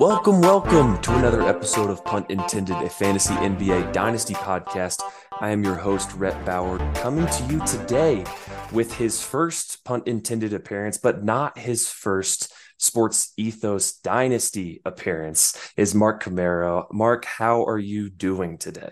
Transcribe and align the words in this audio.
Welcome, 0.00 0.40
welcome 0.40 0.98
to 1.02 1.14
another 1.16 1.42
episode 1.42 1.90
of 1.90 2.02
Punt 2.06 2.30
Intended, 2.30 2.76
a 2.76 2.88
fantasy 2.88 3.34
NBA 3.34 3.92
dynasty 3.92 4.32
podcast. 4.32 5.02
I 5.38 5.50
am 5.50 5.62
your 5.62 5.74
host, 5.74 6.10
Rhett 6.14 6.42
Bauer, 6.46 6.78
coming 6.94 7.26
to 7.26 7.44
you 7.44 7.60
today 7.66 8.24
with 8.72 8.94
his 8.94 9.22
first 9.22 9.84
punt 9.84 10.08
intended 10.08 10.54
appearance, 10.54 10.96
but 10.96 11.22
not 11.22 11.58
his 11.58 11.90
first 11.90 12.50
sports 12.80 13.32
ethos 13.36 13.92
dynasty 13.98 14.80
appearance, 14.84 15.56
is 15.76 15.94
Mark 15.94 16.22
Camaro. 16.22 16.86
Mark, 16.92 17.24
how 17.26 17.64
are 17.64 17.78
you 17.78 18.08
doing 18.10 18.58
today? 18.58 18.90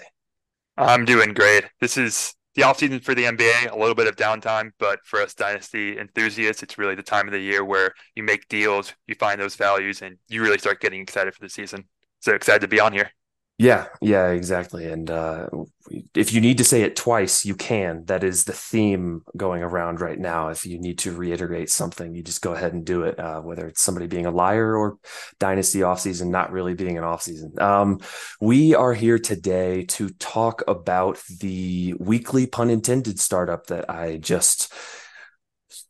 I'm 0.76 1.04
doing 1.04 1.34
great. 1.34 1.64
This 1.80 1.96
is 1.96 2.34
the 2.54 2.62
offseason 2.62 3.02
for 3.02 3.14
the 3.14 3.24
NBA, 3.24 3.72
a 3.72 3.78
little 3.78 3.94
bit 3.94 4.06
of 4.06 4.16
downtime, 4.16 4.70
but 4.78 5.00
for 5.04 5.20
us 5.22 5.34
dynasty 5.34 5.98
enthusiasts, 5.98 6.62
it's 6.62 6.78
really 6.78 6.94
the 6.94 7.02
time 7.02 7.26
of 7.26 7.32
the 7.32 7.40
year 7.40 7.64
where 7.64 7.94
you 8.14 8.22
make 8.22 8.46
deals, 8.48 8.92
you 9.06 9.14
find 9.14 9.40
those 9.40 9.56
values, 9.56 10.02
and 10.02 10.18
you 10.28 10.42
really 10.42 10.58
start 10.58 10.80
getting 10.80 11.00
excited 11.00 11.34
for 11.34 11.40
the 11.40 11.48
season. 11.48 11.88
So 12.20 12.34
excited 12.34 12.60
to 12.60 12.68
be 12.68 12.80
on 12.80 12.92
here. 12.92 13.10
Yeah, 13.60 13.88
yeah, 14.00 14.28
exactly. 14.28 14.86
And 14.86 15.10
uh, 15.10 15.48
if 16.14 16.32
you 16.32 16.40
need 16.40 16.58
to 16.58 16.64
say 16.64 16.82
it 16.82 16.94
twice, 16.94 17.44
you 17.44 17.56
can. 17.56 18.04
That 18.04 18.22
is 18.22 18.44
the 18.44 18.52
theme 18.52 19.22
going 19.36 19.64
around 19.64 20.00
right 20.00 20.18
now. 20.18 20.50
If 20.50 20.64
you 20.64 20.78
need 20.78 20.98
to 21.00 21.10
reiterate 21.12 21.68
something, 21.68 22.14
you 22.14 22.22
just 22.22 22.40
go 22.40 22.54
ahead 22.54 22.72
and 22.72 22.84
do 22.86 23.02
it, 23.02 23.18
uh, 23.18 23.40
whether 23.40 23.66
it's 23.66 23.82
somebody 23.82 24.06
being 24.06 24.26
a 24.26 24.30
liar 24.30 24.76
or 24.76 24.98
dynasty 25.40 25.80
offseason 25.80 26.28
not 26.28 26.52
really 26.52 26.74
being 26.74 26.98
an 26.98 27.02
offseason. 27.02 27.60
Um, 27.60 27.98
we 28.40 28.76
are 28.76 28.94
here 28.94 29.18
today 29.18 29.84
to 29.86 30.10
talk 30.10 30.62
about 30.68 31.20
the 31.40 31.94
weekly 31.98 32.46
punt 32.46 32.70
intended 32.70 33.18
startup 33.18 33.66
that 33.66 33.90
I 33.90 34.18
just 34.18 34.72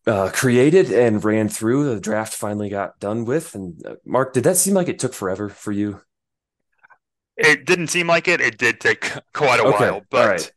uh, 0.06 0.30
created 0.32 0.90
and 0.90 1.22
ran 1.22 1.50
through. 1.50 1.94
The 1.94 2.00
draft 2.00 2.32
finally 2.32 2.70
got 2.70 2.98
done 2.98 3.26
with. 3.26 3.54
And 3.54 3.84
uh, 3.86 3.96
Mark, 4.06 4.32
did 4.32 4.44
that 4.44 4.56
seem 4.56 4.72
like 4.72 4.88
it 4.88 4.98
took 4.98 5.12
forever 5.12 5.50
for 5.50 5.70
you? 5.70 6.00
It 7.38 7.64
didn't 7.66 7.88
seem 7.88 8.06
like 8.06 8.28
it. 8.28 8.40
It 8.40 8.58
did 8.58 8.80
take 8.80 9.12
quite 9.32 9.60
a 9.60 9.64
Okay, 9.64 9.64
while, 9.64 10.04
but 10.10 10.32
right. 10.32 10.50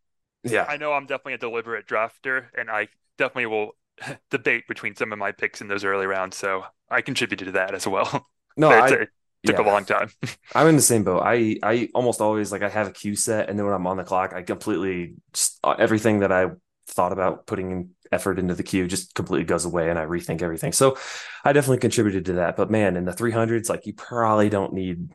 Yeah. 0.43 0.67
I 0.67 0.77
know 0.77 0.93
I'm 0.93 1.05
definitely 1.07 1.33
a 1.35 1.37
deliberate 1.39 1.87
drafter, 1.87 2.47
and 2.57 2.69
I 2.71 2.89
definitely 3.17 3.47
will 3.47 3.73
debate 4.31 4.67
between 4.67 4.95
some 4.95 5.13
of 5.13 5.19
my 5.19 5.31
picks 5.31 5.61
in 5.61 5.67
those 5.67 5.85
early 5.85 6.07
rounds. 6.07 6.37
So 6.37 6.65
I 6.89 7.01
contributed 7.01 7.47
to 7.47 7.51
that 7.53 7.75
as 7.75 7.87
well. 7.87 8.27
No, 8.57 8.73
I, 8.77 8.89
it 8.91 9.09
took 9.45 9.59
a 9.59 9.63
long 9.63 9.85
time. 9.85 10.11
I'm 10.53 10.67
in 10.67 10.75
the 10.75 10.81
same 10.81 11.03
boat. 11.03 11.21
I 11.23 11.57
I 11.63 11.89
almost 11.95 12.21
always 12.21 12.51
like 12.51 12.61
I 12.61 12.69
have 12.69 12.87
a 12.87 12.91
queue 12.91 13.15
set, 13.15 13.49
and 13.49 13.57
then 13.57 13.65
when 13.65 13.73
I'm 13.75 13.87
on 13.87 13.97
the 13.97 14.03
clock, 14.03 14.33
I 14.33 14.41
completely 14.43 15.15
just 15.33 15.59
uh, 15.63 15.75
everything 15.79 16.19
that 16.19 16.31
I 16.31 16.47
thought 16.87 17.13
about 17.13 17.47
putting 17.47 17.71
in 17.71 17.89
effort 18.11 18.37
into 18.39 18.53
the 18.55 18.63
queue 18.63 18.87
just 18.87 19.15
completely 19.15 19.45
goes 19.45 19.63
away, 19.65 19.89
and 19.89 19.97
I 19.97 20.05
rethink 20.05 20.41
everything. 20.41 20.73
So 20.73 20.97
I 21.45 21.53
definitely 21.53 21.77
contributed 21.79 22.25
to 22.25 22.33
that. 22.33 22.57
But 22.57 22.69
man, 22.69 22.97
in 22.97 23.05
the 23.05 23.13
300s, 23.13 23.69
like 23.69 23.85
you 23.85 23.93
probably 23.93 24.49
don't 24.49 24.73
need 24.73 25.13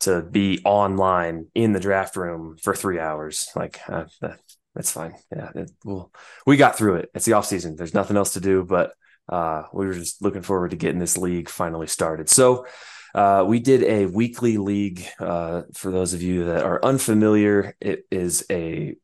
to 0.00 0.22
be 0.22 0.60
online 0.64 1.46
in 1.54 1.72
the 1.72 1.80
draft 1.80 2.16
room 2.16 2.56
for 2.62 2.74
three 2.74 2.98
hours. 2.98 3.48
Like 3.54 3.80
uh, 3.88 4.04
that, 4.20 4.40
that's 4.74 4.92
fine. 4.92 5.14
Yeah, 5.34 5.50
it, 5.54 5.70
we'll, 5.84 6.12
we 6.46 6.56
got 6.56 6.76
through 6.76 6.96
it. 6.96 7.10
It's 7.14 7.24
the 7.24 7.34
off 7.34 7.46
season. 7.46 7.76
There's 7.76 7.94
nothing 7.94 8.16
else 8.16 8.34
to 8.34 8.40
do, 8.40 8.64
but 8.64 8.92
uh, 9.28 9.64
we 9.72 9.86
were 9.86 9.94
just 9.94 10.22
looking 10.22 10.42
forward 10.42 10.72
to 10.72 10.76
getting 10.76 10.98
this 10.98 11.18
league 11.18 11.48
finally 11.48 11.86
started. 11.86 12.28
So 12.28 12.66
uh, 13.14 13.44
we 13.46 13.60
did 13.60 13.82
a 13.84 14.06
weekly 14.06 14.56
league. 14.58 15.04
Uh, 15.18 15.62
for 15.74 15.90
those 15.90 16.14
of 16.14 16.22
you 16.22 16.46
that 16.46 16.64
are 16.64 16.84
unfamiliar, 16.84 17.76
it 17.80 18.04
is 18.10 18.44
a 18.50 18.96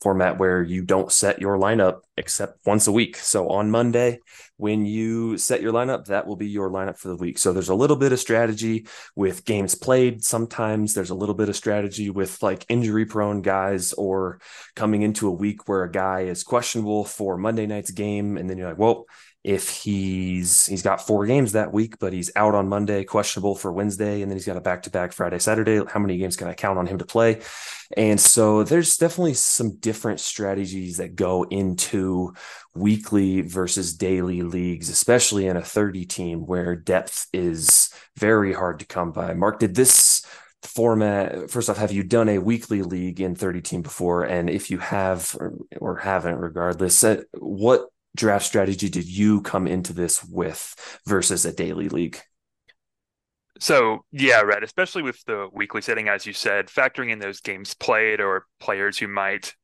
format 0.00 0.38
where 0.38 0.62
you 0.62 0.82
don't 0.82 1.12
set 1.12 1.40
your 1.40 1.58
lineup 1.58 2.00
except 2.16 2.58
once 2.66 2.86
a 2.86 2.92
week. 2.92 3.16
So 3.16 3.48
on 3.48 3.70
Monday, 3.70 4.20
when 4.56 4.84
you 4.84 5.38
set 5.38 5.62
your 5.62 5.72
lineup, 5.72 6.06
that 6.06 6.26
will 6.26 6.36
be 6.36 6.48
your 6.48 6.70
lineup 6.70 6.98
for 6.98 7.08
the 7.08 7.16
week. 7.16 7.38
So 7.38 7.52
there's 7.52 7.68
a 7.68 7.74
little 7.74 7.96
bit 7.96 8.12
of 8.12 8.20
strategy 8.20 8.86
with 9.16 9.44
games 9.44 9.74
played. 9.74 10.22
Sometimes 10.22 10.94
there's 10.94 11.10
a 11.10 11.14
little 11.14 11.34
bit 11.34 11.48
of 11.48 11.56
strategy 11.56 12.10
with 12.10 12.42
like 12.42 12.66
injury 12.68 13.06
prone 13.06 13.42
guys 13.42 13.92
or 13.94 14.40
coming 14.76 15.02
into 15.02 15.28
a 15.28 15.32
week 15.32 15.68
where 15.68 15.84
a 15.84 15.90
guy 15.90 16.22
is 16.22 16.42
questionable 16.42 17.04
for 17.04 17.36
Monday 17.36 17.66
night's 17.66 17.90
game. 17.90 18.36
And 18.36 18.48
then 18.48 18.58
you're 18.58 18.68
like, 18.68 18.78
well, 18.78 19.06
if 19.42 19.70
he's 19.70 20.66
he's 20.66 20.82
got 20.82 21.06
four 21.06 21.24
games 21.24 21.52
that 21.52 21.72
week, 21.72 21.98
but 21.98 22.12
he's 22.12 22.30
out 22.36 22.54
on 22.54 22.68
Monday, 22.68 23.04
questionable 23.04 23.54
for 23.54 23.72
Wednesday, 23.72 24.20
and 24.20 24.30
then 24.30 24.36
he's 24.36 24.46
got 24.46 24.58
a 24.58 24.60
back 24.60 24.82
to 24.82 24.90
back 24.90 25.12
Friday, 25.12 25.38
Saturday. 25.38 25.80
How 25.88 25.98
many 25.98 26.18
games 26.18 26.36
can 26.36 26.48
I 26.48 26.54
count 26.54 26.78
on 26.78 26.86
him 26.86 26.98
to 26.98 27.06
play? 27.06 27.40
And 27.96 28.20
so 28.20 28.62
there's 28.64 28.98
definitely 28.98 29.34
some 29.34 29.76
different 29.76 30.20
strategies 30.20 30.98
that 30.98 31.16
go 31.16 31.44
into 31.44 32.34
weekly 32.74 33.40
versus 33.40 33.94
daily 33.94 34.42
leagues, 34.42 34.90
especially 34.90 35.46
in 35.46 35.56
a 35.56 35.62
30 35.62 36.04
team 36.04 36.46
where 36.46 36.76
depth 36.76 37.26
is 37.32 37.92
very 38.16 38.52
hard 38.52 38.80
to 38.80 38.86
come 38.86 39.10
by. 39.10 39.32
Mark, 39.32 39.58
did 39.58 39.74
this 39.74 40.24
format 40.62 41.50
first 41.50 41.70
off 41.70 41.78
have 41.78 41.90
you 41.90 42.02
done 42.02 42.28
a 42.28 42.36
weekly 42.38 42.82
league 42.82 43.18
in 43.18 43.34
30 43.34 43.62
team 43.62 43.80
before 43.80 44.24
and 44.24 44.50
if 44.50 44.70
you 44.70 44.76
have 44.76 45.34
or, 45.40 45.54
or 45.78 45.96
haven't 45.96 46.36
regardless 46.36 47.02
uh, 47.02 47.22
what 47.38 47.86
draft 48.16 48.44
strategy 48.44 48.88
did 48.88 49.06
you 49.08 49.40
come 49.42 49.66
into 49.66 49.92
this 49.92 50.24
with 50.24 51.00
versus 51.06 51.44
a 51.44 51.52
daily 51.52 51.88
league 51.88 52.20
So 53.58 54.04
yeah, 54.10 54.40
right. 54.40 54.62
Especially 54.62 55.02
with 55.02 55.22
the 55.24 55.48
weekly 55.52 55.82
setting, 55.82 56.08
as 56.08 56.26
you 56.26 56.32
said, 56.32 56.68
factoring 56.68 57.10
in 57.10 57.18
those 57.18 57.40
games 57.40 57.74
played 57.74 58.20
or 58.20 58.46
players 58.58 58.98
who 58.98 59.08
might 59.08 59.54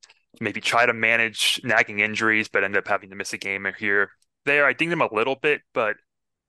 maybe 0.40 0.60
try 0.60 0.84
to 0.84 0.92
manage 0.92 1.60
nagging 1.64 2.00
injuries 2.00 2.48
but 2.48 2.62
end 2.64 2.76
up 2.76 2.86
having 2.88 3.10
to 3.10 3.16
miss 3.16 3.32
a 3.32 3.38
game 3.38 3.66
here. 3.78 4.10
There, 4.44 4.66
I 4.66 4.72
dinged 4.74 4.92
them 4.92 5.00
a 5.00 5.14
little 5.14 5.36
bit, 5.36 5.62
but 5.74 5.96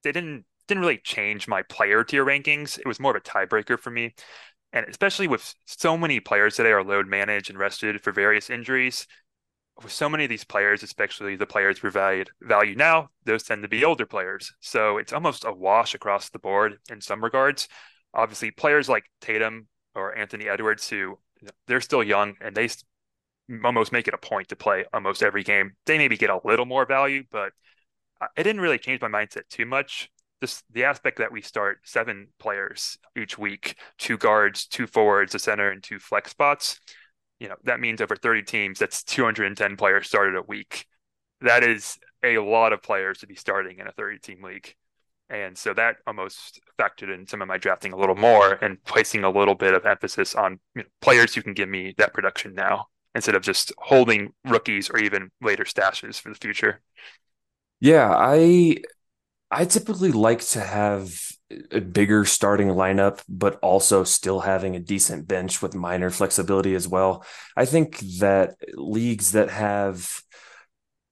they 0.04 0.12
didn't 0.12 0.46
didn't 0.68 0.82
really 0.82 1.00
change 1.04 1.48
my 1.48 1.64
player 1.64 2.04
tier 2.04 2.26
rankings. 2.26 2.80
It 2.80 2.88
was 2.88 3.00
more 3.00 3.16
of 3.16 3.18
a 3.18 3.22
tiebreaker 3.22 3.80
for 3.80 3.92
me. 3.92 4.16
And 4.74 4.86
especially 4.88 5.28
with 5.28 5.54
so 5.66 5.98
many 5.98 6.20
players 6.20 6.56
today 6.58 6.72
are 6.72 6.84
load 6.84 7.08
managed 7.08 7.50
and 7.50 7.60
rested 7.60 8.02
for 8.04 8.12
various 8.14 8.50
injuries. 8.50 9.08
With 9.84 9.92
so 9.92 10.10
many 10.10 10.24
of 10.24 10.30
these 10.30 10.44
players, 10.44 10.82
especially 10.84 11.36
the 11.36 11.46
players 11.46 11.84
we 11.84 11.90
valued 11.92 12.32
value 12.42 12.76
now, 12.76 13.10
those 13.26 13.44
tend 13.44 13.62
to 13.62 13.68
be 13.68 13.86
older 13.86 14.06
players. 14.06 14.54
So 14.60 14.98
it's 14.98 15.14
almost 15.14 15.46
a 15.46 15.52
wash 15.52 15.94
across 15.94 16.30
the 16.30 16.40
board 16.40 16.80
in 16.90 17.00
some 17.02 17.24
regards. 17.24 17.68
obviously 18.14 18.52
players 18.52 18.90
like 18.90 19.06
Tatum 19.22 19.68
or 19.96 20.18
Anthony 20.18 20.50
Edwards, 20.50 20.90
who 20.90 21.20
they're 21.68 21.82
still 21.82 22.04
young 22.04 22.36
and 22.42 22.56
they 22.56 22.70
almost 23.64 23.92
make 23.92 24.08
it 24.08 24.14
a 24.14 24.18
point 24.18 24.50
to 24.50 24.56
play 24.56 24.86
almost 24.94 25.24
every 25.24 25.44
game. 25.44 25.74
They 25.86 25.98
maybe 25.98 26.18
get 26.18 26.30
a 26.30 26.42
little 26.44 26.66
more 26.66 26.86
value, 26.86 27.24
but 27.32 27.54
it 28.36 28.44
didn't 28.44 28.62
really 28.62 28.80
change 28.80 29.02
my 29.02 29.08
mindset 29.08 29.48
too 29.50 29.66
much. 29.66 30.10
This 30.42 30.64
the 30.72 30.84
aspect 30.84 31.18
that 31.18 31.32
we 31.32 31.42
start 31.42 31.80
seven 31.84 32.28
players 32.40 32.98
each 33.18 33.38
week, 33.38 33.76
two 33.98 34.18
guards, 34.18 34.68
two 34.68 34.86
forwards, 34.86 35.34
a 35.34 35.40
center, 35.40 35.72
and 35.72 35.82
two 35.82 36.00
flex 36.00 36.32
spots. 36.32 36.80
You 37.40 37.50
know 37.50 37.56
that 37.64 37.80
means 37.80 38.02
over 38.02 38.16
30 38.16 38.44
teams. 38.44 38.80
That's 38.80 39.04
210 39.04 39.78
players 39.78 40.08
started 40.08 40.36
a 40.36 40.42
week. 40.42 40.88
That 41.42 41.64
is 41.64 41.98
a 42.24 42.40
lot 42.40 42.74
of 42.74 42.82
players 42.82 43.20
to 43.20 43.28
be 43.28 43.36
starting 43.36 43.80
in 43.80 43.88
a 43.88 43.92
30 43.92 44.20
team 44.20 44.44
league. 44.44 44.76
And 45.30 45.58
so 45.58 45.74
that 45.74 45.98
almost 46.08 46.62
factored 46.80 47.14
in 47.14 47.28
some 47.28 47.42
of 47.42 47.48
my 47.48 47.58
drafting 47.58 47.92
a 47.92 47.98
little 47.98 48.16
more 48.16 48.54
and 48.54 48.82
placing 48.86 49.24
a 49.24 49.30
little 49.30 49.56
bit 49.56 49.74
of 49.74 49.86
emphasis 49.86 50.36
on 50.36 50.60
you 50.74 50.84
know, 50.84 50.88
players 51.02 51.36
who 51.36 51.42
can 51.42 51.54
give 51.54 51.68
me 51.68 51.94
that 51.98 52.14
production 52.14 52.54
now 52.54 52.88
instead 53.14 53.36
of 53.36 53.42
just 53.42 53.74
holding 53.78 54.34
rookies 54.46 54.90
or 54.90 55.00
even 55.00 55.30
later 55.42 55.66
stashes 55.66 56.20
for 56.20 56.30
the 56.30 56.36
future. 56.36 56.82
Yeah, 57.80 58.10
I 58.16 58.78
I 59.52 59.66
typically 59.66 60.12
like 60.12 60.42
to 60.50 60.62
have 60.62 61.14
a 61.72 61.80
bigger 61.80 62.26
starting 62.26 62.68
lineup, 62.68 63.22
but 63.30 63.56
also 63.62 64.04
still 64.04 64.42
having 64.42 64.76
a 64.76 64.80
decent 64.80 65.28
bench 65.28 65.62
with 65.62 65.76
minor 65.76 66.10
flexibility 66.10 66.76
as 66.76 66.88
well. 66.88 67.26
I 67.56 67.66
think 67.66 68.00
that 68.20 68.56
leagues 68.76 69.32
that 69.32 69.50
have 69.50 70.22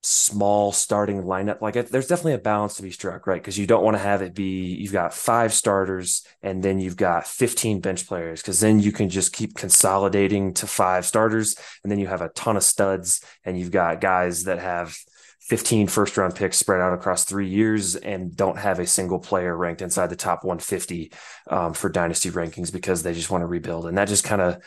small 0.02 0.70
starting 0.70 1.22
lineup. 1.22 1.60
Like 1.60 1.74
there's 1.74 2.06
definitely 2.06 2.34
a 2.34 2.38
balance 2.38 2.76
to 2.76 2.82
be 2.82 2.92
struck, 2.92 3.26
right? 3.26 3.42
Because 3.42 3.58
you 3.58 3.66
don't 3.66 3.82
want 3.82 3.96
to 3.96 4.02
have 4.02 4.22
it 4.22 4.34
be 4.34 4.74
you've 4.74 4.92
got 4.92 5.12
five 5.12 5.52
starters 5.52 6.24
and 6.42 6.62
then 6.62 6.78
you've 6.78 6.96
got 6.96 7.26
15 7.26 7.80
bench 7.80 8.06
players, 8.06 8.40
because 8.40 8.60
then 8.60 8.78
you 8.78 8.92
can 8.92 9.08
just 9.08 9.32
keep 9.32 9.56
consolidating 9.56 10.54
to 10.54 10.66
five 10.66 11.04
starters, 11.06 11.56
and 11.82 11.90
then 11.90 11.98
you 11.98 12.06
have 12.06 12.22
a 12.22 12.28
ton 12.30 12.56
of 12.56 12.62
studs, 12.62 13.20
and 13.44 13.58
you've 13.58 13.72
got 13.72 14.00
guys 14.00 14.44
that 14.44 14.60
have 14.60 14.96
15 15.46 15.86
first 15.86 16.16
round 16.16 16.34
picks 16.34 16.56
spread 16.56 16.80
out 16.80 16.92
across 16.92 17.24
three 17.24 17.48
years 17.48 17.94
and 17.94 18.34
don't 18.34 18.58
have 18.58 18.80
a 18.80 18.86
single 18.86 19.20
player 19.20 19.56
ranked 19.56 19.80
inside 19.80 20.08
the 20.08 20.16
top 20.16 20.42
150 20.42 21.12
um, 21.50 21.72
for 21.72 21.88
dynasty 21.88 22.30
rankings 22.30 22.72
because 22.72 23.02
they 23.02 23.14
just 23.14 23.30
want 23.30 23.42
to 23.42 23.46
rebuild. 23.46 23.86
And 23.86 23.96
that 23.96 24.08
just 24.08 24.24
kind 24.24 24.42
of 24.42 24.58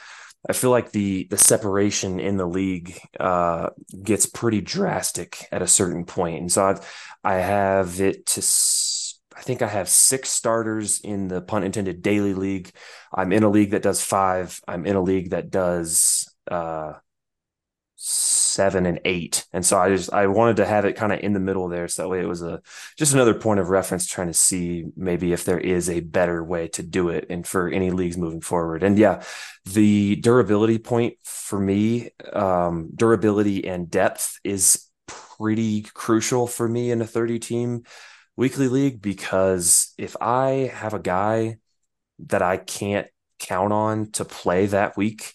I 0.47 0.53
feel 0.53 0.69
like 0.69 0.91
the 0.91 1.27
the 1.29 1.37
separation 1.37 2.19
in 2.19 2.37
the 2.37 2.45
league 2.45 2.97
uh, 3.19 3.71
gets 4.03 4.25
pretty 4.25 4.61
drastic 4.61 5.45
at 5.51 5.61
a 5.61 5.67
certain 5.67 6.05
point, 6.05 6.39
and 6.39 6.51
so 6.51 6.65
I've, 6.65 7.13
I 7.23 7.35
have 7.35 7.99
it 7.99 8.25
to. 8.27 8.41
I 9.35 9.41
think 9.41 9.61
I 9.61 9.67
have 9.67 9.87
six 9.89 10.29
starters 10.29 10.99
in 11.01 11.27
the 11.27 11.41
punt 11.41 11.65
intended 11.65 12.01
daily 12.01 12.33
league. 12.33 12.71
I'm 13.13 13.31
in 13.31 13.43
a 13.43 13.49
league 13.49 13.71
that 13.71 13.81
does 13.81 14.01
five. 14.01 14.61
I'm 14.67 14.85
in 14.85 14.95
a 14.95 15.01
league 15.01 15.31
that 15.31 15.49
does 15.49 16.33
uh, 16.49 16.93
seven 18.01 18.85
and 18.85 19.01
eight. 19.03 19.45
And 19.51 19.65
so 19.65 19.77
I 19.77 19.89
just 19.89 20.13
I 20.13 20.27
wanted 20.27 20.55
to 20.57 20.65
have 20.65 20.85
it 20.85 20.95
kind 20.95 21.11
of 21.11 21.19
in 21.19 21.33
the 21.33 21.39
middle 21.39 21.67
there. 21.67 21.87
So 21.89 22.03
that 22.03 22.07
way 22.09 22.21
it 22.21 22.27
was 22.27 22.41
a 22.41 22.61
just 22.97 23.13
another 23.13 23.33
point 23.33 23.59
of 23.59 23.69
reference 23.69 24.07
trying 24.07 24.27
to 24.27 24.33
see 24.33 24.85
maybe 24.95 25.33
if 25.33 25.43
there 25.43 25.59
is 25.59 25.89
a 25.89 25.99
better 25.99 26.41
way 26.41 26.69
to 26.69 26.83
do 26.83 27.09
it 27.09 27.25
and 27.29 27.45
for 27.45 27.67
any 27.67 27.91
leagues 27.91 28.17
moving 28.17 28.39
forward. 28.39 28.83
And 28.83 28.97
yeah, 28.97 29.21
the 29.65 30.15
durability 30.15 30.77
point 30.77 31.15
for 31.25 31.59
me, 31.59 32.11
um, 32.31 32.89
durability 32.95 33.67
and 33.67 33.91
depth 33.91 34.39
is 34.45 34.87
pretty 35.07 35.81
crucial 35.81 36.47
for 36.47 36.69
me 36.69 36.91
in 36.91 37.01
a 37.01 37.07
30 37.07 37.39
team 37.39 37.83
weekly 38.37 38.69
league 38.69 39.01
because 39.01 39.93
if 39.97 40.15
I 40.21 40.71
have 40.73 40.93
a 40.93 40.99
guy 40.99 41.57
that 42.19 42.41
I 42.41 42.55
can't 42.55 43.07
count 43.39 43.73
on 43.73 44.11
to 44.11 44.23
play 44.23 44.67
that 44.67 44.95
week, 44.95 45.33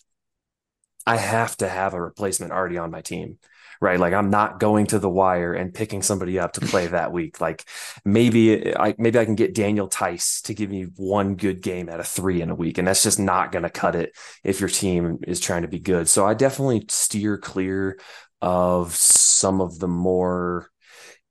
I 1.07 1.17
have 1.17 1.57
to 1.59 1.69
have 1.69 1.95
a 1.95 2.01
replacement 2.01 2.53
already 2.53 2.79
on 2.79 2.91
my 2.91 3.01
team. 3.01 3.39
Right. 3.81 3.99
Like 3.99 4.15
I'm 4.15 4.31
not 4.31 4.61
going 4.61 4.87
to 4.89 4.99
the 4.99 5.11
wire 5.11 5.53
and 5.53 5.75
picking 5.75 6.01
somebody 6.01 6.39
up 6.39 6.55
to 6.55 6.61
play 6.61 6.87
that 6.87 7.13
week. 7.19 7.41
Like 7.41 7.65
maybe 8.05 8.75
I 8.75 8.95
maybe 8.99 9.19
I 9.19 9.25
can 9.25 9.35
get 9.35 9.55
Daniel 9.55 9.89
Theis 9.89 10.43
to 10.43 10.55
give 10.55 10.71
me 10.71 10.85
one 10.97 11.35
good 11.35 11.61
game 11.61 11.89
out 11.89 12.01
of 12.01 12.07
three 12.07 12.41
in 12.41 12.51
a 12.51 12.55
week. 12.55 12.79
And 12.79 12.89
that's 12.89 13.03
just 13.03 13.19
not 13.19 13.53
gonna 13.53 13.69
cut 13.69 13.97
it 13.97 14.17
if 14.43 14.61
your 14.61 14.71
team 14.71 15.19
is 15.27 15.41
trying 15.41 15.63
to 15.63 15.69
be 15.69 15.81
good. 15.81 16.09
So 16.09 16.25
I 16.25 16.35
definitely 16.35 16.87
steer 16.89 17.37
clear 17.37 17.99
of 18.41 18.95
some 18.95 19.61
of 19.61 19.79
the 19.79 19.89
more 19.89 20.71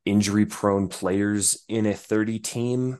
injury 0.06 0.46
prone 0.46 0.90
players 0.90 1.64
in 1.68 1.86
a 1.86 1.94
30 1.94 2.40
team 2.40 3.00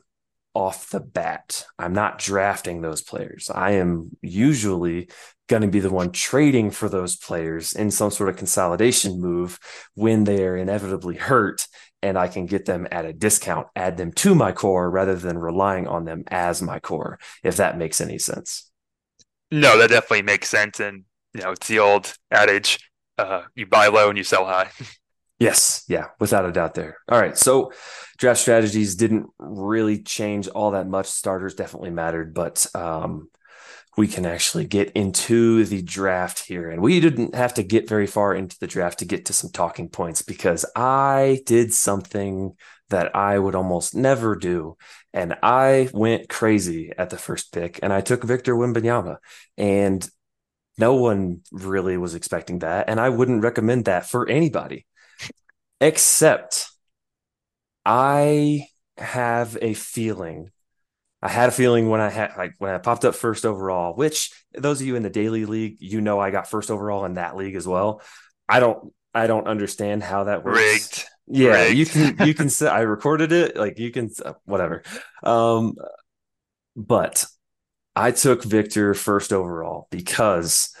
off 0.54 0.90
the 0.90 1.00
bat. 1.00 1.66
I'm 1.78 1.92
not 1.92 2.18
drafting 2.18 2.80
those 2.80 3.02
players. 3.02 3.50
I 3.52 3.72
am 3.72 4.16
usually 4.22 5.08
going 5.48 5.62
to 5.62 5.68
be 5.68 5.80
the 5.80 5.90
one 5.90 6.10
trading 6.10 6.70
for 6.70 6.88
those 6.88 7.16
players 7.16 7.74
in 7.74 7.90
some 7.90 8.10
sort 8.10 8.30
of 8.30 8.36
consolidation 8.36 9.20
move 9.20 9.58
when 9.94 10.24
they 10.24 10.44
are 10.46 10.56
inevitably 10.56 11.16
hurt 11.16 11.66
and 12.02 12.18
I 12.18 12.28
can 12.28 12.46
get 12.46 12.66
them 12.66 12.86
at 12.90 13.04
a 13.04 13.12
discount, 13.12 13.66
add 13.74 13.96
them 13.96 14.12
to 14.12 14.34
my 14.34 14.52
core 14.52 14.90
rather 14.90 15.16
than 15.16 15.38
relying 15.38 15.86
on 15.86 16.04
them 16.04 16.24
as 16.28 16.62
my 16.62 16.78
core, 16.78 17.18
if 17.42 17.56
that 17.56 17.78
makes 17.78 18.00
any 18.00 18.18
sense. 18.18 18.70
No, 19.50 19.78
that 19.78 19.90
definitely 19.90 20.22
makes 20.22 20.48
sense. 20.48 20.80
And, 20.80 21.04
you 21.32 21.42
know, 21.42 21.52
it's 21.52 21.68
the 21.68 21.78
old 21.78 22.14
adage 22.30 22.78
uh, 23.18 23.42
you 23.54 23.66
buy 23.66 23.86
low 23.88 24.08
and 24.08 24.18
you 24.18 24.24
sell 24.24 24.44
high. 24.44 24.70
Yes, 25.44 25.84
yeah, 25.88 26.06
without 26.18 26.46
a 26.46 26.52
doubt 26.52 26.74
there. 26.74 26.96
All 27.08 27.20
right. 27.20 27.36
So 27.36 27.72
draft 28.16 28.40
strategies 28.40 28.94
didn't 28.94 29.26
really 29.38 30.02
change 30.02 30.48
all 30.48 30.72
that 30.72 30.88
much. 30.88 31.06
Starters 31.06 31.54
definitely 31.54 31.90
mattered, 31.90 32.34
but 32.34 32.66
um, 32.74 33.28
we 33.96 34.08
can 34.08 34.26
actually 34.26 34.64
get 34.64 34.90
into 34.92 35.64
the 35.64 35.82
draft 35.82 36.40
here. 36.40 36.70
And 36.70 36.82
we 36.82 36.98
didn't 37.00 37.34
have 37.34 37.54
to 37.54 37.62
get 37.62 37.88
very 37.88 38.06
far 38.06 38.34
into 38.34 38.56
the 38.58 38.66
draft 38.66 39.00
to 39.00 39.04
get 39.04 39.26
to 39.26 39.32
some 39.32 39.50
talking 39.50 39.88
points 39.88 40.22
because 40.22 40.64
I 40.74 41.42
did 41.46 41.72
something 41.72 42.54
that 42.90 43.14
I 43.14 43.38
would 43.38 43.54
almost 43.54 43.94
never 43.94 44.36
do. 44.36 44.76
And 45.12 45.36
I 45.42 45.88
went 45.92 46.28
crazy 46.28 46.92
at 46.96 47.10
the 47.10 47.18
first 47.18 47.52
pick 47.52 47.80
and 47.82 47.92
I 47.92 48.00
took 48.00 48.24
Victor 48.24 48.54
Wembanyama. 48.54 49.18
And 49.56 50.08
no 50.76 50.94
one 50.94 51.40
really 51.52 51.96
was 51.96 52.14
expecting 52.14 52.60
that. 52.60 52.88
And 52.88 53.00
I 53.00 53.08
wouldn't 53.08 53.42
recommend 53.42 53.84
that 53.84 54.08
for 54.08 54.28
anybody, 54.28 54.86
except 55.84 56.68
I 57.84 58.66
have 58.96 59.58
a 59.60 59.74
feeling 59.74 60.50
I 61.22 61.28
had 61.28 61.48
a 61.48 61.52
feeling 61.52 61.88
when 61.88 62.02
I 62.02 62.10
had 62.10 62.32
like 62.36 62.52
when 62.58 62.74
I 62.74 62.78
popped 62.78 63.06
up 63.06 63.14
first 63.14 63.46
overall, 63.46 63.94
which 63.96 64.30
those 64.52 64.82
of 64.82 64.86
you 64.86 64.94
in 64.94 65.02
the 65.02 65.08
daily 65.10 65.46
league, 65.46 65.78
you 65.80 66.02
know 66.02 66.20
I 66.20 66.30
got 66.30 66.50
first 66.50 66.70
overall 66.70 67.06
in 67.06 67.14
that 67.14 67.34
league 67.34 67.54
as 67.54 67.66
well. 67.66 68.02
I 68.46 68.60
don't 68.60 68.92
I 69.14 69.26
don't 69.26 69.46
understand 69.46 70.02
how 70.02 70.24
that 70.24 70.44
works. 70.44 70.58
Rigged. 70.58 71.04
Yeah, 71.26 71.64
Rigged. 71.64 71.78
you 71.78 71.86
can 71.86 72.28
you 72.28 72.34
can 72.34 72.48
say 72.50 72.68
I 72.68 72.82
recorded 72.82 73.32
it, 73.32 73.56
like 73.56 73.78
you 73.78 73.90
can 73.90 74.10
whatever. 74.44 74.82
Um 75.22 75.76
but 76.76 77.24
I 77.96 78.10
took 78.10 78.44
Victor 78.44 78.94
first 78.94 79.32
overall 79.32 79.88
because 79.90 80.74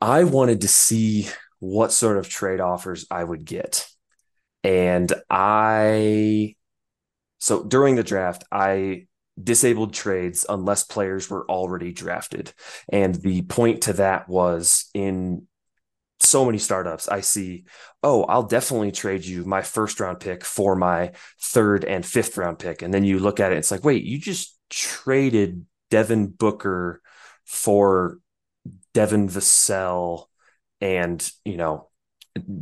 I 0.00 0.24
wanted 0.24 0.62
to 0.62 0.68
see 0.68 1.28
what 1.58 1.92
sort 1.92 2.18
of 2.18 2.28
trade 2.28 2.60
offers 2.60 3.06
I 3.10 3.22
would 3.22 3.44
get. 3.44 3.88
And 4.62 5.12
I 5.30 6.56
so 7.38 7.62
during 7.62 7.96
the 7.96 8.02
draft, 8.02 8.44
I 8.50 9.06
disabled 9.42 9.92
trades 9.92 10.46
unless 10.48 10.82
players 10.82 11.28
were 11.28 11.48
already 11.48 11.92
drafted. 11.92 12.52
And 12.88 13.14
the 13.14 13.42
point 13.42 13.82
to 13.82 13.92
that 13.94 14.28
was 14.28 14.88
in 14.94 15.46
so 16.18 16.44
many 16.44 16.58
startups, 16.58 17.08
I 17.08 17.20
see, 17.20 17.64
oh, 18.02 18.24
I'll 18.24 18.42
definitely 18.42 18.92
trade 18.92 19.24
you 19.24 19.44
my 19.44 19.62
first 19.62 20.00
round 20.00 20.20
pick 20.20 20.44
for 20.44 20.74
my 20.74 21.12
third 21.40 21.84
and 21.84 22.04
fifth 22.04 22.36
round 22.38 22.58
pick. 22.58 22.82
And 22.82 22.92
then 22.92 23.04
you 23.04 23.18
look 23.18 23.38
at 23.38 23.52
it, 23.52 23.58
it's 23.58 23.70
like, 23.70 23.84
wait, 23.84 24.04
you 24.04 24.18
just 24.18 24.58
traded 24.70 25.66
Devin 25.90 26.28
Booker 26.28 27.02
for 27.44 28.18
Devin 28.94 29.28
Vassell 29.28 30.26
and, 30.80 31.28
you 31.44 31.56
know, 31.56 31.88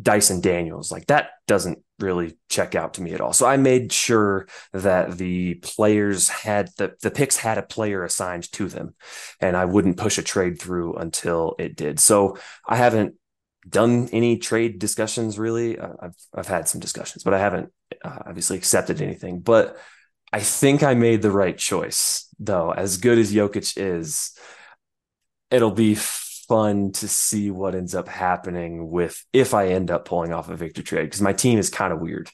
Dyson 0.02 0.40
Daniels. 0.40 0.92
Like 0.92 1.06
that 1.06 1.30
doesn't 1.46 1.78
really 1.98 2.36
check 2.48 2.74
out 2.74 2.94
to 2.94 3.02
me 3.02 3.12
at 3.12 3.20
all. 3.20 3.32
So 3.32 3.46
I 3.46 3.56
made 3.56 3.92
sure 3.92 4.46
that 4.72 5.16
the 5.16 5.54
players 5.54 6.28
had 6.28 6.70
the 6.76 6.94
the 7.02 7.10
picks 7.10 7.36
had 7.36 7.58
a 7.58 7.62
player 7.62 8.04
assigned 8.04 8.50
to 8.52 8.68
them, 8.68 8.94
and 9.40 9.56
I 9.56 9.64
wouldn't 9.64 9.96
push 9.96 10.18
a 10.18 10.22
trade 10.22 10.60
through 10.60 10.94
until 10.94 11.54
it 11.58 11.76
did. 11.76 12.00
So 12.00 12.38
I 12.68 12.76
haven't 12.76 13.14
done 13.68 14.08
any 14.12 14.38
trade 14.38 14.78
discussions 14.78 15.38
really. 15.38 15.78
Uh, 15.78 15.94
I've 16.00 16.16
I've 16.34 16.48
had 16.48 16.68
some 16.68 16.80
discussions, 16.80 17.24
but 17.24 17.34
I 17.34 17.38
haven't 17.38 17.72
uh, 18.04 18.18
obviously 18.26 18.56
accepted 18.56 19.00
anything. 19.00 19.40
But 19.40 19.76
I 20.32 20.40
think 20.40 20.82
I 20.82 20.94
made 20.94 21.22
the 21.22 21.30
right 21.30 21.56
choice, 21.56 22.28
though. 22.38 22.72
As 22.72 22.96
good 22.96 23.18
as 23.18 23.32
Jokic 23.32 23.74
is, 23.76 24.36
it'll 25.50 25.70
be 25.70 25.94
fun 26.44 26.92
to 26.92 27.08
see 27.08 27.50
what 27.50 27.74
ends 27.74 27.94
up 27.94 28.08
happening 28.08 28.90
with 28.90 29.24
if 29.32 29.54
I 29.54 29.68
end 29.68 29.90
up 29.90 30.04
pulling 30.04 30.32
off 30.32 30.48
a 30.48 30.56
Victor 30.56 30.82
trade 30.82 31.04
because 31.04 31.22
my 31.22 31.32
team 31.32 31.58
is 31.58 31.70
kind 31.70 31.92
of 31.92 32.00
weird. 32.00 32.30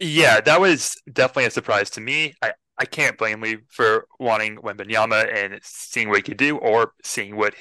Yeah, 0.00 0.40
that 0.40 0.60
was 0.60 0.94
definitely 1.12 1.46
a 1.46 1.50
surprise 1.50 1.90
to 1.90 2.00
me. 2.00 2.34
I, 2.40 2.52
I 2.78 2.84
can't 2.84 3.18
blame 3.18 3.40
Lee 3.40 3.58
for 3.68 4.06
wanting 4.20 4.56
Wembanyama 4.58 5.34
and 5.34 5.58
seeing 5.62 6.08
what 6.08 6.18
he 6.18 6.22
could 6.22 6.36
do, 6.36 6.56
or 6.58 6.92
seeing 7.02 7.36
what 7.36 7.54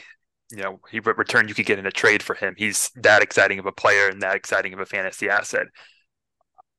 you 0.52 0.62
know 0.62 0.80
he 0.92 1.00
return 1.00 1.48
you 1.48 1.56
could 1.56 1.66
get 1.66 1.80
in 1.80 1.86
a 1.88 1.92
trade 1.92 2.22
for 2.22 2.36
him. 2.36 2.54
He's 2.58 2.92
that 2.96 3.24
exciting 3.24 3.60
of 3.60 3.66
a 3.66 3.72
player 3.72 4.08
and 4.10 4.22
that 4.22 4.36
exciting 4.36 4.74
of 4.74 4.80
a 4.80 4.86
fantasy 4.86 5.30
asset. 5.30 5.68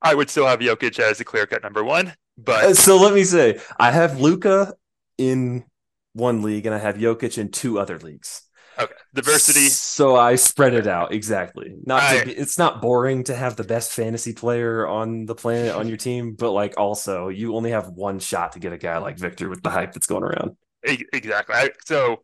I 0.02 0.14
would 0.14 0.30
still 0.30 0.46
have 0.46 0.60
Jokic 0.60 0.98
as 0.98 1.20
a 1.20 1.24
clear 1.24 1.46
cut 1.46 1.62
number 1.62 1.84
one, 1.84 2.14
but 2.36 2.70
Uh, 2.70 2.74
so 2.74 2.96
let 2.96 3.14
me 3.14 3.24
say, 3.24 3.60
I 3.78 3.90
have 3.90 4.20
Luka 4.20 4.74
in 5.16 5.64
one 6.12 6.42
league 6.42 6.66
and 6.66 6.74
I 6.74 6.78
have 6.78 6.96
Jokic 6.96 7.38
in 7.38 7.50
two 7.50 7.78
other 7.78 7.98
leagues. 7.98 8.42
okay, 8.78 8.94
diversity. 9.14 9.68
So 9.68 10.16
I 10.16 10.34
spread 10.36 10.74
it 10.74 10.86
out 10.86 11.12
exactly. 11.12 11.74
Not 11.84 12.02
I- 12.02 12.18
to 12.20 12.26
be, 12.26 12.32
it's 12.32 12.58
not 12.58 12.80
boring 12.82 13.24
to 13.24 13.34
have 13.34 13.56
the 13.56 13.64
best 13.64 13.92
fantasy 13.92 14.32
player 14.32 14.86
on 14.86 15.26
the 15.26 15.34
planet 15.34 15.74
on 15.74 15.88
your 15.88 15.96
team, 15.96 16.34
but 16.34 16.52
like 16.52 16.74
also 16.78 17.28
you 17.28 17.54
only 17.54 17.70
have 17.70 17.88
one 17.88 18.18
shot 18.18 18.52
to 18.52 18.58
get 18.58 18.72
a 18.72 18.78
guy 18.78 18.98
like 18.98 19.18
Victor 19.18 19.48
with 19.48 19.62
the 19.62 19.70
hype 19.70 19.92
that's 19.92 20.06
going 20.06 20.22
around. 20.24 20.56
Exactly. 20.84 21.54
I, 21.54 21.70
so 21.86 22.22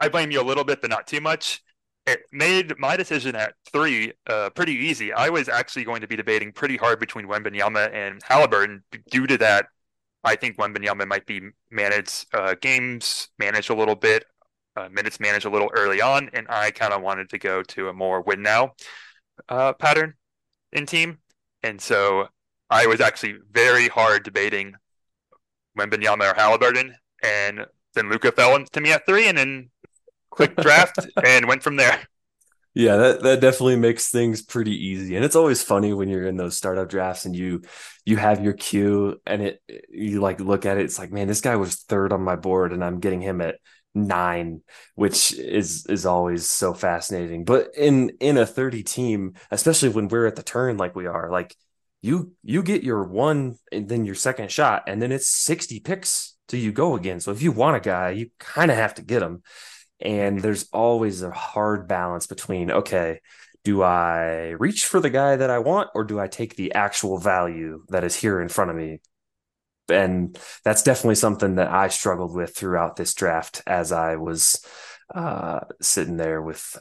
I 0.00 0.08
blame 0.08 0.30
you 0.30 0.40
a 0.40 0.44
little 0.44 0.64
bit, 0.64 0.80
but 0.80 0.90
not 0.90 1.06
too 1.06 1.20
much. 1.20 1.62
It 2.06 2.20
made 2.32 2.78
my 2.78 2.96
decision 2.96 3.34
at 3.34 3.54
three 3.72 4.12
uh, 4.28 4.50
pretty 4.50 4.74
easy. 4.74 5.12
I 5.12 5.28
was 5.28 5.48
actually 5.48 5.84
going 5.84 6.02
to 6.02 6.06
be 6.06 6.14
debating 6.16 6.52
pretty 6.52 6.76
hard 6.76 7.00
between 7.00 7.26
Wembanyama 7.26 7.92
and 7.92 8.22
Halliburton. 8.22 8.82
Due 9.10 9.26
to 9.26 9.38
that, 9.38 9.66
I 10.26 10.34
think 10.34 10.56
Wembanyama 10.58 11.06
might 11.06 11.24
be 11.24 11.40
managed 11.70 12.26
uh, 12.34 12.56
games 12.60 13.28
managed 13.38 13.70
a 13.70 13.74
little 13.74 13.94
bit, 13.94 14.24
uh, 14.76 14.88
minutes 14.88 15.20
managed 15.20 15.46
a 15.46 15.50
little 15.50 15.70
early 15.72 16.02
on, 16.02 16.28
and 16.32 16.48
I 16.50 16.72
kind 16.72 16.92
of 16.92 17.00
wanted 17.00 17.30
to 17.30 17.38
go 17.38 17.62
to 17.62 17.88
a 17.88 17.92
more 17.92 18.20
win 18.20 18.42
now 18.42 18.74
uh, 19.48 19.72
pattern 19.72 20.14
in 20.72 20.84
team, 20.84 21.18
and 21.62 21.80
so 21.80 22.26
I 22.68 22.86
was 22.86 23.00
actually 23.00 23.36
very 23.52 23.86
hard 23.86 24.24
debating 24.24 24.74
Wembanyama 25.78 26.32
or 26.32 26.34
Halliburton, 26.34 26.96
and 27.22 27.64
then 27.94 28.10
Luka 28.10 28.32
fell 28.32 28.62
to 28.64 28.80
me 28.80 28.90
at 28.90 29.06
three, 29.06 29.28
and 29.28 29.38
then 29.38 29.70
quick 30.30 30.56
draft 30.56 30.98
and 31.24 31.46
went 31.46 31.62
from 31.62 31.76
there. 31.76 32.00
Yeah, 32.76 32.96
that, 32.96 33.22
that 33.22 33.40
definitely 33.40 33.76
makes 33.76 34.10
things 34.10 34.42
pretty 34.42 34.72
easy. 34.72 35.16
And 35.16 35.24
it's 35.24 35.34
always 35.34 35.62
funny 35.62 35.94
when 35.94 36.10
you're 36.10 36.26
in 36.26 36.36
those 36.36 36.58
startup 36.58 36.90
drafts 36.90 37.24
and 37.24 37.34
you 37.34 37.62
you 38.04 38.18
have 38.18 38.44
your 38.44 38.52
queue 38.52 39.18
and 39.26 39.40
it 39.40 39.62
you 39.88 40.20
like 40.20 40.40
look 40.40 40.66
at 40.66 40.76
it, 40.76 40.84
it's 40.84 40.98
like, 40.98 41.10
man, 41.10 41.26
this 41.26 41.40
guy 41.40 41.56
was 41.56 41.76
third 41.76 42.12
on 42.12 42.20
my 42.20 42.36
board 42.36 42.74
and 42.74 42.84
I'm 42.84 43.00
getting 43.00 43.22
him 43.22 43.40
at 43.40 43.56
nine, 43.94 44.60
which 44.94 45.32
is 45.32 45.86
is 45.86 46.04
always 46.04 46.50
so 46.50 46.74
fascinating. 46.74 47.46
But 47.46 47.70
in 47.78 48.10
in 48.20 48.36
a 48.36 48.44
30 48.44 48.82
team, 48.82 49.36
especially 49.50 49.88
when 49.88 50.08
we're 50.08 50.26
at 50.26 50.36
the 50.36 50.42
turn 50.42 50.76
like 50.76 50.94
we 50.94 51.06
are, 51.06 51.30
like 51.30 51.56
you 52.02 52.34
you 52.42 52.62
get 52.62 52.82
your 52.84 53.04
one 53.04 53.56
and 53.72 53.88
then 53.88 54.04
your 54.04 54.14
second 54.14 54.50
shot, 54.52 54.82
and 54.86 55.00
then 55.00 55.12
it's 55.12 55.28
60 55.28 55.80
picks 55.80 56.36
till 56.46 56.60
you 56.60 56.72
go 56.72 56.94
again. 56.94 57.20
So 57.20 57.32
if 57.32 57.40
you 57.40 57.52
want 57.52 57.78
a 57.78 57.80
guy, 57.80 58.10
you 58.10 58.28
kind 58.38 58.70
of 58.70 58.76
have 58.76 58.94
to 58.96 59.02
get 59.02 59.22
him. 59.22 59.42
And 60.00 60.40
there's 60.40 60.68
always 60.72 61.22
a 61.22 61.30
hard 61.30 61.88
balance 61.88 62.26
between, 62.26 62.70
okay, 62.70 63.20
do 63.64 63.82
I 63.82 64.50
reach 64.58 64.86
for 64.86 65.00
the 65.00 65.10
guy 65.10 65.36
that 65.36 65.50
I 65.50 65.58
want 65.58 65.90
or 65.94 66.04
do 66.04 66.20
I 66.20 66.28
take 66.28 66.54
the 66.54 66.74
actual 66.74 67.18
value 67.18 67.84
that 67.88 68.04
is 68.04 68.14
here 68.14 68.40
in 68.40 68.48
front 68.48 68.70
of 68.70 68.76
me? 68.76 69.00
And 69.88 70.38
that's 70.64 70.82
definitely 70.82 71.14
something 71.16 71.56
that 71.56 71.70
I 71.70 71.88
struggled 71.88 72.34
with 72.34 72.54
throughout 72.54 72.96
this 72.96 73.14
draft 73.14 73.62
as 73.66 73.92
I 73.92 74.16
was 74.16 74.64
uh, 75.14 75.60
sitting 75.80 76.16
there 76.16 76.42
with 76.42 76.76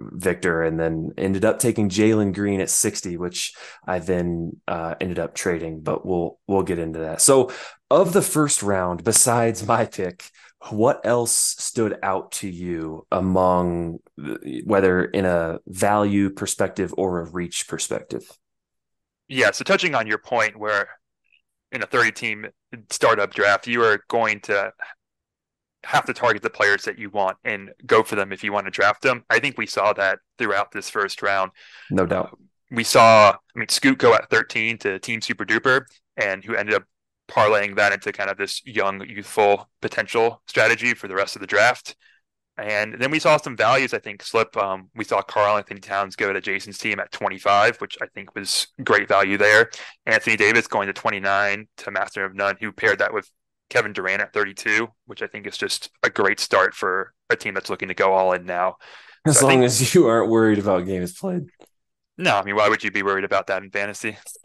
Victor 0.00 0.62
and 0.62 0.78
then 0.78 1.10
ended 1.18 1.44
up 1.44 1.58
taking 1.58 1.88
Jalen 1.88 2.34
Green 2.34 2.60
at 2.60 2.70
60, 2.70 3.16
which 3.16 3.54
I 3.86 3.98
then 3.98 4.60
uh, 4.68 4.94
ended 5.00 5.18
up 5.18 5.34
trading, 5.34 5.80
but 5.80 6.06
we'll 6.06 6.38
we'll 6.46 6.62
get 6.62 6.78
into 6.78 7.00
that. 7.00 7.20
So 7.20 7.50
of 7.90 8.12
the 8.12 8.22
first 8.22 8.62
round, 8.62 9.02
besides 9.02 9.66
my 9.66 9.86
pick, 9.86 10.24
what 10.68 11.00
else 11.04 11.32
stood 11.32 11.98
out 12.02 12.32
to 12.32 12.48
you 12.48 13.06
among 13.10 13.98
whether 14.64 15.04
in 15.04 15.24
a 15.24 15.58
value 15.66 16.30
perspective 16.30 16.92
or 16.96 17.20
a 17.20 17.30
reach 17.30 17.66
perspective? 17.66 18.30
Yeah, 19.26 19.52
so 19.52 19.64
touching 19.64 19.94
on 19.94 20.06
your 20.06 20.18
point 20.18 20.58
where 20.58 20.88
in 21.72 21.82
a 21.82 21.86
30 21.86 22.12
team 22.12 22.46
startup 22.90 23.32
draft, 23.32 23.66
you 23.66 23.82
are 23.82 24.04
going 24.08 24.40
to 24.40 24.72
have 25.84 26.04
to 26.04 26.12
target 26.12 26.42
the 26.42 26.50
players 26.50 26.84
that 26.84 26.98
you 26.98 27.08
want 27.08 27.38
and 27.44 27.70
go 27.86 28.02
for 28.02 28.16
them 28.16 28.32
if 28.32 28.44
you 28.44 28.52
want 28.52 28.66
to 28.66 28.70
draft 28.70 29.02
them. 29.02 29.24
I 29.30 29.38
think 29.38 29.56
we 29.56 29.66
saw 29.66 29.92
that 29.94 30.18
throughout 30.36 30.72
this 30.72 30.90
first 30.90 31.22
round. 31.22 31.52
No 31.90 32.04
doubt. 32.04 32.30
Um, 32.32 32.48
we 32.70 32.84
saw, 32.84 33.30
I 33.30 33.58
mean, 33.58 33.68
Scoot 33.68 33.98
go 33.98 34.14
at 34.14 34.30
13 34.30 34.78
to 34.78 34.98
Team 34.98 35.20
Super 35.20 35.44
Duper, 35.44 35.86
and 36.16 36.44
who 36.44 36.54
ended 36.54 36.74
up 36.74 36.84
parlaying 37.30 37.76
that 37.76 37.92
into 37.92 38.12
kind 38.12 38.28
of 38.30 38.36
this 38.36 38.60
young, 38.66 39.06
youthful 39.08 39.70
potential 39.80 40.42
strategy 40.46 40.94
for 40.94 41.08
the 41.08 41.14
rest 41.14 41.36
of 41.36 41.40
the 41.40 41.46
draft. 41.46 41.94
And 42.58 42.96
then 43.00 43.10
we 43.10 43.20
saw 43.20 43.38
some 43.38 43.56
values, 43.56 43.94
I 43.94 44.00
think, 44.00 44.22
slip. 44.22 44.54
Um, 44.56 44.90
we 44.94 45.04
saw 45.04 45.22
Karl 45.22 45.56
Anthony 45.56 45.80
Towns 45.80 46.14
go 46.16 46.30
to 46.32 46.40
Jason's 46.42 46.76
team 46.76 47.00
at 47.00 47.10
25, 47.12 47.76
which 47.80 47.96
I 48.02 48.06
think 48.14 48.34
was 48.34 48.66
great 48.84 49.08
value 49.08 49.38
there. 49.38 49.70
Anthony 50.04 50.36
Davis 50.36 50.66
going 50.66 50.88
to 50.88 50.92
29 50.92 51.68
to 51.78 51.90
Master 51.90 52.24
of 52.26 52.34
None, 52.34 52.56
who 52.60 52.70
paired 52.72 52.98
that 52.98 53.14
with 53.14 53.30
Kevin 53.70 53.92
Durant 53.94 54.20
at 54.20 54.34
32, 54.34 54.88
which 55.06 55.22
I 55.22 55.26
think 55.26 55.46
is 55.46 55.56
just 55.56 55.90
a 56.02 56.10
great 56.10 56.38
start 56.40 56.74
for 56.74 57.14
a 57.30 57.36
team 57.36 57.54
that's 57.54 57.70
looking 57.70 57.88
to 57.88 57.94
go 57.94 58.12
all 58.12 58.32
in 58.32 58.44
now. 58.44 58.76
As 59.24 59.38
So 59.38 59.46
long 59.46 59.54
think- 59.60 59.64
as 59.64 59.94
you 59.94 60.06
aren't 60.08 60.28
worried 60.28 60.58
about 60.58 60.84
games 60.84 61.16
played. 61.18 61.46
No, 62.18 62.36
I 62.36 62.42
mean, 62.42 62.56
why 62.56 62.68
would 62.68 62.84
you 62.84 62.90
be 62.90 63.02
worried 63.02 63.24
about 63.24 63.46
that 63.46 63.62
in 63.62 63.70
fantasy? 63.70 64.18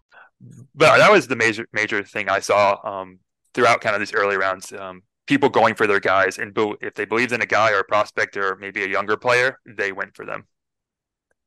But 0.73 0.97
that 0.97 1.11
was 1.11 1.27
the 1.27 1.35
major 1.35 1.67
major 1.73 2.03
thing 2.03 2.29
I 2.29 2.39
saw 2.39 2.77
um, 2.83 3.19
throughout 3.53 3.81
kind 3.81 3.95
of 3.95 3.99
these 3.99 4.13
early 4.13 4.37
rounds. 4.37 4.71
Um, 4.71 5.03
people 5.27 5.49
going 5.49 5.75
for 5.75 5.87
their 5.87 5.99
guys, 5.99 6.37
and 6.37 6.51
if 6.81 6.93
they 6.93 7.05
believed 7.05 7.31
in 7.31 7.41
a 7.41 7.45
guy 7.45 7.71
or 7.71 7.79
a 7.79 7.83
prospect 7.83 8.37
or 8.37 8.55
maybe 8.57 8.83
a 8.83 8.87
younger 8.87 9.17
player, 9.17 9.59
they 9.65 9.91
went 9.91 10.15
for 10.15 10.25
them. 10.25 10.45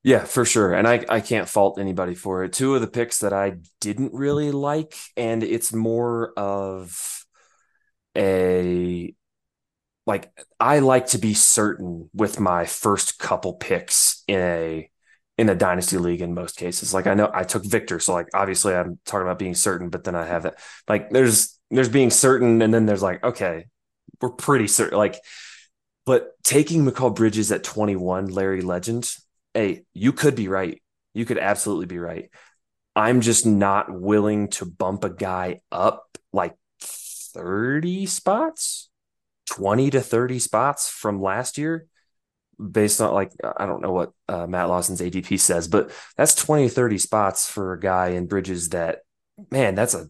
Yeah, 0.02 0.24
for 0.24 0.44
sure. 0.44 0.74
And 0.74 0.86
I, 0.86 1.04
I 1.08 1.20
can't 1.20 1.48
fault 1.48 1.78
anybody 1.78 2.14
for 2.14 2.44
it. 2.44 2.52
Two 2.52 2.74
of 2.74 2.82
the 2.82 2.86
picks 2.86 3.20
that 3.20 3.32
I 3.32 3.56
didn't 3.80 4.12
really 4.12 4.52
like, 4.52 4.94
and 5.16 5.42
it's 5.42 5.72
more 5.72 6.34
of 6.36 7.24
a 8.16 9.14
like 10.06 10.30
I 10.60 10.80
like 10.80 11.06
to 11.08 11.18
be 11.18 11.32
certain 11.32 12.10
with 12.12 12.38
my 12.38 12.66
first 12.66 13.18
couple 13.18 13.54
picks 13.54 14.22
in 14.28 14.40
a 14.40 14.90
in 15.36 15.48
a 15.48 15.54
dynasty 15.54 15.98
league 15.98 16.20
in 16.20 16.34
most 16.34 16.56
cases. 16.56 16.94
Like 16.94 17.06
I 17.06 17.14
know 17.14 17.30
I 17.32 17.44
took 17.44 17.64
Victor, 17.64 17.98
so 17.98 18.12
like 18.12 18.28
obviously 18.34 18.74
I'm 18.74 18.98
talking 19.04 19.26
about 19.26 19.38
being 19.38 19.54
certain, 19.54 19.88
but 19.88 20.04
then 20.04 20.14
I 20.14 20.26
have 20.26 20.44
it 20.46 20.54
like 20.88 21.10
there's 21.10 21.58
there's 21.70 21.88
being 21.88 22.10
certain, 22.10 22.62
and 22.62 22.72
then 22.72 22.86
there's 22.86 23.02
like, 23.02 23.22
okay, 23.24 23.66
we're 24.20 24.30
pretty 24.30 24.68
certain. 24.68 24.98
Like, 24.98 25.16
but 26.06 26.32
taking 26.42 26.84
Mikal 26.84 27.14
Bridges 27.14 27.50
at 27.52 27.64
21, 27.64 28.26
Larry 28.26 28.60
Legend, 28.62 29.10
hey, 29.54 29.84
you 29.92 30.12
could 30.12 30.34
be 30.34 30.48
right. 30.48 30.80
You 31.14 31.24
could 31.24 31.38
absolutely 31.38 31.86
be 31.86 31.98
right. 31.98 32.30
I'm 32.96 33.20
just 33.20 33.44
not 33.44 33.90
willing 33.90 34.48
to 34.50 34.66
bump 34.66 35.04
a 35.04 35.10
guy 35.10 35.62
up 35.72 36.16
like 36.32 36.54
30 36.80 38.06
spots, 38.06 38.88
20 39.50 39.90
to 39.90 40.00
30 40.00 40.38
spots 40.38 40.88
from 40.88 41.20
last 41.20 41.58
year, 41.58 41.86
based 42.58 43.00
on 43.00 43.12
like, 43.12 43.32
I 43.56 43.66
don't 43.66 43.82
know 43.82 43.92
what 43.92 44.12
uh, 44.28 44.46
Matt 44.46 44.68
Lawson's 44.68 45.00
ADP 45.00 45.38
says, 45.40 45.68
but 45.68 45.90
that's 46.16 46.34
20, 46.34 46.68
30 46.68 46.98
spots 46.98 47.48
for 47.48 47.72
a 47.72 47.80
guy 47.80 48.08
in 48.08 48.26
Bridges 48.26 48.70
that, 48.70 49.00
man, 49.50 49.74
that's 49.74 49.94
a, 49.94 50.08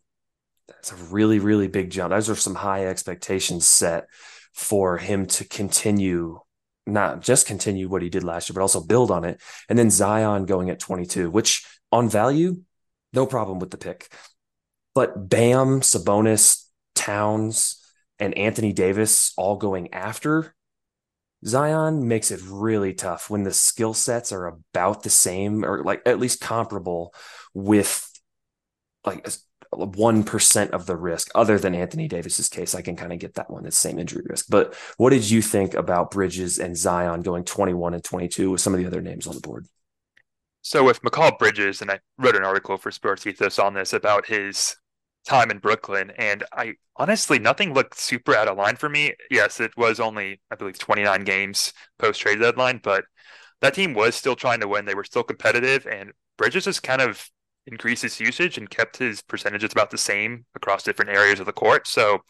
that's 0.69 0.93
a 0.93 0.97
really, 1.11 1.39
really 1.39 1.69
big 1.69 1.91
jump. 1.91 2.11
Those 2.11 2.31
are 2.31 2.35
some 2.35 2.55
high 2.55 2.87
expectations 2.87 3.69
set 3.69 4.07
for 4.53 4.99
him 4.99 5.27
to 5.27 5.45
continue 5.45 6.41
not 6.87 7.23
just 7.23 7.47
continue 7.47 7.89
what 7.89 8.03
he 8.03 8.11
did 8.11 8.25
last 8.25 8.49
year, 8.49 8.55
but 8.55 8.61
also 8.61 8.85
build 8.85 9.11
on 9.11 9.25
it. 9.25 9.41
And 9.69 9.79
then 9.79 9.91
Zion 9.91 10.45
going 10.45 10.71
at 10.71 10.79
22, 10.79 11.31
which 11.31 11.67
on 11.91 12.09
value, 12.09 12.63
no 13.13 13.27
problem 13.27 13.59
with 13.59 13.71
the 13.71 13.79
pick. 13.79 14.09
But 14.95 15.29
Bam, 15.29 15.81
Sabonis, 15.81 16.65
Towns, 16.95 17.81
and 18.19 18.37
Anthony 18.37 18.73
Davis 18.73 19.33
all 19.37 19.57
going 19.57 19.93
after 19.93 20.55
Zion 21.47 22.09
makes 22.09 22.31
it 22.31 22.41
really 22.47 22.95
tough 22.95 23.29
when 23.29 23.43
the 23.43 23.53
skill 23.53 23.95
sets 23.95 24.33
are 24.33 24.47
about 24.47 25.03
the 25.03 25.11
same 25.11 25.65
or 25.65 25.83
like 25.83 26.03
at 26.07 26.19
least 26.19 26.41
comparable 26.41 27.15
with 27.53 28.11
like 29.05 29.27
1% 29.73 30.71
of 30.71 30.87
the 30.87 30.97
risk 30.97 31.31
other 31.35 31.59
than 31.59 31.75
Anthony 31.75 32.09
Davis's 32.09 32.49
case. 32.49 32.75
I 32.75 32.83
can 32.83 32.97
kind 32.97 33.13
of 33.13 33.19
get 33.19 33.35
that 33.35 33.51
one, 33.51 33.65
the 33.65 33.71
same 33.71 33.99
injury 33.99 34.23
risk. 34.25 34.47
But 34.49 34.75
what 34.97 35.11
did 35.11 35.29
you 35.29 35.43
think 35.43 35.75
about 35.75 36.11
Bridges 36.11 36.59
and 36.59 36.77
Zion 36.77 37.23
going 37.23 37.45
21 37.45 37.95
and 37.95 38.05
22 38.05 38.53
with 38.53 38.61
some 38.61 38.73
of 38.73 38.81
the 38.81 38.87
other 38.87 39.03
names 39.03 39.27
on 39.27 39.35
the 39.35 39.41
board? 39.41 39.67
So 40.63 40.83
with 40.83 41.03
Mikal 41.03 41.39
Bridges, 41.39 41.83
and 41.83 41.91
I 41.91 42.01
wrote 42.17 42.37
an 42.37 42.45
article 42.45 42.79
for 42.79 42.91
Sports 42.91 43.27
Ethos 43.27 43.59
on 43.59 43.75
this 43.75 43.93
about 43.93 44.27
his 44.27 44.77
time 45.25 45.51
in 45.51 45.59
Brooklyn, 45.59 46.13
and 46.19 46.45
I 46.53 46.75
honestly 46.97 47.39
nothing 47.39 47.75
looked 47.75 47.99
super 47.99 48.35
out 48.35 48.49
of 48.49 48.57
line 48.57 48.77
for 48.77 48.89
me. 48.89 49.15
Yes, 49.31 49.61
it 49.61 49.77
was 49.77 50.01
only 50.01 50.41
I 50.51 50.57
believe 50.57 50.79
29 50.79 51.25
games 51.25 51.73
post 51.99 52.21
trade 52.21 52.41
deadline, 52.41 52.81
but 52.83 53.05
that 53.61 53.75
team 53.75 53.95
was 53.95 54.15
still 54.15 54.37
trying 54.37 54.61
to 54.61 54.69
win. 54.69 54.85
They 54.85 54.95
were 54.95 55.05
still 55.05 55.23
competitive, 55.23 55.87
and 55.87 56.13
Bridges 56.37 56.67
has 56.67 56.81
kind 56.81 57.01
of 57.03 57.31
increased 57.67 58.03
his 58.03 58.21
usage 58.21 58.59
and 58.59 58.69
kept 58.69 58.99
his 58.99 59.23
percentages 59.23 59.73
about 59.73 59.91
the 59.91 59.99
same 59.99 60.45
across 60.55 60.83
different 60.83 61.11
areas 61.11 61.41
of 61.41 61.47
the 61.47 61.53
court. 61.53 61.87
So 61.87 62.21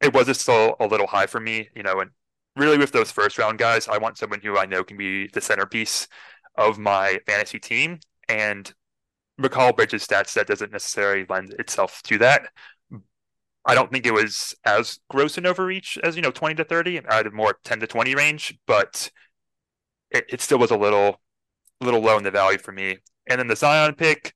it 0.00 0.12
was 0.14 0.36
still 0.38 0.76
a 0.80 0.86
little 0.86 1.06
high 1.06 1.26
for 1.26 1.40
me, 1.40 1.68
you 1.74 1.82
know, 1.82 2.00
and 2.00 2.10
really 2.56 2.78
with 2.78 2.92
those 2.92 3.10
first 3.10 3.38
round 3.38 3.58
guys, 3.58 3.88
I 3.88 3.98
want 3.98 4.18
someone 4.18 4.40
who 4.40 4.58
I 4.58 4.66
know 4.66 4.84
can 4.84 4.96
be 4.96 5.28
the 5.28 5.40
centerpiece 5.40 6.08
of 6.56 6.78
my 6.78 7.20
fantasy 7.26 7.58
team. 7.58 8.00
And 8.28 8.72
Mikal 9.40 9.74
Bridges' 9.76 10.06
stats 10.06 10.34
that 10.34 10.46
doesn't 10.46 10.72
necessarily 10.72 11.24
lend 11.28 11.54
itself 11.58 12.02
to 12.04 12.18
that. 12.18 12.48
I 13.64 13.74
don't 13.74 13.92
think 13.92 14.06
it 14.06 14.14
was 14.14 14.54
as 14.64 14.98
gross 15.10 15.36
an 15.36 15.46
overreach 15.46 15.98
as 16.02 16.16
you 16.16 16.22
know 16.22 16.30
20 16.30 16.54
to 16.56 16.64
30. 16.64 17.00
I 17.06 17.16
had 17.16 17.32
more 17.32 17.58
10 17.64 17.80
to 17.80 17.86
20 17.86 18.14
range, 18.14 18.58
but 18.66 19.10
it, 20.10 20.24
it 20.28 20.40
still 20.40 20.58
was 20.58 20.70
a 20.70 20.76
little 20.76 21.20
little 21.80 22.00
low 22.00 22.16
in 22.16 22.24
the 22.24 22.30
value 22.30 22.58
for 22.58 22.72
me. 22.72 22.98
And 23.28 23.38
then 23.38 23.46
the 23.46 23.56
Zion 23.56 23.94
pick, 23.94 24.34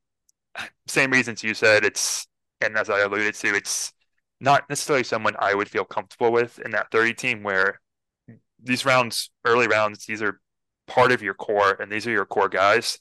same 0.87 1.11
reasons 1.11 1.43
you 1.43 1.55
said. 1.55 1.85
It's 1.85 2.27
and 2.61 2.77
as 2.77 2.91
I 2.91 3.01
alluded 3.01 3.35
to, 3.35 3.55
it's 3.55 3.93
not 4.41 4.69
necessarily 4.69 5.05
someone 5.05 5.35
I 5.39 5.55
would 5.55 5.69
feel 5.69 5.85
comfortable 5.85 6.33
with 6.33 6.59
in 6.61 6.73
that 6.73 6.91
30 6.91 7.15
team 7.15 7.43
where 7.43 7.81
these 8.63 8.85
rounds, 8.85 9.31
early 9.45 9.67
rounds, 9.67 10.07
these 10.07 10.23
are 10.23 10.41
part 10.87 11.13
of 11.13 11.23
your 11.23 11.35
core 11.35 11.77
and 11.81 11.91
these 11.91 12.07
are 12.07 12.11
your 12.11 12.27
core 12.27 12.49
guys. 12.49 12.99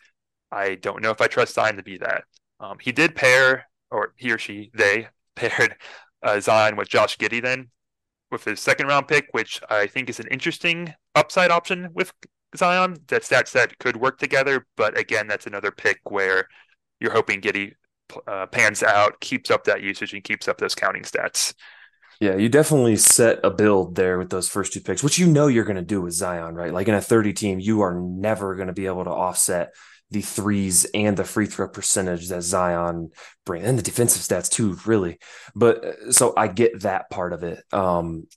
I 0.51 0.75
don't 0.75 1.01
know 1.01 1.11
if 1.11 1.21
I 1.21 1.27
trust 1.27 1.55
Zion 1.55 1.77
to 1.77 1.83
be 1.83 1.97
that. 1.97 2.23
Um, 2.59 2.77
he 2.79 2.91
did 2.91 3.15
pair, 3.15 3.67
or 3.89 4.13
he 4.17 4.31
or 4.31 4.37
she, 4.37 4.71
they 4.73 5.07
paired 5.35 5.75
uh, 6.23 6.39
Zion 6.39 6.75
with 6.75 6.89
Josh 6.89 7.17
Giddey 7.17 7.41
then 7.41 7.69
with 8.31 8.45
his 8.45 8.59
second 8.59 8.87
round 8.87 9.07
pick, 9.07 9.27
which 9.31 9.61
I 9.69 9.87
think 9.87 10.09
is 10.09 10.19
an 10.19 10.27
interesting 10.27 10.93
upside 11.15 11.51
option 11.51 11.89
with 11.93 12.13
Zion. 12.55 12.97
That 13.07 13.23
stat 13.23 13.47
set 13.47 13.77
could 13.79 13.97
work 13.97 14.17
together, 14.17 14.65
but 14.77 14.97
again, 14.97 15.27
that's 15.27 15.47
another 15.47 15.71
pick 15.71 15.99
where 16.09 16.47
you're 16.99 17.11
hoping 17.11 17.41
Giddey 17.41 17.73
uh, 18.27 18.45
pans 18.47 18.83
out, 18.83 19.19
keeps 19.19 19.51
up 19.51 19.65
that 19.65 19.81
usage, 19.81 20.13
and 20.13 20.23
keeps 20.23 20.47
up 20.47 20.57
those 20.57 20.75
counting 20.75 21.03
stats. 21.03 21.53
Yeah, 22.19 22.35
you 22.35 22.49
definitely 22.49 22.97
set 22.97 23.39
a 23.43 23.49
build 23.49 23.95
there 23.95 24.19
with 24.19 24.29
those 24.29 24.47
first 24.47 24.73
two 24.73 24.79
picks, 24.79 25.03
which 25.03 25.17
you 25.17 25.25
know 25.25 25.47
you're 25.47 25.65
going 25.65 25.75
to 25.75 25.81
do 25.81 26.01
with 26.01 26.13
Zion, 26.13 26.53
right? 26.53 26.71
Like 26.71 26.87
in 26.87 26.93
a 26.93 27.01
30 27.01 27.33
team, 27.33 27.59
you 27.59 27.81
are 27.81 27.99
never 27.99 28.55
going 28.55 28.67
to 28.67 28.73
be 28.73 28.85
able 28.85 29.03
to 29.05 29.09
offset 29.09 29.73
the 30.11 30.21
threes 30.21 30.85
and 30.93 31.15
the 31.15 31.23
free 31.23 31.45
throw 31.45 31.69
percentage 31.69 32.27
that 32.27 32.41
Zion 32.41 33.11
bring 33.45 33.63
and 33.63 33.77
the 33.77 33.83
defensive 33.83 34.21
stats 34.21 34.49
too, 34.49 34.77
really. 34.85 35.17
But 35.55 35.85
uh, 35.85 36.11
so 36.11 36.33
I 36.35 36.47
get 36.47 36.81
that 36.81 37.09
part 37.09 37.33
of 37.33 37.43
it. 37.43 37.63
Um, 37.71 38.27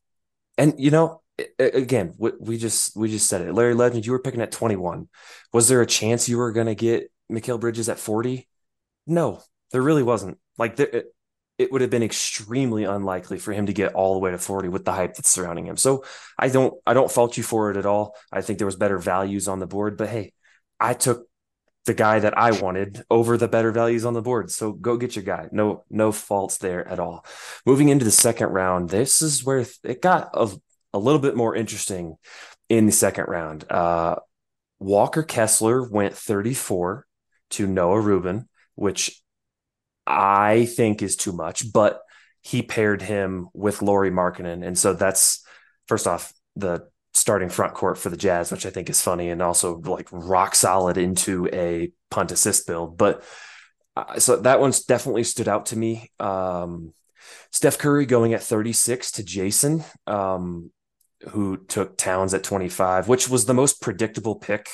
and 0.57 0.75
you 0.79 0.93
know, 0.93 1.21
again, 1.59 2.15
we 2.17 2.59
just 2.59 2.97
we 2.97 3.11
just 3.11 3.29
said 3.29 3.43
it. 3.43 3.53
Larry 3.53 3.75
Legend, 3.75 4.07
you 4.07 4.13
were 4.13 4.21
picking 4.23 4.41
at 4.41 4.53
21. 4.53 5.09
Was 5.53 5.69
there 5.69 5.83
a 5.83 5.87
chance 5.87 6.29
you 6.29 6.39
were 6.39 6.53
going 6.53 6.69
to 6.69 6.77
get 6.77 7.11
Mikal 7.31 7.59
Bridges 7.59 7.89
at 7.89 7.99
40? 7.99 8.49
No, 9.07 9.43
there 9.73 9.83
really 9.83 10.05
wasn't. 10.05 10.39
Like 10.57 10.77
there, 10.77 10.87
it, 10.87 11.15
it 11.59 11.73
would 11.73 11.81
have 11.81 11.91
been 11.91 12.05
extremely 12.05 12.85
unlikely 12.85 13.39
for 13.39 13.53
him 13.53 13.67
to 13.67 13.73
get 13.73 13.95
all 13.95 14.15
the 14.15 14.21
way 14.21 14.31
to 14.31 14.39
40 14.39 14.69
with 14.69 14.85
the 14.85 14.93
hype 14.93 15.15
that's 15.15 15.29
surrounding 15.29 15.67
him. 15.67 15.77
So 15.77 16.05
I 16.39 16.49
don't 16.49 16.75
I 16.87 16.95
don't 16.95 17.11
fault 17.11 17.37
you 17.37 17.43
for 17.43 17.73
it 17.73 17.77
at 17.77 17.87
all. 17.87 18.15
I 18.33 18.43
think 18.43 18.59
there 18.59 18.67
was 18.67 18.77
better 18.77 18.99
values 18.99 19.49
on 19.49 19.59
the 19.59 19.67
board, 19.67 19.97
but 19.97 20.09
hey, 20.09 20.33
I 20.79 20.95
took 20.95 21.27
the 21.87 21.95
guy 21.95 22.19
that 22.19 22.37
I 22.37 22.53
wanted 22.53 23.05
over 23.11 23.37
the 23.37 23.49
better 23.49 23.71
values 23.71 24.05
on 24.05 24.15
the 24.15 24.23
board. 24.23 24.51
So 24.51 24.73
go 24.73 24.97
get 24.97 25.17
your 25.17 25.25
guy. 25.25 25.49
No, 25.53 25.85
no 25.91 26.13
faults 26.13 26.59
there 26.59 26.87
at 26.87 26.99
all. 26.99 27.27
Moving 27.67 27.91
into 27.91 28.05
the 28.05 28.11
second 28.11 28.49
round, 28.49 28.89
this 28.89 29.21
is 29.21 29.45
where 29.45 29.65
it 29.83 30.01
got 30.01 30.31
a, 30.33 30.51
a 30.93 30.99
little 30.99 31.21
bit 31.21 31.37
more 31.37 31.55
interesting 31.55 32.17
in 32.69 32.87
the 32.87 32.93
second 32.93 33.27
round. 33.29 33.71
Uh, 33.71 34.17
Walker 34.79 35.23
Kessler 35.23 35.89
went 35.89 36.15
34 36.15 37.07
to 37.51 37.67
Noah 37.67 38.01
Rubin, 38.01 38.49
which 38.75 39.23
I 40.07 40.67
think 40.67 41.03
is 41.03 41.17
too 41.17 41.33
much, 41.33 41.73
but 41.73 42.01
he 42.43 42.63
paired 42.63 43.01
him 43.03 43.49
with 43.55 43.83
Lauri 43.83 44.11
Markkanen. 44.11 44.67
And 44.67 44.79
so 44.79 44.93
that's 44.93 45.45
first 45.87 46.07
off 46.07 46.33
the 46.57 46.89
starting 47.15 47.49
front 47.49 47.75
court 47.75 47.97
for 47.97 48.11
the 48.11 48.17
Jazz, 48.17 48.51
which 48.51 48.67
I 48.67 48.71
think 48.71 48.91
is 48.91 49.01
funny 49.01 49.31
and 49.31 49.41
also 49.41 49.79
like 49.79 50.09
rock 50.11 50.55
solid 50.55 50.99
into 50.99 51.49
a 51.53 51.93
punt 52.11 52.33
assist 52.33 52.67
build. 52.67 52.99
But 52.99 53.23
uh, 53.97 54.19
so 54.19 54.37
that 54.37 54.61
one's 54.61 54.85
definitely 54.85 55.25
stood 55.25 55.49
out 55.49 55.67
to 55.67 55.79
me. 55.79 56.11
Um, 56.19 56.93
Steph 57.53 57.79
Curry 57.79 58.05
going 58.05 58.35
at 58.35 58.43
36 58.43 59.13
to 59.13 59.25
Jason, 59.25 59.85
um, 60.07 60.73
who 61.31 61.57
took 61.57 61.97
Towns 61.97 62.35
at 62.35 62.43
25, 62.43 63.09
which 63.09 63.29
was 63.29 63.45
the 63.45 63.55
most 63.55 63.81
predictable 63.81 64.35
pick. 64.35 64.69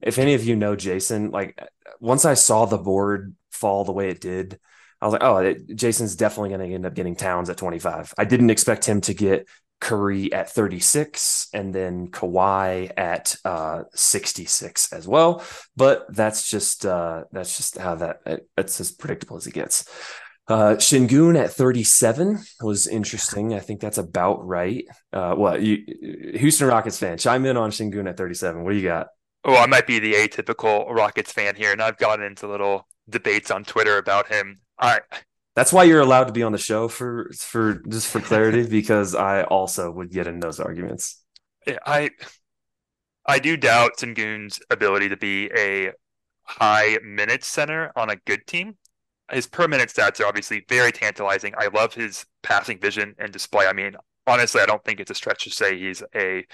If 0.00 0.18
any 0.18 0.34
of 0.34 0.44
you 0.44 0.56
know 0.56 0.74
Jason, 0.74 1.30
like 1.30 1.58
once 2.00 2.24
I 2.24 2.34
saw 2.34 2.64
the 2.64 2.78
board 2.78 3.36
fall 3.50 3.84
the 3.84 3.92
way 3.92 4.08
it 4.08 4.20
did, 4.20 4.58
I 5.00 5.04
was 5.04 5.12
like, 5.12 5.22
oh, 5.22 5.36
it, 5.38 5.74
Jason's 5.74 6.16
definitely 6.16 6.50
going 6.50 6.68
to 6.68 6.74
end 6.74 6.86
up 6.86 6.94
getting 6.94 7.16
Towns 7.16 7.50
at 7.50 7.56
25. 7.56 8.14
I 8.16 8.24
didn't 8.24 8.50
expect 8.50 8.84
him 8.84 9.00
to 9.02 9.14
get 9.14 9.48
Curry 9.82 10.32
at 10.32 10.48
36 10.48 11.48
and 11.52 11.74
then 11.74 12.06
Kawhi 12.06 12.92
at 12.96 13.34
uh, 13.44 13.82
66 13.94 14.92
as 14.92 15.08
well. 15.08 15.42
But 15.74 16.06
that's 16.14 16.48
just 16.48 16.86
uh, 16.86 17.24
that's 17.32 17.56
just 17.56 17.78
how 17.78 17.96
that 17.96 18.20
it's 18.56 18.80
as 18.80 18.92
predictable 18.92 19.36
as 19.36 19.48
it 19.48 19.54
gets. 19.54 19.90
Uh, 20.46 20.76
Sengun 20.76 21.36
at 21.36 21.50
37 21.50 22.38
was 22.60 22.86
interesting. 22.86 23.54
I 23.54 23.58
think 23.58 23.80
that's 23.80 23.98
about 23.98 24.46
right. 24.46 24.84
Uh, 25.12 25.34
what 25.34 25.62
you 25.62 25.78
Houston 26.34 26.68
Rockets 26.68 26.98
fan? 26.98 27.18
Chime 27.18 27.44
in 27.44 27.56
on 27.56 27.70
Sengun 27.70 28.08
at 28.08 28.16
37. 28.16 28.62
What 28.62 28.70
do 28.70 28.76
you 28.76 28.84
got? 28.84 29.08
Oh, 29.44 29.56
I 29.56 29.66
might 29.66 29.88
be 29.88 29.98
the 29.98 30.14
atypical 30.14 30.88
Rockets 30.94 31.32
fan 31.32 31.56
here, 31.56 31.72
and 31.72 31.82
I've 31.82 31.98
gotten 31.98 32.24
into 32.24 32.46
little 32.46 32.86
debates 33.08 33.50
on 33.50 33.64
Twitter 33.64 33.98
about 33.98 34.28
him. 34.28 34.60
I 34.78 35.00
that's 35.54 35.72
why 35.72 35.84
you're 35.84 36.00
allowed 36.00 36.24
to 36.24 36.32
be 36.32 36.42
on 36.42 36.52
the 36.52 36.58
show 36.58 36.88
for 36.88 37.30
for 37.36 37.82
just 37.88 38.08
for 38.08 38.20
clarity 38.20 38.66
because 38.68 39.14
I 39.14 39.42
also 39.44 39.90
would 39.90 40.10
get 40.10 40.26
in 40.26 40.40
those 40.40 40.60
arguments. 40.60 41.22
I 41.86 42.10
I 43.26 43.38
do 43.38 43.56
doubt 43.56 43.98
Sengun's 43.98 44.60
ability 44.70 45.08
to 45.10 45.16
be 45.16 45.50
a 45.56 45.92
high 46.44 46.98
minutes 47.04 47.46
center 47.46 47.92
on 47.96 48.10
a 48.10 48.16
good 48.16 48.46
team. 48.46 48.76
His 49.30 49.46
per 49.46 49.68
minute 49.68 49.88
stats 49.88 50.20
are 50.20 50.26
obviously 50.26 50.64
very 50.68 50.92
tantalizing. 50.92 51.54
I 51.56 51.68
love 51.68 51.94
his 51.94 52.26
passing 52.42 52.78
vision 52.80 53.14
and 53.18 53.32
display. 53.32 53.66
I 53.66 53.72
mean, 53.72 53.96
honestly, 54.26 54.60
I 54.60 54.66
don't 54.66 54.84
think 54.84 55.00
it's 55.00 55.10
a 55.10 55.14
stretch 55.14 55.44
to 55.44 55.50
say 55.50 55.78
he's 55.78 56.02
a 56.14 56.44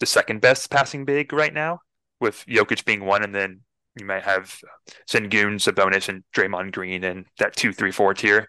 the 0.00 0.06
second 0.06 0.40
best 0.40 0.70
passing 0.70 1.04
big 1.04 1.32
right 1.32 1.52
now, 1.52 1.80
with 2.20 2.44
Jokic 2.46 2.84
being 2.84 3.04
one, 3.04 3.22
and 3.22 3.34
then 3.34 3.60
you 3.98 4.06
might 4.06 4.22
have 4.22 4.58
Sengun, 5.10 5.58
Sabonis, 5.58 6.08
and 6.08 6.22
Draymond 6.34 6.72
Green 6.72 7.04
in 7.04 7.24
that 7.38 7.56
two, 7.56 7.72
three, 7.72 7.90
four 7.90 8.14
tier. 8.14 8.48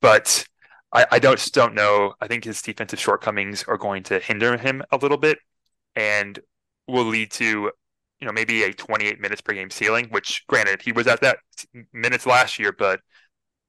But 0.00 0.44
I, 0.92 1.06
I 1.12 1.18
don't 1.18 1.52
don't 1.52 1.74
know. 1.74 2.14
I 2.20 2.26
think 2.26 2.44
his 2.44 2.62
defensive 2.62 3.00
shortcomings 3.00 3.64
are 3.64 3.78
going 3.78 4.02
to 4.04 4.18
hinder 4.18 4.56
him 4.56 4.82
a 4.90 4.96
little 4.96 5.18
bit 5.18 5.38
and 5.96 6.38
will 6.86 7.04
lead 7.04 7.30
to, 7.32 7.70
you 8.20 8.26
know, 8.26 8.32
maybe 8.32 8.62
a 8.62 8.72
28 8.72 9.20
minutes 9.20 9.40
per 9.40 9.52
game 9.52 9.70
ceiling, 9.70 10.08
which 10.10 10.44
granted 10.48 10.82
he 10.82 10.92
was 10.92 11.06
at 11.06 11.20
that 11.20 11.38
minutes 11.92 12.26
last 12.26 12.58
year, 12.58 12.72
but 12.72 13.00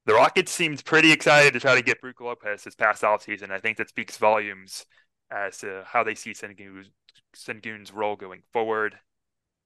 the 0.06 0.14
Rockets 0.14 0.52
seemed 0.52 0.84
pretty 0.86 1.12
excited 1.12 1.54
to 1.54 1.60
try 1.60 1.76
to 1.76 1.82
get 1.82 2.02
Brook 2.02 2.22
Lopez 2.22 2.64
this 2.64 2.76
past 2.76 3.04
offseason. 3.04 3.52
I 3.52 3.60
think 3.60 3.78
that 3.78 3.90
speaks 3.90 4.18
volumes 4.18 4.86
as 5.30 5.60
to 5.60 5.84
how 5.86 6.04
they 6.04 6.16
see 6.16 6.32
Sengun's, 6.32 6.90
Sengun's 7.36 7.94
role 7.94 8.16
going 8.16 8.42
forward. 8.52 8.96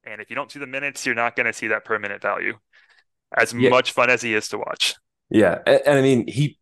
And 0.05 0.21
if 0.21 0.29
you 0.29 0.35
don't 0.35 0.51
see 0.51 0.59
the 0.59 0.67
minutes, 0.67 1.05
you're 1.05 1.15
not 1.15 1.35
going 1.35 1.45
to 1.45 1.53
see 1.53 1.67
that 1.67 1.85
per 1.85 1.97
minute 1.99 2.21
value. 2.21 2.57
As 3.35 3.53
yeah. 3.53 3.69
much 3.69 3.93
fun 3.93 4.09
as 4.09 4.21
he 4.21 4.33
is 4.33 4.47
to 4.49 4.57
watch. 4.57 4.95
Yeah, 5.29 5.59
and, 5.65 5.81
and, 5.85 5.97
I 5.97 6.01
mean 6.01 6.27
he 6.27 6.59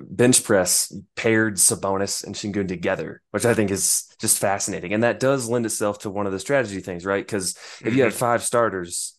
bench 0.00 0.42
press 0.42 0.92
paired 1.14 1.56
Sabonis 1.56 2.24
and 2.24 2.34
Sengun 2.34 2.66
together, 2.66 3.22
which 3.30 3.44
I 3.44 3.54
think 3.54 3.70
is 3.70 4.08
just 4.18 4.38
fascinating, 4.38 4.92
and 4.92 5.04
that 5.04 5.20
does 5.20 5.48
lend 5.48 5.66
itself 5.66 6.00
to 6.00 6.10
one 6.10 6.26
of 6.26 6.32
the 6.32 6.40
strategy 6.40 6.80
things, 6.80 7.04
right? 7.04 7.24
Because 7.24 7.50
if 7.50 7.60
mm-hmm. 7.80 7.96
you 7.96 8.02
have 8.04 8.14
five 8.14 8.42
starters, 8.42 9.16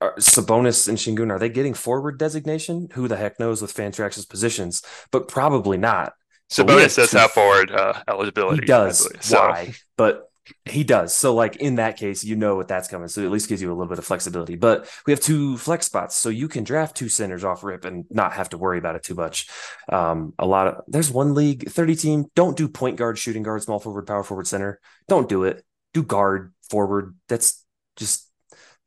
are, 0.00 0.16
Sabonis 0.16 0.88
and 0.88 0.98
Sengun, 0.98 1.30
are 1.30 1.38
they 1.38 1.48
getting 1.48 1.74
forward 1.74 2.18
designation? 2.18 2.88
Who 2.94 3.06
the 3.06 3.16
heck 3.16 3.38
knows 3.38 3.62
with 3.62 3.74
Fantrax's 3.74 4.26
positions, 4.26 4.82
but 5.12 5.28
probably 5.28 5.76
not. 5.76 6.14
Sabonis 6.50 6.96
does 6.96 7.12
have 7.12 7.30
forward 7.30 7.70
uh, 7.70 8.00
eligibility. 8.08 8.62
He 8.62 8.66
does. 8.66 9.08
So. 9.20 9.38
Why? 9.38 9.74
But 9.96 10.30
He 10.66 10.84
does. 10.84 11.14
So, 11.14 11.34
like 11.34 11.56
in 11.56 11.76
that 11.76 11.96
case, 11.96 12.22
you 12.22 12.36
know 12.36 12.56
what 12.56 12.68
that's 12.68 12.88
coming. 12.88 13.08
So 13.08 13.22
it 13.22 13.26
at 13.26 13.30
least 13.30 13.48
gives 13.48 13.62
you 13.62 13.70
a 13.70 13.74
little 13.74 13.88
bit 13.88 13.98
of 13.98 14.04
flexibility. 14.04 14.56
But 14.56 14.90
we 15.06 15.12
have 15.12 15.20
two 15.20 15.56
flex 15.56 15.86
spots, 15.86 16.16
so 16.16 16.28
you 16.28 16.48
can 16.48 16.64
draft 16.64 16.96
two 16.96 17.08
centers 17.08 17.44
off 17.44 17.64
rip 17.64 17.84
and 17.84 18.04
not 18.10 18.34
have 18.34 18.50
to 18.50 18.58
worry 18.58 18.78
about 18.78 18.96
it 18.96 19.02
too 19.02 19.14
much. 19.14 19.48
Um, 19.88 20.34
a 20.38 20.46
lot 20.46 20.66
of 20.66 20.84
there's 20.86 21.10
one 21.10 21.34
league, 21.34 21.68
30 21.70 21.96
team. 21.96 22.24
Don't 22.34 22.56
do 22.56 22.68
point 22.68 22.96
guard, 22.96 23.18
shooting 23.18 23.42
guard, 23.42 23.62
small 23.62 23.80
forward, 23.80 24.06
power 24.06 24.22
forward, 24.22 24.46
center. 24.46 24.80
Don't 25.08 25.28
do 25.28 25.44
it. 25.44 25.64
Do 25.94 26.02
guard, 26.02 26.52
forward. 26.68 27.16
That's 27.28 27.64
just 27.96 28.28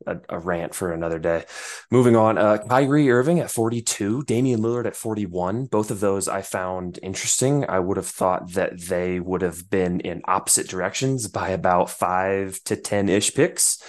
a, 0.06 0.16
a, 0.28 0.38
rant 0.38 0.74
for 0.74 0.92
another 0.92 1.18
day. 1.18 1.44
Moving 1.90 2.16
on, 2.16 2.38
uh, 2.38 2.58
Kyrie 2.58 3.10
Irving 3.10 3.40
at 3.40 3.50
42, 3.50 4.22
Damian 4.24 4.60
Lillard 4.60 4.86
at 4.86 4.96
41. 4.96 5.66
Both 5.66 5.90
of 5.90 6.00
those 6.00 6.28
I 6.28 6.42
found 6.42 6.98
interesting. 7.02 7.64
I 7.68 7.78
would 7.78 7.96
have 7.96 8.06
thought 8.06 8.52
that 8.52 8.80
they 8.80 9.20
would 9.20 9.42
have 9.42 9.68
been 9.68 10.00
in 10.00 10.22
opposite 10.26 10.68
directions 10.68 11.28
by 11.28 11.50
about 11.50 11.90
five 11.90 12.62
to 12.64 12.76
10 12.76 13.08
ish 13.08 13.34
picks. 13.34 13.82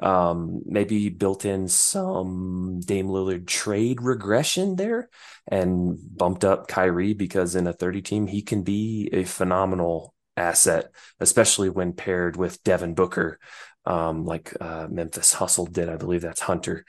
Um, 0.00 0.62
maybe 0.66 1.08
built 1.08 1.44
in 1.44 1.68
some 1.68 2.80
Dame 2.84 3.06
Lillard 3.06 3.46
trade 3.46 4.02
regression 4.02 4.74
there 4.74 5.08
and 5.46 5.96
bumped 6.16 6.44
up 6.44 6.66
Kyrie 6.66 7.14
because 7.14 7.54
in 7.54 7.68
a 7.68 7.72
30 7.72 8.02
team, 8.02 8.26
he 8.26 8.42
can 8.42 8.62
be 8.62 9.08
a 9.12 9.22
phenomenal 9.22 10.14
asset, 10.36 10.90
especially 11.20 11.70
when 11.70 11.92
paired 11.92 12.36
with 12.36 12.62
Devin 12.64 12.94
Booker, 12.94 13.38
um, 13.86 14.24
like 14.24 14.52
uh, 14.60 14.86
Memphis 14.90 15.32
Hustle 15.32 15.66
did. 15.66 15.88
I 15.88 15.96
believe 15.96 16.22
that's 16.22 16.40
Hunter. 16.40 16.84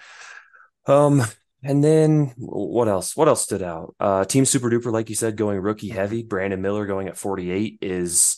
Um, 0.86 1.24
and 1.64 1.84
then 1.84 2.34
what 2.38 2.88
else? 2.88 3.16
What 3.16 3.28
else 3.28 3.42
stood 3.42 3.64
out? 3.64 3.96
Uh, 4.00 4.26
Team 4.26 4.46
Super 4.46 4.70
Duper, 4.70 4.92
like 4.92 5.10
you 5.10 5.16
said, 5.16 5.36
going 5.36 5.60
rookie 5.60 5.90
heavy. 5.90 6.24
Brandon 6.24 6.62
Miller 6.62 6.86
going 6.86 7.08
at 7.08 7.18
48 7.18 7.80
is 7.82 8.38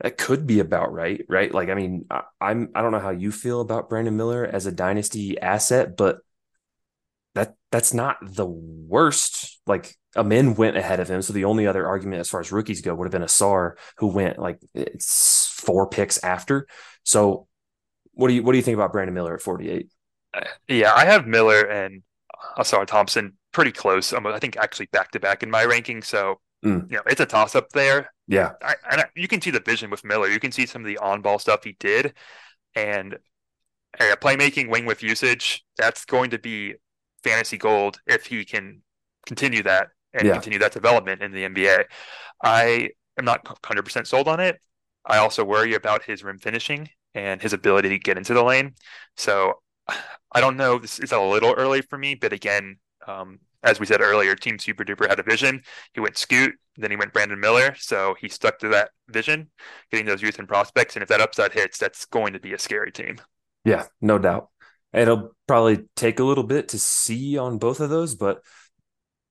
that 0.00 0.18
could 0.18 0.46
be 0.46 0.60
about 0.60 0.92
right, 0.92 1.24
right? 1.28 1.52
Like, 1.52 1.68
I 1.68 1.74
mean, 1.74 2.06
I, 2.10 2.22
I'm 2.40 2.70
I 2.74 2.82
don't 2.82 2.92
know 2.92 3.00
how 3.00 3.10
you 3.10 3.30
feel 3.30 3.60
about 3.60 3.88
Brandon 3.88 4.16
Miller 4.16 4.44
as 4.44 4.66
a 4.66 4.72
dynasty 4.72 5.38
asset, 5.38 5.96
but 5.96 6.18
that 7.34 7.54
that's 7.70 7.92
not 7.92 8.16
the 8.22 8.46
worst. 8.46 9.60
Like 9.66 9.94
Amen 10.16 10.54
went 10.54 10.76
ahead 10.76 11.00
of 11.00 11.08
him, 11.08 11.22
so 11.22 11.32
the 11.32 11.44
only 11.44 11.66
other 11.66 11.86
argument 11.86 12.20
as 12.20 12.28
far 12.28 12.40
as 12.40 12.52
rookies 12.52 12.80
go 12.80 12.94
would 12.94 13.04
have 13.04 13.12
been 13.12 13.22
Ausar, 13.22 13.72
who 13.98 14.06
went 14.06 14.38
like 14.38 14.58
it's 14.74 15.48
four 15.48 15.88
picks 15.88 16.22
after. 16.22 16.66
So 17.02 17.48
what 18.14 18.28
do 18.28 18.34
you 18.34 18.42
what 18.42 18.52
do 18.52 18.58
you 18.58 18.64
think 18.64 18.76
about 18.76 18.92
Brandon 18.92 19.14
Miller 19.14 19.34
at 19.34 19.42
48? 19.42 19.88
Yeah, 20.68 20.92
I 20.94 21.04
have 21.04 21.26
Miller 21.26 21.62
and 21.62 22.02
Ausar 22.58 22.86
Thompson 22.86 23.34
pretty 23.52 23.72
close. 23.72 24.12
I 24.12 24.38
think 24.38 24.56
actually 24.56 24.86
back 24.86 25.10
to 25.12 25.20
back 25.20 25.42
in 25.42 25.50
my 25.50 25.64
ranking. 25.64 26.02
So 26.02 26.40
mm. 26.64 26.90
you 26.90 26.96
know, 26.96 27.02
it's 27.06 27.20
a 27.20 27.26
toss 27.26 27.54
up 27.54 27.70
there. 27.70 28.12
Yeah, 28.26 28.52
I, 28.62 28.74
I, 28.84 29.04
you 29.14 29.28
can 29.28 29.40
see 29.40 29.50
the 29.50 29.60
vision 29.60 29.90
with 29.90 30.04
Miller. 30.04 30.28
You 30.28 30.40
can 30.40 30.52
see 30.52 30.66
some 30.66 30.82
of 30.82 30.86
the 30.86 30.98
on 30.98 31.22
ball 31.22 31.38
stuff 31.38 31.64
he 31.64 31.76
did, 31.78 32.14
and 32.74 33.14
uh, 34.00 34.16
playmaking, 34.20 34.70
wing 34.70 34.86
with 34.86 35.02
usage. 35.02 35.64
That's 35.76 36.04
going 36.04 36.30
to 36.30 36.38
be 36.38 36.74
fantasy 37.22 37.58
gold 37.58 38.00
if 38.06 38.26
he 38.26 38.44
can 38.44 38.82
continue 39.26 39.62
that 39.62 39.88
and 40.12 40.26
yeah. 40.26 40.34
continue 40.34 40.58
that 40.60 40.72
development 40.72 41.22
in 41.22 41.32
the 41.32 41.44
NBA. 41.44 41.84
I 42.42 42.90
am 43.18 43.24
not 43.24 43.44
100% 43.44 44.06
sold 44.06 44.28
on 44.28 44.40
it. 44.40 44.60
I 45.06 45.18
also 45.18 45.44
worry 45.44 45.74
about 45.74 46.04
his 46.04 46.22
rim 46.22 46.38
finishing 46.38 46.88
and 47.14 47.40
his 47.40 47.52
ability 47.52 47.88
to 47.90 47.98
get 47.98 48.18
into 48.18 48.34
the 48.34 48.42
lane. 48.42 48.74
So 49.16 49.54
I 49.88 50.40
don't 50.40 50.56
know. 50.56 50.78
This 50.78 50.98
is 50.98 51.12
a 51.12 51.20
little 51.20 51.52
early 51.52 51.82
for 51.82 51.98
me, 51.98 52.14
but 52.14 52.32
again, 52.32 52.76
um, 53.06 53.38
as 53.62 53.80
we 53.80 53.86
said 53.86 54.00
earlier, 54.00 54.34
Team 54.34 54.58
Super 54.58 54.84
Duper 54.84 55.08
had 55.08 55.18
a 55.18 55.22
vision. 55.22 55.62
He 55.94 56.00
went 56.00 56.18
Scoot, 56.18 56.54
then 56.76 56.90
he 56.90 56.96
went 56.96 57.12
Brandon 57.12 57.40
Miller. 57.40 57.74
So 57.78 58.14
he 58.20 58.28
stuck 58.28 58.58
to 58.58 58.68
that 58.68 58.90
vision, 59.08 59.50
getting 59.90 60.06
those 60.06 60.22
youth 60.22 60.38
and 60.38 60.48
prospects. 60.48 60.96
And 60.96 61.02
if 61.02 61.08
that 61.08 61.20
upside 61.20 61.52
hits, 61.52 61.78
that's 61.78 62.04
going 62.04 62.34
to 62.34 62.40
be 62.40 62.52
a 62.52 62.58
scary 62.58 62.92
team. 62.92 63.18
Yeah, 63.64 63.86
no 64.00 64.18
doubt. 64.18 64.50
It'll 64.92 65.34
probably 65.46 65.86
take 65.96 66.20
a 66.20 66.24
little 66.24 66.44
bit 66.44 66.68
to 66.68 66.78
see 66.78 67.36
on 67.38 67.58
both 67.58 67.80
of 67.80 67.90
those, 67.90 68.14
but 68.14 68.42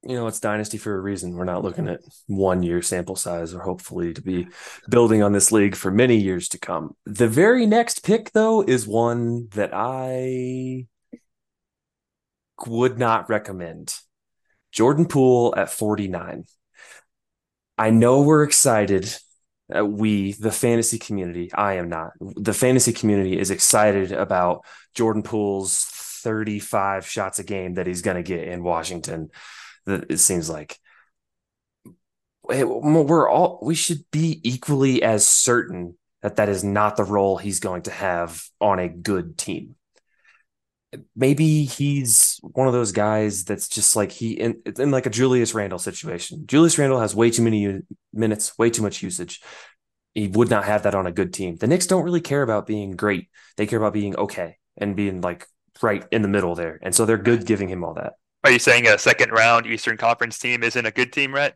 you 0.06 0.16
know, 0.16 0.28
it's 0.28 0.40
dynasty 0.40 0.78
for 0.78 0.96
a 0.96 1.00
reason. 1.00 1.34
We're 1.34 1.46
not 1.46 1.64
looking 1.64 1.88
at 1.88 2.02
one 2.28 2.62
year 2.62 2.82
sample 2.82 3.16
size 3.16 3.54
or 3.54 3.62
hopefully 3.62 4.14
to 4.14 4.22
be 4.22 4.48
building 4.90 5.24
on 5.24 5.32
this 5.32 5.52
league 5.52 5.76
for 5.76 5.92
many 5.92 6.18
years 6.18 6.50
to 6.50 6.60
come. 6.60 6.96
The 7.06 7.28
very 7.28 7.66
next 7.66 8.04
pick, 8.04 8.32
though, 8.32 8.62
is 8.62 8.86
one 8.86 9.48
that 9.50 9.72
I 9.74 10.88
would 12.68 13.00
not 13.00 13.30
recommend. 13.30 13.96
Jordan 14.72 15.08
Poole 15.08 15.54
at 15.56 15.70
49. 15.70 16.46
I 17.78 17.90
know 17.90 18.22
we're 18.22 18.44
excited. 18.44 19.16
Uh, 19.74 19.86
we, 19.86 20.34
the 20.34 20.52
fantasy 20.52 21.00
community, 21.00 21.52
I 21.54 21.76
am 21.76 21.88
not. 21.88 22.12
The 22.20 22.54
fantasy 22.54 22.92
community 22.92 23.40
is 23.40 23.52
excited 23.52 24.12
about 24.12 24.66
Jordan 24.94 25.24
Poole's 25.24 25.86
35 25.86 27.08
shots 27.08 27.40
a 27.40 27.44
game 27.44 27.76
that 27.76 27.88
he's 27.88 28.02
going 28.02 28.18
to 28.18 28.24
get 28.24 28.48
in 28.48 28.64
Washington 28.64 29.30
that 29.86 30.06
it 30.10 30.18
seems 30.18 30.50
like 30.50 30.80
we're 32.44 33.30
all 33.30 33.60
we 33.62 33.76
should 33.76 34.04
be 34.12 34.42
equally 34.44 35.02
as 35.02 35.28
certain 35.28 35.98
that 36.22 36.36
that 36.38 36.50
is 36.50 36.64
not 36.64 36.98
the 36.98 37.04
role 37.04 37.38
he's 37.38 37.60
going 37.60 37.82
to 37.84 37.92
have 37.92 38.44
on 38.60 38.80
a 38.80 38.90
good 38.90 39.38
team 39.38 39.76
maybe 41.16 41.66
he's 41.66 42.40
one 42.42 42.68
of 42.68 42.74
those 42.74 42.92
guys 42.92 43.44
that's 43.46 43.68
just 43.68 43.96
like 43.96 44.12
he 44.12 44.34
in, 44.34 44.62
in 44.78 44.92
like 44.92 45.06
a 45.06 45.10
Julius 45.10 45.54
Randle 45.54 45.80
situation. 45.80 46.46
Julius 46.46 46.78
Randle 46.78 47.00
has 47.00 47.16
way 47.16 47.30
too 47.30 47.42
many 47.42 47.80
minutes, 48.12 48.58
way 48.58 48.70
too 48.70 48.82
much 48.82 49.02
usage. 49.02 49.42
He 50.14 50.28
would 50.28 50.50
not 50.50 50.66
have 50.66 50.84
that 50.84 50.96
on 50.96 51.08
a 51.08 51.12
good 51.12 51.34
team. 51.34 51.56
The 51.56 51.68
Knicks 51.68 51.88
don't 51.88 52.04
really 52.04 52.22
care 52.22 52.44
about 52.44 52.68
being 52.68 52.92
great. 52.92 53.30
They 53.58 53.66
care 53.66 53.80
about 53.80 53.94
being 53.94 54.16
okay 54.16 54.58
and 54.78 54.96
being 54.96 55.22
like 55.22 55.48
right 55.82 56.06
in 56.12 56.22
the 56.22 56.28
middle 56.28 56.56
there. 56.56 56.80
And 56.82 56.94
so 56.94 57.06
they're 57.06 57.18
good 57.18 57.46
giving 57.46 57.70
him 57.70 57.84
all 57.84 57.96
that. 57.96 58.14
Are 58.44 58.52
you 58.52 58.60
saying 58.60 58.88
a 58.88 58.98
second 58.98 59.32
round 59.32 59.66
Eastern 59.66 59.98
Conference 59.98 60.38
team 60.38 60.64
isn't 60.64 60.86
a 60.86 60.92
good 60.92 61.14
team, 61.14 61.34
Rhett? 61.34 61.56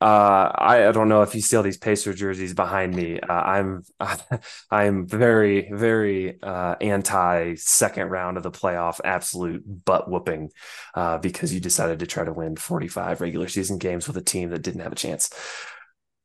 Uh, 0.00 0.52
I, 0.54 0.86
I 0.86 0.92
don't 0.92 1.08
know 1.08 1.22
if 1.22 1.34
you 1.34 1.40
see 1.40 1.56
all 1.56 1.64
these 1.64 1.76
Pacer 1.76 2.14
jerseys 2.14 2.54
behind 2.54 2.94
me. 2.94 3.18
Uh, 3.18 3.32
I'm 3.32 3.82
I'm 4.70 5.08
very 5.08 5.68
very 5.72 6.40
uh, 6.40 6.76
anti 6.80 7.56
second 7.56 8.08
round 8.08 8.36
of 8.36 8.44
the 8.44 8.52
playoff 8.52 9.00
absolute 9.04 9.64
butt 9.84 10.08
whooping 10.08 10.50
uh, 10.94 11.18
because 11.18 11.52
you 11.52 11.58
decided 11.58 11.98
to 11.98 12.06
try 12.06 12.24
to 12.24 12.32
win 12.32 12.54
45 12.54 13.20
regular 13.20 13.48
season 13.48 13.78
games 13.78 14.06
with 14.06 14.16
a 14.16 14.22
team 14.22 14.50
that 14.50 14.62
didn't 14.62 14.82
have 14.82 14.92
a 14.92 14.96
chance. 14.96 15.30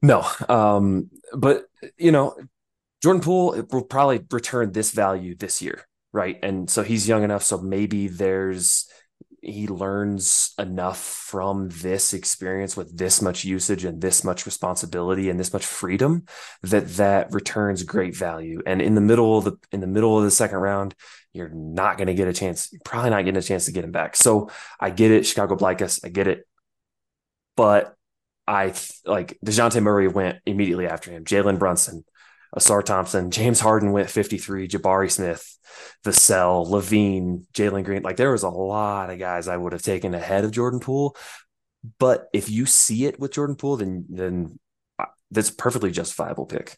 No, 0.04 0.24
um, 0.48 1.10
but 1.36 1.64
you 1.98 2.12
know, 2.12 2.36
Jordan 3.02 3.24
Poole 3.24 3.66
will 3.72 3.86
probably 3.86 4.24
return 4.30 4.72
this 4.72 4.92
value 4.92 5.36
this 5.36 5.64
year, 5.64 5.88
right? 6.12 6.38
And 6.44 6.70
so 6.70 6.84
he's 6.84 7.08
young 7.08 7.24
enough, 7.24 7.42
so 7.42 7.58
maybe 7.58 8.08
there's 8.08 8.88
he 9.44 9.68
learns 9.68 10.54
enough 10.58 11.00
from 11.00 11.68
this 11.68 12.14
experience 12.14 12.78
with 12.78 12.98
this 12.98 13.22
much 13.22 13.44
usage 13.44 13.84
and 13.84 14.02
this 14.02 14.24
much 14.24 14.46
responsibility 14.46 15.30
and 15.30 15.38
this 15.38 15.52
much 15.52 15.66
freedom 15.66 16.24
that 16.62 16.88
that 16.96 17.32
returns 17.34 17.84
great 17.84 18.16
value. 18.16 18.62
And 18.66 18.82
in 18.82 18.96
the 18.96 19.02
middle 19.02 19.38
of 19.38 19.44
the 19.44 19.58
in 19.74 19.82
the 19.82 19.88
middle 19.88 20.18
of 20.18 20.24
the 20.24 20.32
second 20.32 20.60
round 20.60 20.96
you're 21.34 21.50
not 21.50 21.98
going 21.98 22.08
to 22.08 22.14
get 22.14 22.28
a 22.28 22.34
chance 22.34 22.72
you're 22.72 22.82
probably 22.86 23.10
not 23.10 23.26
getting 23.26 23.38
a 23.38 23.42
chance 23.42 23.66
to 23.66 23.74
get 23.74 23.84
him 23.84 23.92
back. 23.92 24.16
So 24.16 24.50
i 24.80 24.90
get 24.90 25.12
it 25.12 25.26
chicago 25.26 25.58
blackus 25.58 26.00
i 26.06 26.10
get 26.10 26.28
it. 26.28 26.48
But 27.58 27.96
i 28.48 28.74
like 29.06 29.38
dejounte 29.46 29.82
murray 29.84 30.08
went 30.08 30.40
immediately 30.46 30.88
after 30.88 31.12
him. 31.12 31.26
Jalen 31.26 31.60
brunson 31.60 32.06
Ausar 32.58 32.84
Thompson, 32.84 33.32
James 33.32 33.60
Harden 33.60 33.92
went 33.92 34.10
53, 34.10 34.68
Jabari 34.68 35.12
Smith, 35.12 35.58
Vassell, 36.04 36.68
LaVine, 36.68 37.46
Jalen 37.54 37.84
Green. 37.84 38.04
Like 38.04 38.18
there 38.18 38.32
was 38.32 38.44
a 38.44 38.50
lot 38.50 39.10
of 39.10 39.20
guys 39.20 39.48
I 39.48 39.58
would 39.58 39.74
have 39.74 39.82
taken 39.82 40.14
ahead 40.14 40.46
of 40.46 40.52
Jordan 40.52 40.80
Poole. 40.80 41.16
But 42.00 42.30
if 42.32 42.50
you 42.50 42.66
see 42.66 43.06
it 43.06 43.20
with 43.20 43.34
Jordan 43.34 43.56
Poole, 43.56 43.78
then 43.78 44.06
then 44.10 44.60
uh, 45.00 45.06
that's 45.32 45.50
a 45.50 45.56
perfectly 45.56 45.92
justifiable 45.92 46.46
pick. 46.46 46.78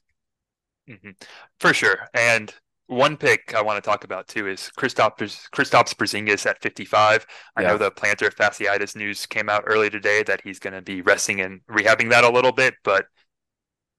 Mm-hmm. 0.90 1.12
For 1.60 1.74
sure. 1.74 2.08
And 2.14 2.54
one 2.88 3.18
pick 3.18 3.54
I 3.56 3.62
want 3.62 3.84
to 3.84 3.88
talk 3.88 4.04
about 4.04 4.28
too 4.28 4.48
is 4.48 4.72
Kristaps 4.78 5.50
Kristaps 5.50 5.94
Porzingis 5.96 6.46
at 6.46 6.62
55. 6.62 7.26
I 7.56 7.62
yeah. 7.62 7.68
know 7.68 7.78
the 7.78 7.92
plantar 7.92 8.34
fasciitis 8.34 8.96
news 8.96 9.26
came 9.26 9.50
out 9.50 9.64
early 9.66 9.90
today 9.90 10.24
that 10.24 10.42
he's 10.44 10.60
going 10.60 10.74
to 10.74 10.82
be 10.82 11.02
resting 11.02 11.42
and 11.42 11.62
rehabbing 11.70 12.10
that 12.12 12.24
a 12.24 12.30
little 12.30 12.52
bit, 12.52 12.76
but 12.84 13.06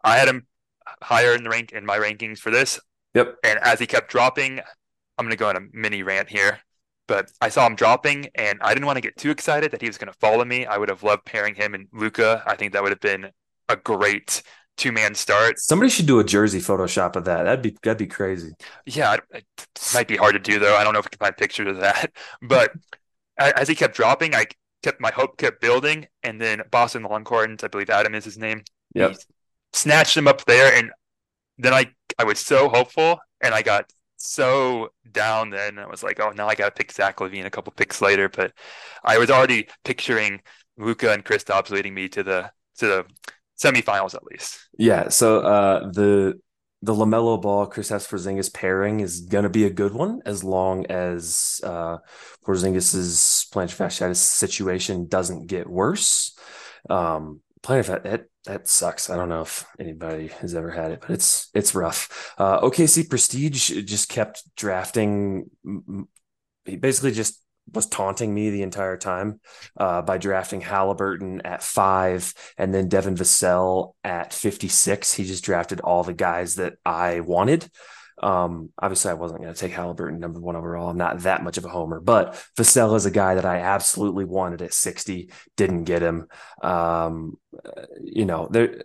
I 0.05 0.17
had 0.17 0.29
him 0.29 0.47
higher 1.03 1.35
in 1.35 1.43
the 1.43 1.51
rank 1.51 1.73
in 1.73 1.85
my 1.85 1.99
rankings 1.99 2.39
for 2.39 2.51
this. 2.51 2.81
Yep. 3.15 3.37
And 3.45 3.59
as 3.61 3.79
he 3.79 3.87
kept 3.87 4.11
dropping, 4.11 4.61
I'm 5.19 5.25
going 5.25 5.31
to 5.31 5.37
go 5.37 5.49
on 5.49 5.57
a 5.57 5.61
mini 5.73 6.03
rant 6.03 6.29
here. 6.29 6.61
But 7.09 7.31
I 7.41 7.51
saw 7.51 7.67
him 7.67 7.77
dropping, 7.77 8.29
and 8.35 8.59
I 8.63 8.75
didn't 8.75 8.87
want 8.87 8.97
to 8.97 9.01
get 9.01 9.17
too 9.17 9.31
excited 9.31 9.71
that 9.71 9.81
he 9.81 9.87
was 9.87 9.97
going 9.97 10.13
to 10.13 10.19
follow 10.19 10.45
me. 10.45 10.67
I 10.67 10.77
would 10.77 10.89
have 10.89 11.05
loved 11.05 11.25
pairing 11.25 11.55
him 11.55 11.73
and 11.73 11.87
Luka. 11.93 12.43
I 12.47 12.57
think 12.57 12.73
that 12.73 12.83
would 12.83 12.91
have 12.91 13.01
been 13.01 13.31
a 13.69 13.77
great 13.77 14.43
two 14.77 14.93
man 14.93 15.15
start. 15.15 15.59
Somebody 15.59 15.91
should 15.91 16.07
do 16.07 16.19
a 16.19 16.25
jersey 16.25 16.61
Photoshop 16.61 17.17
of 17.17 17.25
that. 17.25 17.45
That'd 17.45 17.63
be 17.63 17.77
that'd 17.83 17.99
be 17.99 18.07
crazy. 18.07 18.53
Yeah, 18.85 19.17
it 19.33 19.45
might 19.95 20.09
be 20.09 20.17
hard 20.17 20.35
to 20.35 20.39
do 20.39 20.59
though. 20.59 20.77
I 20.77 20.85
don't 20.85 20.93
know 20.93 20.99
if 20.99 21.07
we 21.07 21.11
can 21.11 21.19
find 21.19 21.37
pictures 21.37 21.69
of 21.69 21.81
that. 21.81 22.13
But 22.43 22.73
as 23.39 23.69
he 23.69 23.75
kept 23.75 23.95
dropping, 23.95 24.35
I 24.35 24.47
kept 24.83 25.01
my 25.01 25.11
hope 25.11 25.37
kept 25.39 25.61
building, 25.61 26.07
and 26.23 26.41
then 26.41 26.63
Boston 26.71 27.03
Longcordons, 27.03 27.65
I 27.65 27.69
believe 27.69 27.91
Adam 27.91 28.15
is 28.15 28.25
his 28.25 28.39
name. 28.39 28.63
Yeah, 28.95 29.13
snatched 29.73 30.17
him 30.17 30.29
up 30.29 30.45
there, 30.45 30.75
and 30.75 30.91
then 31.59 31.75
I 31.75 31.91
I 32.19 32.25
was 32.25 32.39
so 32.39 32.69
hopeful, 32.69 33.19
and 33.41 33.55
I 33.55 33.63
got 33.63 33.91
so 34.17 34.91
down. 35.13 35.51
Then 35.51 35.79
I 35.79 35.87
was 35.87 36.03
like, 36.03 36.21
oh, 36.21 36.31
now 36.31 36.49
I 36.49 36.55
got 36.55 36.67
to 36.67 36.79
pick 36.79 36.93
Zach 36.93 37.19
LaVine 37.19 37.47
a 37.47 37.51
couple 37.51 37.73
picks 37.73 38.01
later. 38.01 38.29
But 38.29 38.53
I 39.05 39.19
was 39.19 39.31
already 39.31 39.69
picturing 39.85 40.41
Luka 40.77 41.13
and 41.13 41.25
Kristaps 41.25 41.71
leading 41.71 41.95
me 41.95 42.09
to 42.11 42.23
the 42.23 42.51
to 42.79 42.87
the 42.87 43.07
semifinals 43.59 44.15
at 44.15 44.25
least. 44.25 44.59
Yeah. 44.79 45.09
So 45.09 45.41
uh, 45.41 45.91
the 45.91 46.41
the 46.83 46.95
LaMelo 46.95 47.41
Ball 47.41 47.67
Chris 47.67 47.91
Kristaps 47.91 48.09
Porzingis 48.09 48.53
pairing 48.53 49.01
is 49.01 49.21
gonna 49.21 49.49
be 49.49 49.65
a 49.65 49.71
good 49.71 49.93
one 49.93 50.21
as 50.27 50.45
long 50.45 50.87
as 50.87 51.61
uh, 51.65 51.99
Porzingis's 52.45 53.47
plantar 53.53 53.77
fasciitis 53.77 54.17
situation 54.17 55.07
doesn't 55.09 55.47
get 55.47 55.69
worse. 55.69 56.37
Um, 56.89 57.41
plantar 57.63 58.03
that 58.03 58.27
that 58.47 58.69
sucks. 58.69 59.11
I 59.11 59.17
don't 59.17 59.29
know 59.29 59.43
if 59.43 59.67
anybody 59.79 60.29
has 60.29 60.55
ever 60.55 60.71
had 60.71 60.93
it, 60.93 61.01
but 61.01 61.11
it's 61.11 61.51
it's 61.55 61.75
rough. 61.75 62.35
Uh, 62.39 62.61
OKC 62.61 63.09
Prestige 63.09 63.85
just 63.85 64.09
kept 64.09 64.43
drafting. 64.57 65.51
He 66.65 66.77
basically 66.77 67.13
just 67.13 67.43
was 67.73 67.87
taunting 67.87 68.33
me 68.33 68.51
the 68.51 68.63
entire 68.63 68.97
time 68.97 69.41
uh, 69.77 70.01
by 70.03 70.19
drafting 70.19 70.61
Halliburton 70.61 71.43
at 71.43 71.63
five 71.63 72.33
and 72.57 72.73
then 72.73 72.89
Devin 72.89 73.17
Vassell 73.17 73.95
at 74.05 74.33
56. 74.33 75.13
He 75.13 75.25
just 75.25 75.45
drafted 75.45 75.81
all 75.81 76.05
the 76.05 76.15
guys 76.15 76.57
that 76.57 76.75
I 76.85 77.21
wanted. 77.21 77.69
Um, 78.23 78.71
obviously, 78.79 79.11
I 79.11 79.15
wasn't 79.15 79.43
going 79.43 79.53
to 79.53 79.59
take 79.61 79.73
Halliburton 79.73 80.21
number 80.21 80.41
one 80.41 80.57
overall. 80.57 80.89
I'm 80.89 80.97
not 80.97 81.21
that 81.21 81.43
much 81.43 81.59
of 81.59 81.65
a 81.65 81.69
homer, 81.69 82.01
but 82.01 82.35
Vassell 82.57 82.97
is 82.97 83.07
a 83.07 83.11
guy 83.11 83.35
that 83.35 83.45
I 83.45 83.59
absolutely 83.59 84.25
wanted 84.25 84.63
at 84.63 84.75
60, 84.75 85.31
didn't 85.57 85.85
get 85.85 86.03
him. 86.03 86.29
Um, 86.63 87.39
you 88.03 88.25
know, 88.25 88.49
there 88.51 88.85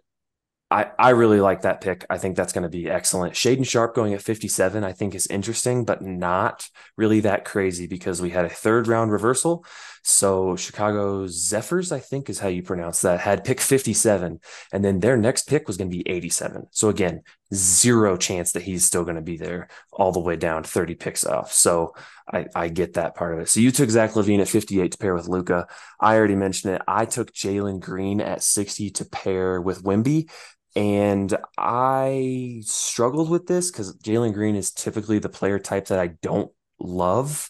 I, 0.71 0.89
I 0.97 1.09
really 1.09 1.41
like 1.41 1.63
that 1.63 1.81
pick. 1.81 2.05
I 2.09 2.17
think 2.17 2.37
that's 2.37 2.53
going 2.53 2.63
to 2.63 2.69
be 2.69 2.89
excellent. 2.89 3.33
Shaedon 3.33 3.67
Sharpe 3.67 3.93
going 3.93 4.13
at 4.13 4.21
57, 4.21 4.85
I 4.85 4.93
think 4.93 5.13
is 5.13 5.27
interesting, 5.27 5.83
but 5.83 6.01
not 6.01 6.69
really 6.95 7.19
that 7.21 7.43
crazy 7.43 7.87
because 7.87 8.21
we 8.21 8.29
had 8.29 8.45
a 8.45 8.49
third 8.49 8.87
round 8.87 9.11
reversal. 9.11 9.65
So 10.03 10.55
Chicago 10.55 11.27
Zephyrs, 11.27 11.91
I 11.91 11.99
think 11.99 12.29
is 12.29 12.39
how 12.39 12.47
you 12.47 12.63
pronounce 12.63 13.01
that, 13.01 13.19
had 13.19 13.43
pick 13.43 13.61
57. 13.61 14.39
And 14.73 14.85
then 14.85 14.99
their 14.99 15.17
next 15.17 15.47
pick 15.47 15.67
was 15.67 15.77
going 15.77 15.91
to 15.91 15.97
be 15.97 16.07
87. 16.09 16.67
So 16.71 16.89
again, 16.89 17.21
zero 17.53 18.17
chance 18.17 18.53
that 18.53 18.63
he's 18.63 18.85
still 18.85 19.03
going 19.03 19.15
to 19.15 19.21
be 19.21 19.37
there 19.37 19.67
all 19.91 20.11
the 20.11 20.19
way 20.19 20.35
down 20.35 20.63
30 20.63 20.95
picks 20.95 21.25
off. 21.25 21.51
So 21.51 21.93
I, 22.31 22.45
I 22.55 22.67
get 22.69 22.93
that 22.93 23.15
part 23.15 23.33
of 23.33 23.39
it. 23.41 23.49
So 23.49 23.59
you 23.59 23.71
took 23.71 23.89
Zach 23.89 24.11
LaVine 24.11 24.41
at 24.41 24.47
58 24.47 24.91
to 24.93 24.97
pair 24.97 25.13
with 25.13 25.27
Luka. 25.27 25.67
I 25.99 26.15
already 26.15 26.35
mentioned 26.35 26.75
it. 26.75 26.81
I 26.87 27.05
took 27.05 27.33
Jalen 27.33 27.79
Green 27.79 28.21
at 28.21 28.43
60 28.43 28.89
to 28.91 29.05
pair 29.05 29.61
with 29.61 29.83
Wimby. 29.83 30.29
and 30.75 31.35
I 31.57 32.61
struggled 32.65 33.29
with 33.29 33.45
this 33.45 33.71
because 33.71 33.95
Jalen 33.97 34.33
Green 34.33 34.55
is 34.55 34.71
typically 34.71 35.19
the 35.19 35.29
player 35.29 35.59
type 35.59 35.87
that 35.87 35.99
I 35.99 36.07
don't 36.07 36.51
love. 36.79 37.49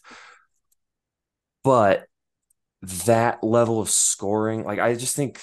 But 1.63 2.07
that 2.81 3.43
level 3.43 3.79
of 3.79 3.89
scoring, 3.89 4.63
like 4.63 4.79
I 4.79 4.95
just 4.95 5.15
think 5.15 5.39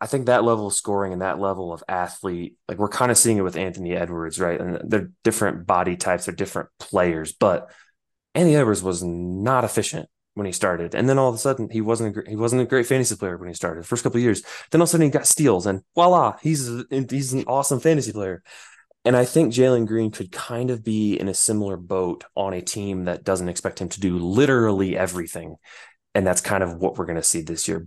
I 0.00 0.06
think 0.06 0.26
that 0.26 0.44
level 0.44 0.68
of 0.68 0.74
scoring 0.74 1.12
and 1.12 1.22
that 1.22 1.40
level 1.40 1.72
of 1.72 1.82
athlete, 1.88 2.56
like 2.68 2.78
we're 2.78 2.88
kind 2.88 3.10
of 3.10 3.18
seeing 3.18 3.36
it 3.36 3.42
with 3.42 3.56
Anthony 3.56 3.94
Edwards, 3.94 4.38
right? 4.38 4.60
And 4.60 4.78
they're 4.88 5.10
different 5.24 5.66
body 5.66 5.96
types, 5.96 6.26
they're 6.26 6.34
different 6.34 6.68
players, 6.78 7.32
but 7.32 7.70
Anthony 8.34 8.56
Edwards 8.56 8.82
was 8.82 9.02
not 9.02 9.64
efficient 9.64 10.08
when 10.34 10.46
he 10.46 10.52
started, 10.52 10.94
and 10.94 11.08
then 11.08 11.18
all 11.18 11.28
of 11.28 11.34
a 11.34 11.38
sudden 11.38 11.68
he 11.68 11.80
wasn't 11.80 12.16
a, 12.16 12.30
he 12.30 12.36
wasn't 12.36 12.62
a 12.62 12.66
great 12.66 12.86
fantasy 12.86 13.16
player 13.16 13.36
when 13.36 13.48
he 13.48 13.54
started. 13.54 13.84
First 13.84 14.04
couple 14.04 14.20
years, 14.20 14.42
then 14.70 14.80
all 14.80 14.84
of 14.84 14.88
a 14.88 14.90
sudden 14.92 15.06
he 15.06 15.10
got 15.10 15.26
steals, 15.26 15.66
and 15.66 15.82
voila, 15.96 16.36
he's 16.42 16.68
a, 16.68 16.84
he's 17.10 17.32
an 17.32 17.44
awesome 17.48 17.80
fantasy 17.80 18.12
player. 18.12 18.42
And 19.08 19.16
I 19.16 19.24
think 19.24 19.54
Jalen 19.54 19.86
Green 19.86 20.10
could 20.10 20.30
kind 20.30 20.70
of 20.70 20.84
be 20.84 21.18
in 21.18 21.28
a 21.28 21.34
similar 21.34 21.78
boat 21.78 22.24
on 22.36 22.52
a 22.52 22.60
team 22.60 23.06
that 23.06 23.24
doesn't 23.24 23.48
expect 23.48 23.80
him 23.80 23.88
to 23.88 24.00
do 24.00 24.18
literally 24.18 24.98
everything, 24.98 25.56
and 26.14 26.26
that's 26.26 26.42
kind 26.42 26.62
of 26.62 26.74
what 26.76 26.98
we're 26.98 27.06
going 27.06 27.16
to 27.16 27.22
see 27.22 27.40
this 27.40 27.66
year. 27.68 27.86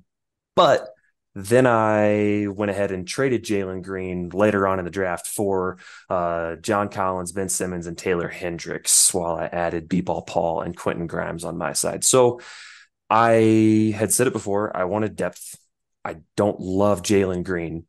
But 0.56 0.88
then 1.36 1.68
I 1.68 2.48
went 2.48 2.72
ahead 2.72 2.92
and 2.92 3.08
traded 3.08 3.46
Jalen 3.46 3.84
Green 3.84 4.30
later 4.30 4.68
on 4.68 4.80
in 4.80 4.86
the 4.86 4.90
draft 4.90 5.28
for 5.28 5.78
uh, 6.10 6.56
John 6.56 6.90
Collins, 6.90 7.34
Ben 7.34 7.50
Simmons, 7.50 7.86
and 7.86 7.96
Taylor 7.96 8.28
Hendricks, 8.28 9.14
while 9.14 9.36
I 9.36 9.46
added 9.46 9.88
B-Ball 9.88 10.24
Paul 10.24 10.62
and 10.62 10.76
Quentin 10.76 11.06
Grimes 11.06 11.46
on 11.46 11.56
my 11.56 11.74
side. 11.74 12.04
So 12.04 12.42
I 13.12 13.94
had 13.96 14.12
said 14.12 14.26
it 14.26 14.34
before. 14.34 14.76
I 14.76 14.86
wanted 14.86 15.16
depth. 15.18 15.56
I 16.04 16.16
don't 16.36 16.60
love 16.60 17.04
Jalen 17.04 17.44
Green, 17.44 17.86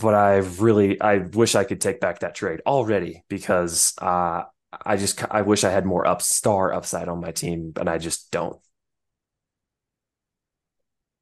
but 0.00 0.14
I 0.14 0.36
really 0.36 1.00
I 1.00 1.18
wish 1.18 1.54
I 1.54 1.64
could 1.64 1.80
take 1.80 2.00
back 2.00 2.20
that 2.20 2.34
trade 2.34 2.60
already 2.66 3.24
because 3.28 3.94
uh, 4.00 4.44
I 4.84 4.96
just 4.96 5.22
I 5.30 5.42
wish 5.42 5.64
I 5.64 5.70
had 5.70 5.84
more 5.84 6.06
up 6.06 6.22
star 6.22 6.72
upside 6.72 7.08
on 7.08 7.20
my 7.20 7.32
team, 7.32 7.72
and 7.76 7.88
I 7.88 7.98
just 7.98 8.30
don't. 8.30 8.58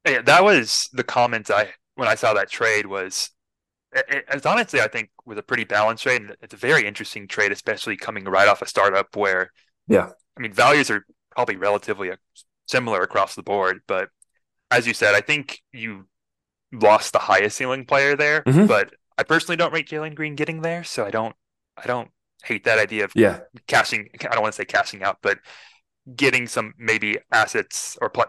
Yeah, 0.07 0.21
that 0.21 0.43
was 0.43 0.89
the 0.93 1.03
comment 1.03 1.51
I 1.51 1.69
when 1.95 2.07
I 2.07 2.15
saw 2.15 2.33
that 2.33 2.49
trade 2.49 2.85
was 2.85 3.29
it, 3.93 4.25
it's 4.31 4.45
honestly 4.45 4.79
I 4.81 4.87
think 4.87 5.09
was 5.25 5.37
a 5.37 5.43
pretty 5.43 5.65
balanced 5.65 6.03
trade 6.03 6.21
and 6.21 6.35
it's 6.41 6.53
a 6.53 6.57
very 6.57 6.85
interesting 6.87 7.27
trade, 7.27 7.51
especially 7.51 7.97
coming 7.97 8.23
right 8.23 8.47
off 8.47 8.61
a 8.61 8.67
startup 8.67 9.15
where 9.15 9.51
yeah, 9.87 10.09
I 10.37 10.41
mean 10.41 10.53
values 10.53 10.89
are 10.89 11.05
probably 11.31 11.57
relatively 11.57 12.11
uh, 12.11 12.15
similar 12.67 13.01
across 13.01 13.35
the 13.35 13.43
board, 13.43 13.81
but 13.87 14.09
as 14.71 14.87
you 14.87 14.93
said, 14.93 15.13
I 15.13 15.21
think 15.21 15.61
you 15.73 16.07
lost 16.71 17.13
the 17.13 17.19
highest 17.19 17.57
ceiling 17.57 17.85
player 17.85 18.15
there, 18.15 18.43
mm-hmm. 18.43 18.65
but 18.65 18.93
I 19.17 19.23
personally 19.23 19.57
don't 19.57 19.73
rate 19.73 19.87
Jalen 19.87 20.15
Green 20.15 20.35
getting 20.35 20.61
there, 20.61 20.83
so 20.83 21.05
I 21.05 21.11
don't 21.11 21.35
I 21.77 21.85
don't 21.87 22.09
hate 22.43 22.63
that 22.63 22.79
idea 22.79 23.05
of 23.05 23.11
yeah 23.15 23.41
cashing. 23.67 24.09
I 24.19 24.33
don't 24.33 24.41
want 24.41 24.53
to 24.53 24.57
say 24.57 24.65
cashing 24.65 25.03
out, 25.03 25.17
but 25.21 25.39
getting 26.15 26.47
some 26.47 26.73
maybe 26.77 27.17
assets 27.31 27.97
or 28.01 28.09
pl- 28.09 28.25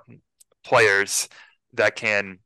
players 0.64 1.28
that 1.74 1.96
can 1.96 2.38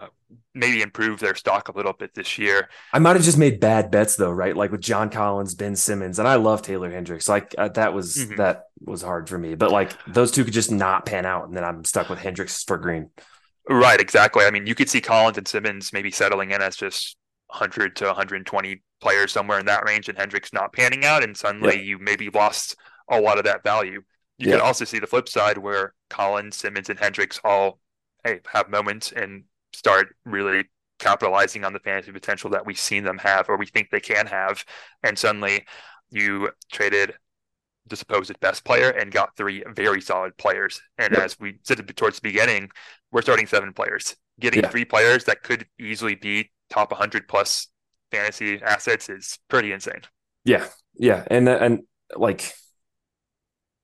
uh, 0.00 0.08
maybe 0.54 0.82
improve 0.82 1.20
their 1.20 1.34
stock 1.34 1.68
a 1.68 1.76
little 1.76 1.94
bit 1.94 2.14
this 2.14 2.36
year. 2.38 2.68
I 2.92 2.98
might 2.98 3.16
have 3.16 3.24
just 3.24 3.38
made 3.38 3.60
bad 3.60 3.90
bets 3.90 4.16
though, 4.16 4.30
right? 4.30 4.56
Like 4.56 4.70
with 4.70 4.82
John 4.82 5.08
Collins, 5.08 5.54
Ben 5.54 5.76
Simmons, 5.76 6.18
and 6.18 6.28
I 6.28 6.34
love 6.34 6.62
Taylor 6.62 6.90
Hendricks. 6.90 7.28
Like 7.28 7.54
uh, 7.56 7.68
that 7.68 7.94
was 7.94 8.16
mm-hmm. 8.16 8.36
that 8.36 8.64
was 8.84 9.02
hard 9.02 9.28
for 9.28 9.38
me, 9.38 9.54
but 9.54 9.70
like 9.70 9.92
those 10.06 10.30
two 10.30 10.44
could 10.44 10.54
just 10.54 10.70
not 10.70 11.06
pan 11.06 11.24
out, 11.24 11.46
and 11.46 11.56
then 11.56 11.64
I'm 11.64 11.84
stuck 11.84 12.08
with 12.08 12.18
Hendricks 12.18 12.64
for 12.64 12.76
Green. 12.76 13.10
Right, 13.68 14.00
exactly. 14.00 14.44
I 14.44 14.50
mean, 14.50 14.66
you 14.66 14.74
could 14.74 14.88
see 14.88 15.00
Collins 15.00 15.38
and 15.38 15.46
Simmons 15.46 15.92
maybe 15.92 16.10
settling 16.10 16.50
in 16.50 16.60
as 16.62 16.76
just 16.76 17.16
100 17.46 17.96
to 17.96 18.06
120 18.06 18.82
players 19.00 19.32
somewhere 19.32 19.58
in 19.58 19.66
that 19.66 19.84
range, 19.84 20.08
and 20.08 20.18
Hendricks 20.18 20.52
not 20.52 20.72
panning 20.72 21.04
out, 21.04 21.22
and 21.22 21.36
suddenly 21.36 21.76
yeah. 21.76 21.82
you 21.82 21.98
maybe 21.98 22.28
lost 22.30 22.76
a 23.08 23.20
lot 23.20 23.38
of 23.38 23.44
that 23.44 23.62
value. 23.62 24.02
You 24.38 24.48
yeah. 24.48 24.56
can 24.56 24.66
also 24.66 24.84
see 24.84 24.98
the 24.98 25.06
flip 25.06 25.28
side 25.28 25.58
where 25.58 25.94
Collins, 26.10 26.56
Simmons, 26.56 26.88
and 26.88 26.98
Hendricks 26.98 27.40
all 27.44 27.78
hey, 28.24 28.40
have 28.52 28.68
moments 28.68 29.12
and 29.12 29.44
start 29.72 30.14
really 30.24 30.64
capitalizing 30.98 31.64
on 31.64 31.72
the 31.72 31.80
fantasy 31.80 32.12
potential 32.12 32.50
that 32.50 32.64
we've 32.64 32.78
seen 32.78 33.04
them 33.04 33.18
have 33.18 33.48
or 33.48 33.56
we 33.56 33.66
think 33.66 33.90
they 33.90 34.00
can 34.00 34.26
have. 34.26 34.64
And 35.02 35.18
suddenly 35.18 35.66
you 36.10 36.50
traded 36.70 37.14
the 37.86 37.96
supposed 37.96 38.38
best 38.40 38.64
player 38.64 38.90
and 38.90 39.10
got 39.10 39.36
three 39.36 39.64
very 39.74 40.00
solid 40.00 40.36
players. 40.36 40.80
And 40.98 41.14
as 41.16 41.38
we 41.38 41.58
said 41.64 41.84
towards 41.96 42.16
the 42.16 42.22
beginning, 42.28 42.70
we're 43.10 43.22
starting 43.22 43.46
seven 43.46 43.72
players. 43.72 44.16
Getting 44.40 44.62
yeah. 44.62 44.68
three 44.68 44.84
players 44.84 45.24
that 45.24 45.42
could 45.42 45.66
easily 45.78 46.14
be 46.14 46.50
top 46.70 46.90
100 46.90 47.28
plus 47.28 47.68
fantasy 48.10 48.60
assets 48.62 49.08
is 49.08 49.38
pretty 49.48 49.72
insane. 49.72 50.02
Yeah. 50.44 50.66
Yeah. 50.94 51.24
And, 51.28 51.48
uh, 51.48 51.58
and 51.60 51.80
like, 52.16 52.52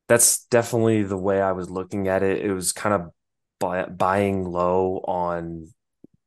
that's 0.09 0.47
definitely 0.47 1.03
the 1.03 1.19
way 1.19 1.41
I 1.41 1.53
was 1.53 1.69
looking 1.69 2.09
at 2.09 2.23
it. 2.23 2.45
It 2.45 2.53
was 2.53 2.73
kind 2.73 2.95
of 2.95 3.11
buy, 3.59 3.85
buying 3.85 4.45
low 4.45 4.99
on 5.07 5.69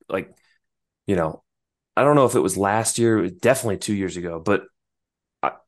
like 0.10 0.34
you 1.08 1.16
know 1.16 1.44
i 1.96 2.04
don't 2.04 2.16
know 2.16 2.26
if 2.26 2.36
it 2.36 2.42
was 2.42 2.58
last 2.58 3.00
year 3.00 3.18
it 3.18 3.22
was 3.22 3.32
definitely 3.34 3.78
two 3.78 3.96
years 3.96 4.18
ago 4.18 4.40
but 4.40 4.64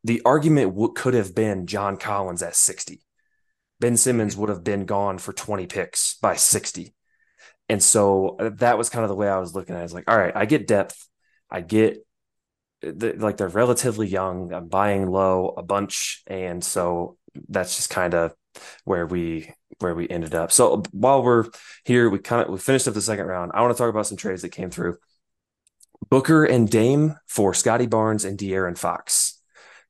the 0.03 0.21
argument 0.25 0.71
w- 0.71 0.93
could 0.93 1.13
have 1.13 1.33
been 1.33 1.65
john 1.67 1.97
collins 1.97 2.43
at 2.43 2.55
60 2.55 3.01
ben 3.79 3.97
simmons 3.97 4.37
would 4.37 4.49
have 4.49 4.63
been 4.63 4.85
gone 4.85 5.17
for 5.17 5.33
20 5.33 5.67
picks 5.67 6.17
by 6.21 6.35
60 6.35 6.93
and 7.69 7.81
so 7.81 8.35
uh, 8.39 8.51
that 8.55 8.77
was 8.77 8.89
kind 8.89 9.03
of 9.03 9.09
the 9.09 9.15
way 9.15 9.29
i 9.29 9.39
was 9.39 9.55
looking 9.55 9.75
at 9.75 9.81
it. 9.81 9.85
It's 9.85 9.93
like 9.93 10.09
all 10.09 10.17
right 10.17 10.35
i 10.35 10.45
get 10.45 10.67
depth 10.67 11.07
i 11.49 11.61
get 11.61 12.05
the, 12.81 13.13
like 13.13 13.37
they're 13.37 13.47
relatively 13.47 14.07
young 14.07 14.53
i'm 14.53 14.67
buying 14.67 15.09
low 15.09 15.53
a 15.57 15.63
bunch 15.63 16.23
and 16.27 16.63
so 16.63 17.17
that's 17.49 17.75
just 17.75 17.89
kind 17.89 18.13
of 18.13 18.33
where 18.83 19.05
we 19.07 19.53
where 19.79 19.95
we 19.95 20.09
ended 20.09 20.35
up. 20.35 20.51
So 20.51 20.83
while 20.91 21.23
we're 21.23 21.45
here, 21.83 22.09
we 22.09 22.19
kind 22.19 22.43
of 22.43 22.49
we 22.49 22.59
finished 22.59 22.87
up 22.87 22.93
the 22.93 23.01
second 23.01 23.25
round. 23.25 23.51
I 23.53 23.61
want 23.61 23.75
to 23.75 23.77
talk 23.77 23.89
about 23.89 24.07
some 24.07 24.17
trades 24.17 24.41
that 24.41 24.49
came 24.49 24.69
through. 24.69 24.97
Booker 26.09 26.43
and 26.43 26.69
Dame 26.69 27.15
for 27.27 27.53
Scottie 27.53 27.87
Barnes 27.87 28.25
and 28.25 28.37
De'Aaron 28.37 28.77
Fox. 28.77 29.32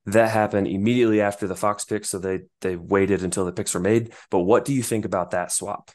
That 0.06 0.30
happened 0.30 0.66
immediately 0.66 1.20
after 1.20 1.46
the 1.46 1.56
Fox 1.56 1.84
pick, 1.84 2.04
so 2.04 2.18
they 2.18 2.40
they 2.60 2.76
waited 2.76 3.22
until 3.22 3.44
the 3.44 3.52
picks 3.52 3.72
were 3.72 3.80
made. 3.80 4.12
But 4.30 4.40
what 4.40 4.64
do 4.64 4.74
you 4.74 4.82
think 4.82 5.04
about 5.04 5.30
that 5.30 5.50
swap? 5.50 5.90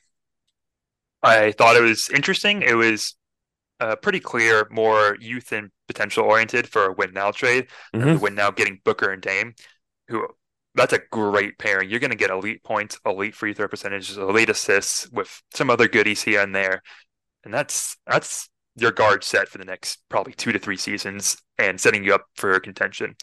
I 1.21 1.51
thought 1.51 1.75
it 1.75 1.81
was 1.81 2.09
interesting. 2.09 2.61
It 2.61 2.73
was 2.73 3.15
uh, 3.79 3.95
pretty 3.97 4.19
clear, 4.19 4.67
more 4.71 5.17
youth 5.19 5.51
and 5.51 5.69
potential 5.87 6.25
oriented 6.25 6.67
for 6.67 6.87
a 6.87 6.93
win 6.93 7.13
now 7.13 7.31
trade. 7.31 7.67
Mm-hmm. 7.93 8.13
The 8.13 8.19
win 8.19 8.35
now 8.35 8.51
getting 8.51 8.81
Booker 8.83 9.11
and 9.11 9.21
Dame, 9.21 9.53
who 10.07 10.27
that's 10.75 10.93
a 10.93 11.01
great 11.11 11.57
pairing. 11.57 11.89
You're 11.89 11.99
going 11.99 12.11
to 12.11 12.15
get 12.15 12.29
elite 12.29 12.63
points, 12.63 12.99
elite 13.05 13.35
free 13.35 13.53
throw 13.53 13.67
percentages, 13.67 14.17
elite 14.17 14.49
assists 14.49 15.09
with 15.11 15.41
some 15.53 15.69
other 15.69 15.87
goodies 15.87 16.21
here 16.21 16.41
and 16.41 16.55
there, 16.55 16.81
and 17.43 17.53
that's 17.53 17.97
that's 18.07 18.49
your 18.75 18.91
guard 18.91 19.23
set 19.23 19.49
for 19.49 19.57
the 19.57 19.65
next 19.65 19.99
probably 20.09 20.33
two 20.33 20.51
to 20.51 20.59
three 20.59 20.77
seasons 20.77 21.37
and 21.57 21.79
setting 21.79 22.03
you 22.03 22.13
up 22.15 22.25
for 22.35 22.59
contention. 22.59 23.15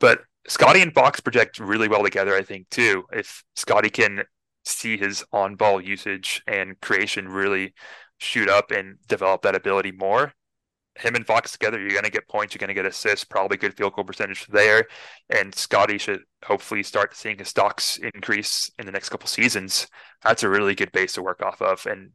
But 0.00 0.20
Scottie 0.46 0.82
and 0.82 0.94
Fox 0.94 1.20
project 1.20 1.58
really 1.58 1.88
well 1.88 2.02
together, 2.02 2.34
I 2.34 2.42
think, 2.42 2.68
too. 2.70 3.04
If 3.12 3.44
Scottie 3.56 3.90
can 3.90 4.24
see 4.64 4.96
his 4.96 5.24
on 5.32 5.56
ball 5.56 5.80
usage 5.80 6.42
and 6.46 6.80
creation 6.80 7.28
really 7.28 7.74
shoot 8.18 8.48
up 8.48 8.70
and 8.70 8.96
develop 9.08 9.42
that 9.42 9.54
ability 9.54 9.92
more, 9.92 10.32
him 10.98 11.14
and 11.14 11.26
Fox 11.26 11.52
together, 11.52 11.78
you're 11.78 11.90
going 11.90 12.04
to 12.04 12.10
get 12.10 12.28
points, 12.28 12.54
you're 12.54 12.58
going 12.58 12.68
to 12.68 12.74
get 12.74 12.86
assists, 12.86 13.24
probably 13.24 13.56
good 13.56 13.76
field 13.76 13.94
goal 13.94 14.04
percentage 14.04 14.46
there. 14.46 14.86
And 15.30 15.54
Scottie 15.54 15.98
should 15.98 16.20
hopefully 16.44 16.82
start 16.82 17.16
seeing 17.16 17.38
his 17.38 17.48
stocks 17.48 17.98
increase 17.98 18.70
in 18.78 18.86
the 18.86 18.92
next 18.92 19.08
couple 19.08 19.28
seasons. 19.28 19.86
That's 20.22 20.42
a 20.42 20.48
really 20.48 20.74
good 20.74 20.92
base 20.92 21.12
to 21.14 21.22
work 21.22 21.42
off 21.42 21.62
of 21.62 21.86
and 21.86 22.10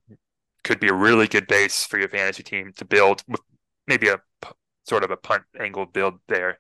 could 0.64 0.80
be 0.80 0.90
a 0.90 0.94
really 0.94 1.28
good 1.28 1.48
base 1.48 1.86
for 1.86 2.00
your 2.00 2.10
fantasy 2.10 2.44
team 2.44 2.74
to 2.78 2.86
build 2.86 3.24
with 3.28 3.42
maybe 3.88 4.10
a 4.10 4.20
sort 4.86 5.04
of 5.04 5.12
a 5.12 5.18
punt 5.18 5.44
angle 5.60 5.86
build 5.86 6.16
there. 6.28 6.58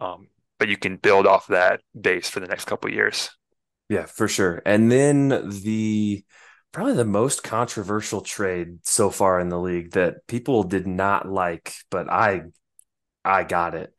Um, 0.00 0.28
but 0.64 0.70
you 0.70 0.78
can 0.78 0.96
build 0.96 1.26
off 1.26 1.48
that 1.48 1.82
base 2.00 2.30
for 2.30 2.40
the 2.40 2.46
next 2.46 2.64
couple 2.64 2.90
years. 2.90 3.28
Yeah, 3.90 4.06
for 4.06 4.26
sure. 4.26 4.62
And 4.64 4.90
then 4.90 5.28
the 5.28 6.24
probably 6.72 6.94
the 6.94 7.04
most 7.04 7.44
controversial 7.44 8.22
trade 8.22 8.78
so 8.82 9.10
far 9.10 9.40
in 9.40 9.50
the 9.50 9.60
league 9.60 9.90
that 9.90 10.26
people 10.26 10.62
did 10.62 10.86
not 10.86 11.28
like, 11.28 11.74
but 11.90 12.10
I 12.10 12.44
I 13.26 13.44
got 13.44 13.74
it. 13.74 13.92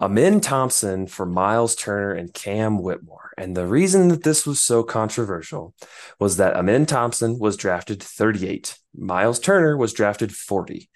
Amen 0.00 0.40
Thompson 0.40 1.08
for 1.08 1.26
Miles 1.26 1.74
Turner 1.74 2.12
and 2.12 2.32
Cam 2.32 2.80
Whitmore. 2.80 3.32
And 3.36 3.56
the 3.56 3.66
reason 3.66 4.06
that 4.06 4.22
this 4.22 4.46
was 4.46 4.60
so 4.60 4.84
controversial 4.84 5.74
was 6.20 6.36
that 6.36 6.54
Amen 6.54 6.86
Thompson 6.86 7.40
was 7.40 7.56
drafted 7.56 8.00
38. 8.00 8.78
Miles 8.96 9.40
Turner 9.40 9.76
was 9.76 9.92
drafted 9.92 10.32
40. 10.32 10.88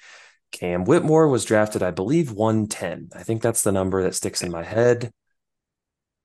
Cam 0.53 0.85
Whitmore 0.85 1.29
was 1.29 1.45
drafted, 1.45 1.83
I 1.83 1.91
believe, 1.91 2.31
110. 2.31 3.11
I 3.15 3.23
think 3.23 3.43
that's 3.43 3.63
the 3.63 3.73
number 3.73 4.03
that 4.03 4.15
sticks 4.15 4.43
in 4.43 4.53
my 4.53 4.63
head. 4.63 5.11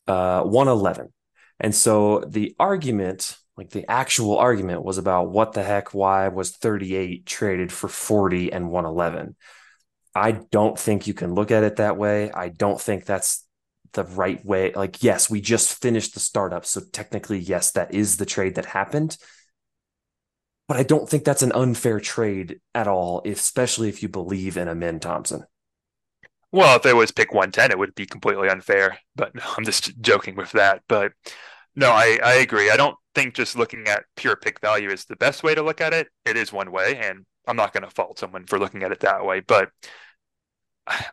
Uh, 0.07 0.43
111. 0.43 1.11
And 1.59 1.73
so 1.73 2.23
the 2.27 2.55
argument, 2.59 3.37
like 3.55 3.71
the 3.71 3.89
actual 3.89 4.37
argument, 4.37 4.83
was 4.83 4.97
about 4.97 5.31
what 5.31 5.53
the 5.53 5.63
heck, 5.63 5.93
why 5.93 6.27
was 6.27 6.51
38 6.51 7.25
traded 7.25 7.71
for 7.71 7.87
40 7.87 8.53
and 8.53 8.69
111? 8.69 9.35
I 10.13 10.31
don't 10.31 10.77
think 10.77 11.07
you 11.07 11.13
can 11.13 11.33
look 11.33 11.51
at 11.51 11.63
it 11.63 11.77
that 11.77 11.97
way. 11.97 12.31
I 12.31 12.49
don't 12.49 12.79
think 12.79 13.05
that's 13.05 13.45
the 13.93 14.03
right 14.03 14.43
way. 14.45 14.73
Like, 14.73 15.03
yes, 15.03 15.29
we 15.29 15.41
just 15.41 15.81
finished 15.81 16.13
the 16.13 16.19
startup. 16.19 16.65
So 16.65 16.81
technically, 16.91 17.39
yes, 17.39 17.71
that 17.71 17.93
is 17.93 18.17
the 18.17 18.25
trade 18.25 18.55
that 18.55 18.65
happened 18.65 19.17
but 20.67 20.77
I 20.77 20.83
don't 20.83 21.09
think 21.09 21.23
that's 21.23 21.41
an 21.41 21.51
unfair 21.53 21.99
trade 21.99 22.59
at 22.75 22.87
all, 22.87 23.21
especially 23.25 23.89
if 23.89 24.03
you 24.03 24.09
believe 24.09 24.57
in 24.57 24.67
Amen 24.67 24.99
Thompson. 24.99 25.43
Well, 26.51 26.77
if 26.77 26.85
it 26.85 26.95
was 26.95 27.11
pick 27.11 27.33
110, 27.33 27.71
it 27.71 27.79
would 27.79 27.95
be 27.95 28.05
completely 28.05 28.49
unfair. 28.49 28.99
But 29.15 29.35
no, 29.35 29.41
I'm 29.57 29.65
just 29.65 29.99
joking 30.01 30.35
with 30.35 30.51
that. 30.53 30.83
But 30.87 31.13
no, 31.75 31.91
I, 31.91 32.19
I 32.23 32.33
agree. 32.35 32.69
I 32.69 32.77
don't 32.77 32.95
think 33.15 33.33
just 33.33 33.57
looking 33.57 33.87
at 33.87 34.05
pure 34.15 34.35
pick 34.35 34.59
value 34.59 34.89
is 34.89 35.05
the 35.05 35.15
best 35.15 35.43
way 35.43 35.55
to 35.55 35.61
look 35.61 35.81
at 35.81 35.93
it. 35.93 36.07
It 36.25 36.37
is 36.37 36.51
one 36.51 36.71
way, 36.71 36.97
and 36.97 37.25
I'm 37.47 37.55
not 37.55 37.73
going 37.73 37.83
to 37.83 37.89
fault 37.89 38.19
someone 38.19 38.45
for 38.45 38.59
looking 38.59 38.83
at 38.83 38.91
it 38.91 39.01
that 39.01 39.25
way. 39.25 39.41
But 39.41 39.69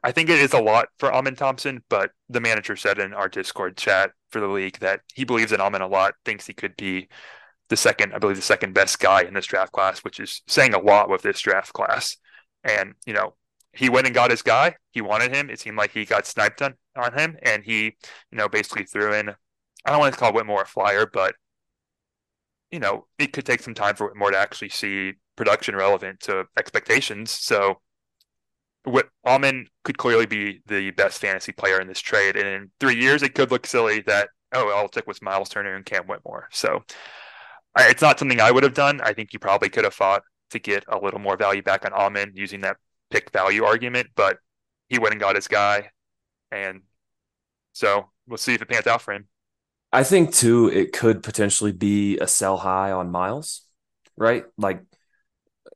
I 0.02 0.12
think 0.12 0.30
it 0.30 0.38
is 0.38 0.52
a 0.52 0.60
lot 0.60 0.88
for 0.98 1.12
Amen 1.12 1.36
Thompson. 1.36 1.82
But 1.88 2.10
the 2.28 2.40
manager 2.40 2.76
said 2.76 2.98
in 2.98 3.12
our 3.12 3.28
Discord 3.28 3.76
chat 3.76 4.12
for 4.30 4.40
the 4.40 4.48
league 4.48 4.78
that 4.80 5.00
he 5.14 5.24
believes 5.24 5.52
in 5.52 5.60
Amen 5.60 5.82
a 5.82 5.88
lot, 5.88 6.14
thinks 6.24 6.46
he 6.46 6.54
could 6.54 6.76
be 6.76 7.08
the 7.74 7.78
second, 7.78 8.12
I 8.14 8.18
believe, 8.18 8.36
the 8.36 8.42
second 8.42 8.72
best 8.72 9.00
guy 9.00 9.22
in 9.22 9.34
this 9.34 9.46
draft 9.46 9.72
class, 9.72 10.04
which 10.04 10.20
is 10.20 10.42
saying 10.46 10.74
a 10.74 10.78
lot 10.78 11.08
with 11.08 11.22
this 11.22 11.40
draft 11.40 11.72
class. 11.72 12.16
And, 12.62 12.94
you 13.04 13.12
know, 13.12 13.34
he 13.72 13.88
went 13.88 14.06
and 14.06 14.14
got 14.14 14.30
his 14.30 14.42
guy. 14.42 14.76
He 14.92 15.00
wanted 15.00 15.34
him. 15.34 15.50
It 15.50 15.58
seemed 15.58 15.76
like 15.76 15.90
he 15.90 16.04
got 16.04 16.24
sniped 16.24 16.62
on, 16.62 16.74
on 16.96 17.18
him. 17.18 17.36
And 17.42 17.64
he, 17.64 17.96
you 18.30 18.38
know, 18.38 18.48
basically 18.48 18.84
threw 18.84 19.12
in, 19.12 19.30
I 19.84 19.90
don't 19.90 19.98
want 19.98 20.14
to 20.14 20.20
call 20.20 20.32
Whitmore 20.32 20.62
a 20.62 20.66
flyer, 20.66 21.04
but, 21.12 21.34
you 22.70 22.78
know, 22.78 23.06
it 23.18 23.32
could 23.32 23.44
take 23.44 23.60
some 23.60 23.74
time 23.74 23.96
for 23.96 24.06
Whitmore 24.06 24.30
to 24.30 24.38
actually 24.38 24.68
see 24.68 25.14
production 25.34 25.74
relevant 25.74 26.20
to 26.20 26.44
expectations. 26.56 27.32
So, 27.32 27.80
what 28.84 29.08
Amen 29.26 29.66
could 29.82 29.98
clearly 29.98 30.26
be 30.26 30.60
the 30.66 30.92
best 30.92 31.20
fantasy 31.20 31.50
player 31.50 31.80
in 31.80 31.88
this 31.88 32.00
trade. 32.00 32.36
And 32.36 32.46
in 32.46 32.70
three 32.78 33.00
years, 33.00 33.22
it 33.22 33.34
could 33.34 33.50
look 33.50 33.66
silly 33.66 34.00
that, 34.02 34.28
oh, 34.52 34.84
it 34.84 34.92
took 34.92 35.06
was 35.08 35.22
Miles 35.22 35.48
Turner 35.48 35.74
and 35.74 35.86
Cam 35.86 36.04
Whitmore. 36.04 36.48
So 36.52 36.84
it's 37.76 38.02
not 38.02 38.18
something 38.18 38.40
I 38.40 38.50
would 38.50 38.62
have 38.62 38.74
done. 38.74 39.00
I 39.02 39.12
think 39.12 39.32
you 39.32 39.38
probably 39.38 39.68
could 39.68 39.84
have 39.84 39.94
fought 39.94 40.22
to 40.50 40.58
get 40.58 40.84
a 40.88 40.98
little 40.98 41.20
more 41.20 41.36
value 41.36 41.62
back 41.62 41.84
on 41.84 41.92
Amen 41.92 42.32
using 42.34 42.60
that 42.60 42.76
pick 43.10 43.30
value 43.30 43.64
argument, 43.64 44.08
but 44.14 44.38
he 44.88 44.98
went 44.98 45.12
and 45.12 45.20
got 45.20 45.36
his 45.36 45.48
guy. 45.48 45.90
And 46.50 46.82
so 47.72 48.10
we'll 48.26 48.38
see 48.38 48.54
if 48.54 48.62
it 48.62 48.68
pans 48.68 48.86
out 48.86 49.02
for 49.02 49.12
him. 49.12 49.26
I 49.92 50.04
think 50.04 50.34
too, 50.34 50.68
it 50.68 50.92
could 50.92 51.22
potentially 51.22 51.72
be 51.72 52.18
a 52.18 52.26
sell 52.26 52.56
high 52.56 52.92
on 52.92 53.10
Miles, 53.10 53.62
right? 54.16 54.44
Like 54.56 54.82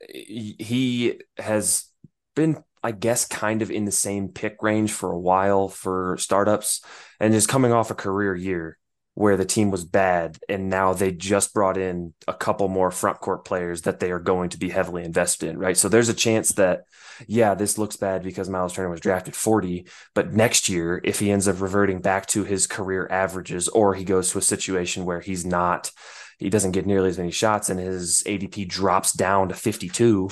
he 0.08 1.20
has 1.36 1.86
been, 2.34 2.62
I 2.82 2.92
guess, 2.92 3.24
kind 3.24 3.62
of 3.62 3.70
in 3.70 3.84
the 3.84 3.92
same 3.92 4.28
pick 4.28 4.62
range 4.62 4.92
for 4.92 5.10
a 5.10 5.18
while 5.18 5.68
for 5.68 6.16
startups 6.18 6.84
and 7.20 7.34
is 7.34 7.46
coming 7.46 7.72
off 7.72 7.90
a 7.90 7.94
career 7.94 8.34
year 8.34 8.77
where 9.18 9.36
the 9.36 9.44
team 9.44 9.72
was 9.72 9.84
bad 9.84 10.38
and 10.48 10.70
now 10.70 10.92
they 10.92 11.10
just 11.10 11.52
brought 11.52 11.76
in 11.76 12.14
a 12.28 12.32
couple 12.32 12.68
more 12.68 12.88
front 12.92 13.18
court 13.18 13.44
players 13.44 13.82
that 13.82 13.98
they 13.98 14.12
are 14.12 14.20
going 14.20 14.48
to 14.48 14.58
be 14.58 14.68
heavily 14.68 15.02
invested 15.02 15.48
in, 15.48 15.58
right? 15.58 15.76
So 15.76 15.88
there's 15.88 16.08
a 16.08 16.14
chance 16.14 16.50
that 16.50 16.84
yeah, 17.26 17.54
this 17.54 17.78
looks 17.78 17.96
bad 17.96 18.22
because 18.22 18.48
Miles 18.48 18.74
Turner 18.74 18.90
was 18.90 19.00
drafted 19.00 19.34
40, 19.34 19.88
but 20.14 20.32
next 20.32 20.68
year 20.68 21.00
if 21.02 21.18
he 21.18 21.32
ends 21.32 21.48
up 21.48 21.60
reverting 21.60 22.00
back 22.00 22.26
to 22.26 22.44
his 22.44 22.68
career 22.68 23.08
averages 23.10 23.66
or 23.66 23.92
he 23.92 24.04
goes 24.04 24.30
to 24.30 24.38
a 24.38 24.42
situation 24.42 25.04
where 25.04 25.18
he's 25.18 25.44
not 25.44 25.90
he 26.38 26.48
doesn't 26.48 26.70
get 26.70 26.86
nearly 26.86 27.08
as 27.08 27.18
many 27.18 27.32
shots 27.32 27.70
and 27.70 27.80
his 27.80 28.22
ADP 28.24 28.68
drops 28.68 29.12
down 29.12 29.48
to 29.48 29.54
52, 29.56 30.28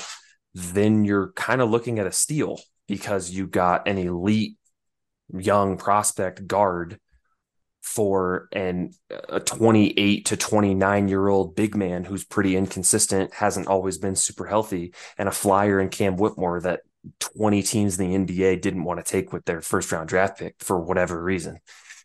then 0.54 1.04
you're 1.04 1.32
kind 1.32 1.60
of 1.60 1.70
looking 1.70 1.98
at 1.98 2.06
a 2.06 2.12
steal 2.12 2.60
because 2.86 3.30
you 3.30 3.48
got 3.48 3.88
an 3.88 3.98
elite 3.98 4.58
young 5.36 5.76
prospect 5.76 6.46
guard 6.46 7.00
for 7.86 8.48
an 8.50 8.90
a 9.28 9.38
28 9.38 10.26
to 10.26 10.36
29 10.36 11.08
year 11.08 11.28
old 11.28 11.54
big 11.54 11.76
man 11.76 12.04
who's 12.04 12.24
pretty 12.24 12.56
inconsistent, 12.56 13.32
hasn't 13.32 13.68
always 13.68 13.96
been 13.96 14.16
super 14.16 14.44
healthy, 14.44 14.92
and 15.16 15.28
a 15.28 15.32
flyer 15.32 15.78
in 15.78 15.88
Cam 15.88 16.16
Whitmore 16.16 16.60
that 16.62 16.80
20 17.20 17.62
teams 17.62 17.98
in 17.98 18.26
the 18.26 18.34
NBA 18.34 18.60
didn't 18.60 18.82
want 18.82 18.98
to 18.98 19.08
take 19.08 19.32
with 19.32 19.44
their 19.44 19.60
first 19.60 19.92
round 19.92 20.08
draft 20.08 20.38
pick 20.38 20.56
for 20.58 20.80
whatever 20.80 21.22
reason. 21.22 21.58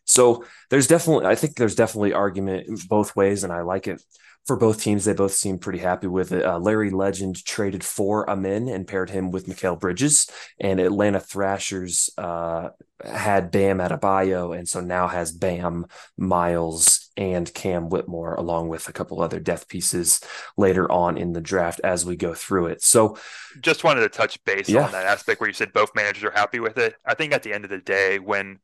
So 0.05 0.45
there's 0.69 0.85
definitely, 0.85 1.25
I 1.25 1.33
think 1.33 1.55
there's 1.55 1.75
definitely 1.75 2.13
argument 2.13 2.67
both 2.87 3.15
ways, 3.15 3.43
and 3.43 3.51
I 3.51 3.61
like 3.61 3.87
it 3.87 4.03
for 4.45 4.55
both 4.55 4.81
teams. 4.81 5.05
They 5.05 5.13
both 5.13 5.33
seem 5.33 5.57
pretty 5.59 5.79
happy 5.79 6.07
with 6.07 6.31
it. 6.31 6.45
Uh, 6.45 6.59
Larry 6.59 6.89
Legend 6.89 7.43
traded 7.45 7.83
for 7.83 8.29
Amen 8.29 8.67
and 8.67 8.87
paired 8.87 9.09
him 9.09 9.31
with 9.31 9.47
Mikal 9.47 9.79
Bridges, 9.79 10.29
and 10.59 10.79
Atlanta 10.79 11.19
Thrashers 11.19 12.09
uh, 12.17 12.69
had 13.03 13.51
Bam 13.51 13.79
Adebayo, 13.79 14.57
and 14.57 14.67
so 14.67 14.81
now 14.81 15.07
has 15.07 15.31
Bam, 15.31 15.85
Miles, 16.17 17.09
and 17.17 17.53
Cam 17.53 17.89
Whitmore, 17.89 18.35
along 18.35 18.69
with 18.69 18.87
a 18.87 18.93
couple 18.93 19.21
other 19.21 19.39
depth 19.39 19.67
pieces 19.67 20.21
later 20.57 20.91
on 20.91 21.17
in 21.17 21.33
the 21.33 21.41
draft 21.41 21.81
as 21.83 22.05
we 22.05 22.15
go 22.15 22.33
through 22.33 22.67
it. 22.67 22.81
So, 22.81 23.17
just 23.59 23.83
wanted 23.83 24.01
to 24.01 24.09
touch 24.09 24.43
base 24.45 24.69
yeah. 24.69 24.85
on 24.85 24.91
that 24.91 25.05
aspect 25.05 25.41
where 25.41 25.49
you 25.49 25.53
said 25.53 25.73
both 25.73 25.95
managers 25.95 26.23
are 26.23 26.31
happy 26.31 26.59
with 26.59 26.77
it. 26.77 26.95
I 27.05 27.13
think 27.13 27.33
at 27.33 27.43
the 27.43 27.53
end 27.53 27.63
of 27.63 27.69
the 27.69 27.79
day, 27.79 28.19
when 28.19 28.59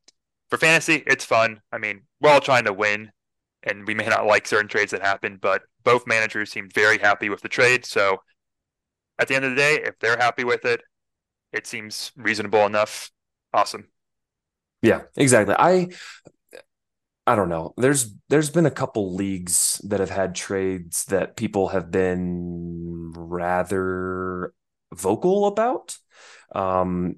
for 0.50 0.58
fantasy, 0.58 1.04
it's 1.06 1.26
fun. 1.26 1.62
I 1.72 1.78
mean, 1.78 2.04
we're 2.22 2.30
all 2.30 2.42
trying 2.42 2.66
to 2.66 2.74
win 2.74 3.12
and 3.68 3.88
we 3.88 3.94
may 3.94 4.08
not 4.08 4.26
like 4.26 4.48
certain 4.48 4.68
trades 4.68 4.92
that 4.92 5.02
happen, 5.02 5.38
but 5.42 5.64
both 5.84 6.08
managers 6.08 6.52
seemed 6.52 6.74
very 6.74 6.98
happy 6.98 7.30
with 7.30 7.42
the 7.42 7.50
trade. 7.50 7.86
So 7.86 8.20
at 9.20 9.28
the 9.28 9.36
end 9.36 9.46
of 9.46 9.52
the 9.52 9.58
day, 9.58 9.82
if 9.84 9.98
they're 10.00 10.18
happy 10.18 10.44
with 10.44 10.66
it, 10.66 10.82
it 11.52 11.68
seems 11.68 12.12
reasonable 12.16 12.66
enough. 12.66 13.12
Awesome. 13.54 13.88
Yeah, 14.82 15.04
exactly. 15.16 15.56
I 15.58 15.90
I 17.26 17.36
don't 17.36 17.50
know. 17.50 17.74
There's 17.78 18.14
there's 18.30 18.50
been 18.50 18.66
a 18.66 18.72
couple 18.72 19.14
leagues 19.16 19.82
that 19.86 20.00
have 20.00 20.10
had 20.10 20.34
trades 20.34 21.06
that 21.06 21.36
people 21.36 21.70
have 21.70 21.92
been 21.92 23.12
rather 23.16 24.54
vocal 24.94 25.48
about. 25.48 25.98
Um 26.56 27.18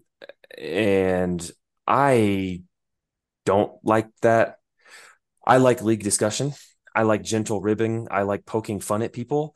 and 0.57 1.51
I 1.87 2.63
don't 3.45 3.73
like 3.83 4.09
that 4.21 4.58
I 5.45 5.57
like 5.57 5.81
league 5.81 6.03
discussion. 6.03 6.53
I 6.95 7.03
like 7.03 7.23
gentle 7.23 7.61
ribbing. 7.61 8.07
I 8.11 8.23
like 8.23 8.45
poking 8.45 8.79
fun 8.79 9.01
at 9.03 9.13
people. 9.13 9.55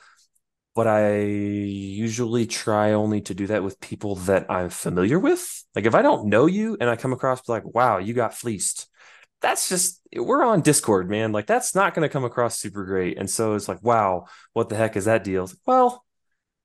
but 0.75 0.87
I 0.87 1.19
usually 1.21 2.47
try 2.47 2.93
only 2.93 3.21
to 3.21 3.35
do 3.35 3.47
that 3.47 3.63
with 3.63 3.79
people 3.79 4.15
that 4.15 4.49
I'm 4.49 4.69
familiar 4.69 5.19
with. 5.19 5.63
Like 5.75 5.85
if 5.85 5.93
I 5.93 6.01
don't 6.01 6.27
know 6.27 6.47
you 6.47 6.77
and 6.79 6.89
I 6.89 6.95
come 6.95 7.13
across 7.13 7.47
like, 7.47 7.63
wow, 7.65 7.99
you 7.99 8.13
got 8.13 8.33
fleeced. 8.33 8.87
That's 9.41 9.69
just 9.69 10.01
we're 10.15 10.43
on 10.43 10.61
Discord, 10.61 11.09
man. 11.09 11.31
Like 11.31 11.45
that's 11.47 11.75
not 11.75 11.93
going 11.93 12.07
to 12.07 12.11
come 12.11 12.23
across 12.23 12.57
super 12.57 12.85
great. 12.85 13.17
And 13.17 13.29
so 13.29 13.53
it's 13.53 13.67
like, 13.67 13.83
wow, 13.83 14.25
what 14.53 14.69
the 14.69 14.75
heck 14.75 14.95
is 14.95 15.05
that 15.05 15.23
deal? 15.23 15.45
Like, 15.45 15.55
well, 15.65 16.05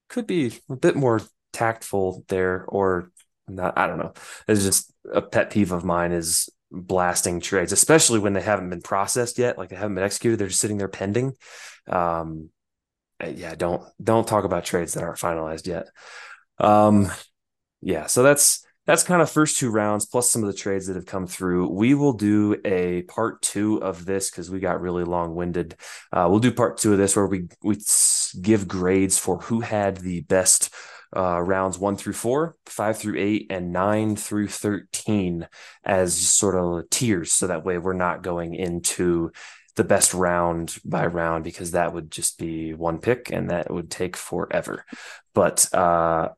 could 0.08 0.26
be 0.26 0.52
a 0.70 0.76
bit 0.76 0.96
more 0.96 1.20
tactful 1.52 2.24
there 2.28 2.64
or 2.66 3.10
not. 3.46 3.76
I 3.76 3.86
don't 3.86 3.98
know. 3.98 4.14
It's 4.46 4.62
just 4.64 4.92
a 5.12 5.20
pet 5.20 5.50
peeve 5.50 5.72
of 5.72 5.84
mine 5.84 6.12
is 6.12 6.48
blasting 6.70 7.40
trades, 7.40 7.72
especially 7.72 8.18
when 8.18 8.32
they 8.32 8.42
haven't 8.42 8.70
been 8.70 8.82
processed 8.82 9.38
yet, 9.38 9.58
like 9.58 9.68
they 9.68 9.76
haven't 9.76 9.94
been 9.94 10.04
executed. 10.04 10.38
They're 10.38 10.48
just 10.48 10.60
sitting 10.60 10.78
there 10.78 10.88
pending. 10.88 11.34
Um, 11.86 12.50
yeah, 13.26 13.54
don't 13.54 13.82
don't 14.02 14.28
talk 14.28 14.44
about 14.44 14.64
trades 14.64 14.94
that 14.94 15.02
aren't 15.02 15.18
finalized 15.18 15.66
yet. 15.66 15.88
Um, 16.58 17.10
yeah, 17.80 18.06
so 18.06 18.22
that's 18.22 18.64
that's 18.86 19.02
kind 19.02 19.20
of 19.20 19.30
first 19.30 19.58
two 19.58 19.70
rounds 19.70 20.06
plus 20.06 20.30
some 20.30 20.42
of 20.42 20.46
the 20.46 20.56
trades 20.56 20.86
that 20.86 20.96
have 20.96 21.04
come 21.04 21.26
through. 21.26 21.68
We 21.68 21.94
will 21.94 22.14
do 22.14 22.56
a 22.64 23.02
part 23.02 23.42
two 23.42 23.82
of 23.82 24.06
this 24.06 24.30
because 24.30 24.50
we 24.50 24.60
got 24.60 24.80
really 24.80 25.04
long 25.04 25.34
winded. 25.34 25.76
Uh, 26.12 26.26
we'll 26.30 26.38
do 26.38 26.52
part 26.52 26.78
two 26.78 26.92
of 26.92 26.98
this 26.98 27.14
where 27.14 27.26
we 27.26 27.48
we 27.62 27.78
give 28.40 28.68
grades 28.68 29.18
for 29.18 29.38
who 29.38 29.60
had 29.60 29.98
the 29.98 30.22
best 30.22 30.72
uh, 31.16 31.40
rounds 31.40 31.78
one 31.78 31.96
through 31.96 32.12
four, 32.12 32.56
five 32.66 32.98
through 32.98 33.18
eight, 33.18 33.46
and 33.50 33.72
nine 33.72 34.16
through 34.16 34.48
13 34.48 35.48
as 35.84 36.16
sort 36.16 36.54
of 36.54 36.90
tiers. 36.90 37.32
So 37.32 37.46
that 37.46 37.64
way 37.64 37.78
we're 37.78 37.92
not 37.94 38.22
going 38.22 38.54
into 38.54 39.32
the 39.76 39.84
best 39.84 40.12
round 40.12 40.76
by 40.84 41.06
round 41.06 41.44
because 41.44 41.70
that 41.70 41.94
would 41.94 42.10
just 42.10 42.38
be 42.38 42.74
one 42.74 42.98
pick 42.98 43.30
and 43.30 43.50
that 43.50 43.70
would 43.70 43.90
take 43.90 44.16
forever. 44.16 44.84
But 45.34 45.72
uh, 45.72 46.30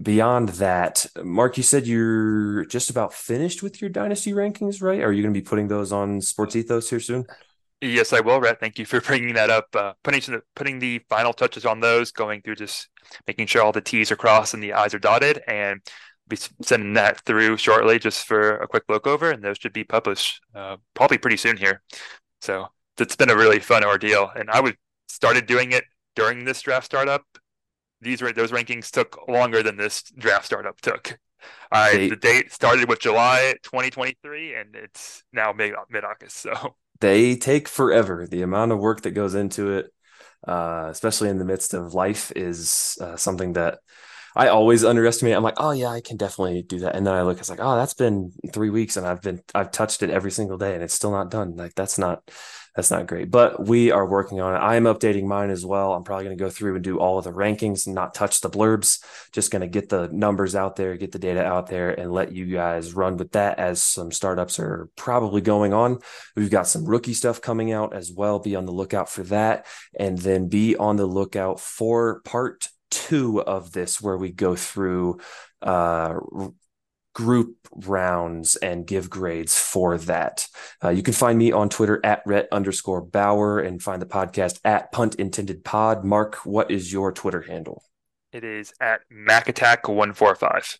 beyond 0.00 0.48
that, 0.50 1.06
Mark, 1.22 1.56
you 1.56 1.62
said 1.62 1.86
you're 1.86 2.64
just 2.64 2.90
about 2.90 3.12
finished 3.12 3.62
with 3.62 3.80
your 3.80 3.90
dynasty 3.90 4.32
rankings, 4.32 4.82
right? 4.82 5.02
Are 5.02 5.12
you 5.12 5.22
going 5.22 5.34
to 5.34 5.40
be 5.40 5.44
putting 5.44 5.68
those 5.68 5.92
on 5.92 6.20
Sports 6.20 6.56
Ethos 6.56 6.90
here 6.90 7.00
soon? 7.00 7.26
Yes, 7.80 8.12
I 8.12 8.20
will, 8.20 8.40
Rhett. 8.40 8.58
Thank 8.58 8.78
you 8.78 8.86
for 8.86 9.00
bringing 9.02 9.34
that 9.34 9.50
up. 9.50 9.66
Uh, 9.74 9.92
putting 10.02 10.40
putting 10.54 10.78
the 10.78 11.00
final 11.08 11.32
touches 11.32 11.66
on 11.66 11.80
those, 11.80 12.10
going 12.10 12.42
through 12.42 12.56
just 12.56 12.88
making 13.26 13.46
sure 13.46 13.62
all 13.62 13.72
the 13.72 13.80
T's 13.80 14.10
are 14.10 14.16
crossed 14.16 14.54
and 14.54 14.62
the 14.62 14.72
I's 14.72 14.94
are 14.94 14.98
dotted, 14.98 15.42
and 15.46 15.80
be 16.28 16.36
sending 16.62 16.94
that 16.94 17.20
through 17.20 17.56
shortly 17.56 17.98
just 17.98 18.26
for 18.26 18.56
a 18.56 18.66
quick 18.66 18.84
look 18.88 19.06
over, 19.06 19.30
and 19.30 19.42
those 19.42 19.58
should 19.58 19.72
be 19.72 19.84
published 19.84 20.40
uh, 20.54 20.76
probably 20.94 21.18
pretty 21.18 21.36
soon 21.36 21.56
here. 21.56 21.82
So 22.40 22.68
it's 22.98 23.16
been 23.16 23.30
a 23.30 23.36
really 23.36 23.60
fun 23.60 23.84
ordeal, 23.84 24.30
and 24.34 24.50
I 24.50 24.60
would 24.60 24.76
started 25.08 25.46
doing 25.46 25.72
it 25.72 25.84
during 26.14 26.44
this 26.44 26.62
draft 26.62 26.86
startup. 26.86 27.22
These 28.00 28.20
those 28.20 28.52
rankings 28.52 28.90
took 28.90 29.28
longer 29.28 29.62
than 29.62 29.76
this 29.76 30.02
draft 30.02 30.46
startup 30.46 30.80
took. 30.80 31.18
I 31.70 32.08
the 32.08 32.16
date 32.16 32.52
started 32.52 32.88
with 32.88 33.00
July 33.00 33.54
2023, 33.62 34.54
and 34.54 34.74
it's 34.74 35.22
now 35.32 35.52
mid 35.52 35.74
mid 35.90 36.04
August. 36.04 36.38
So 36.38 36.76
they 37.00 37.36
take 37.36 37.68
forever. 37.68 38.26
The 38.26 38.42
amount 38.42 38.72
of 38.72 38.78
work 38.78 39.02
that 39.02 39.12
goes 39.12 39.34
into 39.34 39.72
it, 39.72 39.92
uh, 40.46 40.88
especially 40.90 41.28
in 41.28 41.38
the 41.38 41.44
midst 41.44 41.74
of 41.74 41.94
life, 41.94 42.32
is 42.34 42.98
uh, 43.00 43.16
something 43.16 43.54
that 43.54 43.78
I 44.34 44.48
always 44.48 44.84
underestimate. 44.84 45.34
I'm 45.34 45.42
like, 45.42 45.54
oh 45.56 45.70
yeah, 45.70 45.88
I 45.88 46.02
can 46.02 46.18
definitely 46.18 46.62
do 46.62 46.80
that. 46.80 46.94
And 46.94 47.06
then 47.06 47.14
I 47.14 47.22
look, 47.22 47.38
it's 47.38 47.48
like, 47.48 47.60
oh, 47.62 47.76
that's 47.76 47.94
been 47.94 48.32
three 48.52 48.70
weeks, 48.70 48.96
and 48.96 49.06
I've 49.06 49.22
been 49.22 49.40
I've 49.54 49.70
touched 49.70 50.02
it 50.02 50.10
every 50.10 50.30
single 50.30 50.58
day, 50.58 50.74
and 50.74 50.82
it's 50.82 50.94
still 50.94 51.10
not 51.10 51.30
done. 51.30 51.56
Like 51.56 51.74
that's 51.74 51.98
not 51.98 52.22
that's 52.76 52.90
not 52.90 53.06
great. 53.06 53.30
But 53.30 53.66
we 53.66 53.90
are 53.90 54.06
working 54.06 54.40
on 54.40 54.54
it. 54.54 54.58
I 54.58 54.76
am 54.76 54.84
updating 54.84 55.24
mine 55.24 55.48
as 55.48 55.64
well. 55.64 55.94
I'm 55.94 56.04
probably 56.04 56.26
going 56.26 56.36
to 56.36 56.44
go 56.44 56.50
through 56.50 56.74
and 56.74 56.84
do 56.84 56.98
all 56.98 57.16
of 57.16 57.24
the 57.24 57.32
rankings 57.32 57.86
and 57.86 57.94
not 57.94 58.14
touch 58.14 58.42
the 58.42 58.50
blurbs. 58.50 59.02
Just 59.32 59.50
going 59.50 59.62
to 59.62 59.66
get 59.66 59.88
the 59.88 60.08
numbers 60.12 60.54
out 60.54 60.76
there, 60.76 60.94
get 60.98 61.10
the 61.10 61.18
data 61.18 61.42
out 61.42 61.68
there, 61.68 61.90
and 61.98 62.12
let 62.12 62.32
you 62.32 62.44
guys 62.44 62.92
run 62.92 63.16
with 63.16 63.32
that 63.32 63.58
as 63.58 63.82
some 63.82 64.12
startups 64.12 64.58
are 64.58 64.90
probably 64.94 65.40
going 65.40 65.72
on. 65.72 66.00
We've 66.36 66.50
got 66.50 66.68
some 66.68 66.84
rookie 66.84 67.14
stuff 67.14 67.40
coming 67.40 67.72
out 67.72 67.94
as 67.94 68.12
well. 68.12 68.38
Be 68.40 68.54
on 68.54 68.66
the 68.66 68.72
lookout 68.72 69.08
for 69.08 69.22
that. 69.24 69.66
And 69.98 70.18
then 70.18 70.48
be 70.48 70.76
on 70.76 70.96
the 70.96 71.06
lookout 71.06 71.58
for 71.60 72.20
part 72.20 72.68
two 72.90 73.42
of 73.42 73.72
this 73.72 74.02
where 74.02 74.18
we 74.18 74.30
go 74.32 74.54
through 74.54 75.18
uh, 75.62 76.14
group 77.16 77.56
rounds 77.74 78.56
and 78.56 78.86
give 78.86 79.08
grades 79.08 79.58
for 79.58 79.96
that. 79.96 80.46
Uh, 80.84 80.90
you 80.90 81.02
can 81.02 81.14
find 81.14 81.38
me 81.38 81.50
on 81.50 81.70
Twitter 81.70 81.98
at 82.04 82.22
Rhett 82.26 82.46
underscore 82.52 83.00
Bauer 83.00 83.58
and 83.58 83.82
find 83.82 84.02
the 84.02 84.06
podcast 84.06 84.60
at 84.66 84.92
Punt 84.92 85.14
Intended 85.14 85.64
Pod. 85.64 86.04
Mark, 86.04 86.34
what 86.44 86.70
is 86.70 86.92
your 86.92 87.12
Twitter 87.12 87.40
handle? 87.40 87.82
It 88.32 88.44
is 88.44 88.74
at 88.82 89.00
MacAttack145. 89.10 90.78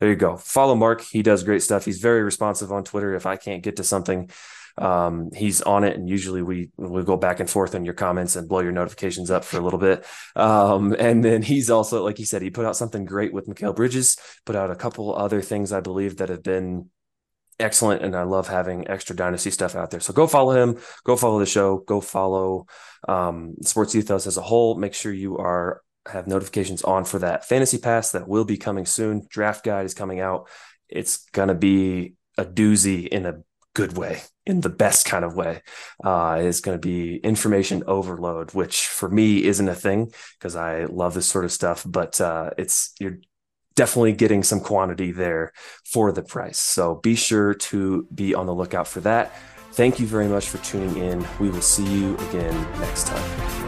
There 0.00 0.08
you 0.08 0.16
go. 0.16 0.38
Follow 0.38 0.74
Mark. 0.74 1.02
He 1.02 1.22
does 1.22 1.42
great 1.42 1.62
stuff. 1.62 1.84
He's 1.84 2.00
very 2.00 2.22
responsive 2.22 2.72
on 2.72 2.82
Twitter. 2.82 3.14
If 3.14 3.26
I 3.26 3.36
can't 3.36 3.62
get 3.62 3.76
to 3.76 3.84
something, 3.84 4.30
um, 4.78 5.30
he's 5.34 5.60
on 5.62 5.84
it, 5.84 5.96
and 5.96 6.08
usually 6.08 6.42
we 6.42 6.70
we 6.76 7.02
go 7.02 7.16
back 7.16 7.40
and 7.40 7.50
forth 7.50 7.74
on 7.74 7.84
your 7.84 7.94
comments 7.94 8.36
and 8.36 8.48
blow 8.48 8.60
your 8.60 8.72
notifications 8.72 9.30
up 9.30 9.44
for 9.44 9.58
a 9.58 9.62
little 9.62 9.78
bit. 9.78 10.04
Um, 10.36 10.94
and 10.98 11.24
then 11.24 11.42
he's 11.42 11.70
also, 11.70 12.04
like 12.04 12.18
he 12.18 12.24
said, 12.24 12.42
he 12.42 12.50
put 12.50 12.64
out 12.64 12.76
something 12.76 13.04
great 13.04 13.32
with 13.32 13.46
Mikal 13.46 13.74
Bridges, 13.74 14.16
put 14.46 14.56
out 14.56 14.70
a 14.70 14.76
couple 14.76 15.14
other 15.14 15.42
things 15.42 15.72
I 15.72 15.80
believe 15.80 16.18
that 16.18 16.28
have 16.28 16.42
been 16.42 16.90
excellent 17.60 18.04
and 18.04 18.14
i 18.14 18.22
love 18.22 18.46
having 18.46 18.86
extra 18.88 19.16
dynasty 19.16 19.50
stuff 19.50 19.74
out 19.74 19.90
there. 19.90 20.00
So 20.00 20.12
go 20.12 20.26
follow 20.26 20.52
him. 20.52 20.78
Go 21.04 21.16
follow 21.16 21.38
the 21.38 21.46
show. 21.46 21.78
Go 21.78 22.00
follow 22.00 22.66
um, 23.08 23.56
sports 23.62 23.94
ethos 23.94 24.26
as 24.26 24.36
a 24.36 24.42
whole. 24.42 24.76
Make 24.76 24.94
sure 24.94 25.12
you 25.12 25.38
are 25.38 25.82
have 26.06 26.26
notifications 26.26 26.82
on 26.82 27.04
for 27.04 27.18
that 27.18 27.44
fantasy 27.44 27.78
pass 27.78 28.12
that 28.12 28.28
will 28.28 28.44
be 28.44 28.56
coming 28.56 28.86
soon. 28.86 29.26
Draft 29.28 29.64
guide 29.64 29.84
is 29.84 29.94
coming 29.94 30.20
out. 30.20 30.48
It's 30.88 31.28
going 31.32 31.48
to 31.48 31.54
be 31.54 32.14
a 32.38 32.44
doozy 32.44 33.06
in 33.06 33.26
a 33.26 33.42
good 33.74 33.96
way, 33.96 34.22
in 34.46 34.60
the 34.60 34.68
best 34.68 35.06
kind 35.06 35.24
of 35.24 35.34
way, 35.34 35.62
uh, 36.04 36.38
is 36.40 36.60
going 36.60 36.76
to 36.76 36.80
be 36.80 37.16
information 37.18 37.84
overload, 37.86 38.52
which 38.54 38.86
for 38.86 39.08
me 39.08 39.44
isn't 39.44 39.68
a 39.68 39.74
thing 39.74 40.12
because 40.38 40.56
I 40.56 40.84
love 40.84 41.14
this 41.14 41.26
sort 41.26 41.44
of 41.44 41.52
stuff. 41.52 41.84
But 41.86 42.20
uh, 42.20 42.50
it's 42.58 42.92
you're 42.98 43.18
definitely 43.76 44.12
getting 44.12 44.42
some 44.42 44.60
quantity 44.60 45.12
there 45.12 45.52
for 45.84 46.10
the 46.10 46.22
price. 46.22 46.58
So 46.58 46.96
be 46.96 47.14
sure 47.14 47.54
to 47.54 48.08
be 48.12 48.34
on 48.34 48.46
the 48.46 48.54
lookout 48.54 48.88
for 48.88 49.00
that. 49.00 49.32
Thank 49.72 50.00
you 50.00 50.06
very 50.06 50.26
much 50.26 50.48
for 50.48 50.58
tuning 50.58 50.96
in. 50.96 51.24
We 51.38 51.50
will 51.50 51.62
see 51.62 51.86
you 51.86 52.16
again 52.16 52.80
next 52.80 53.06
time. 53.06 53.67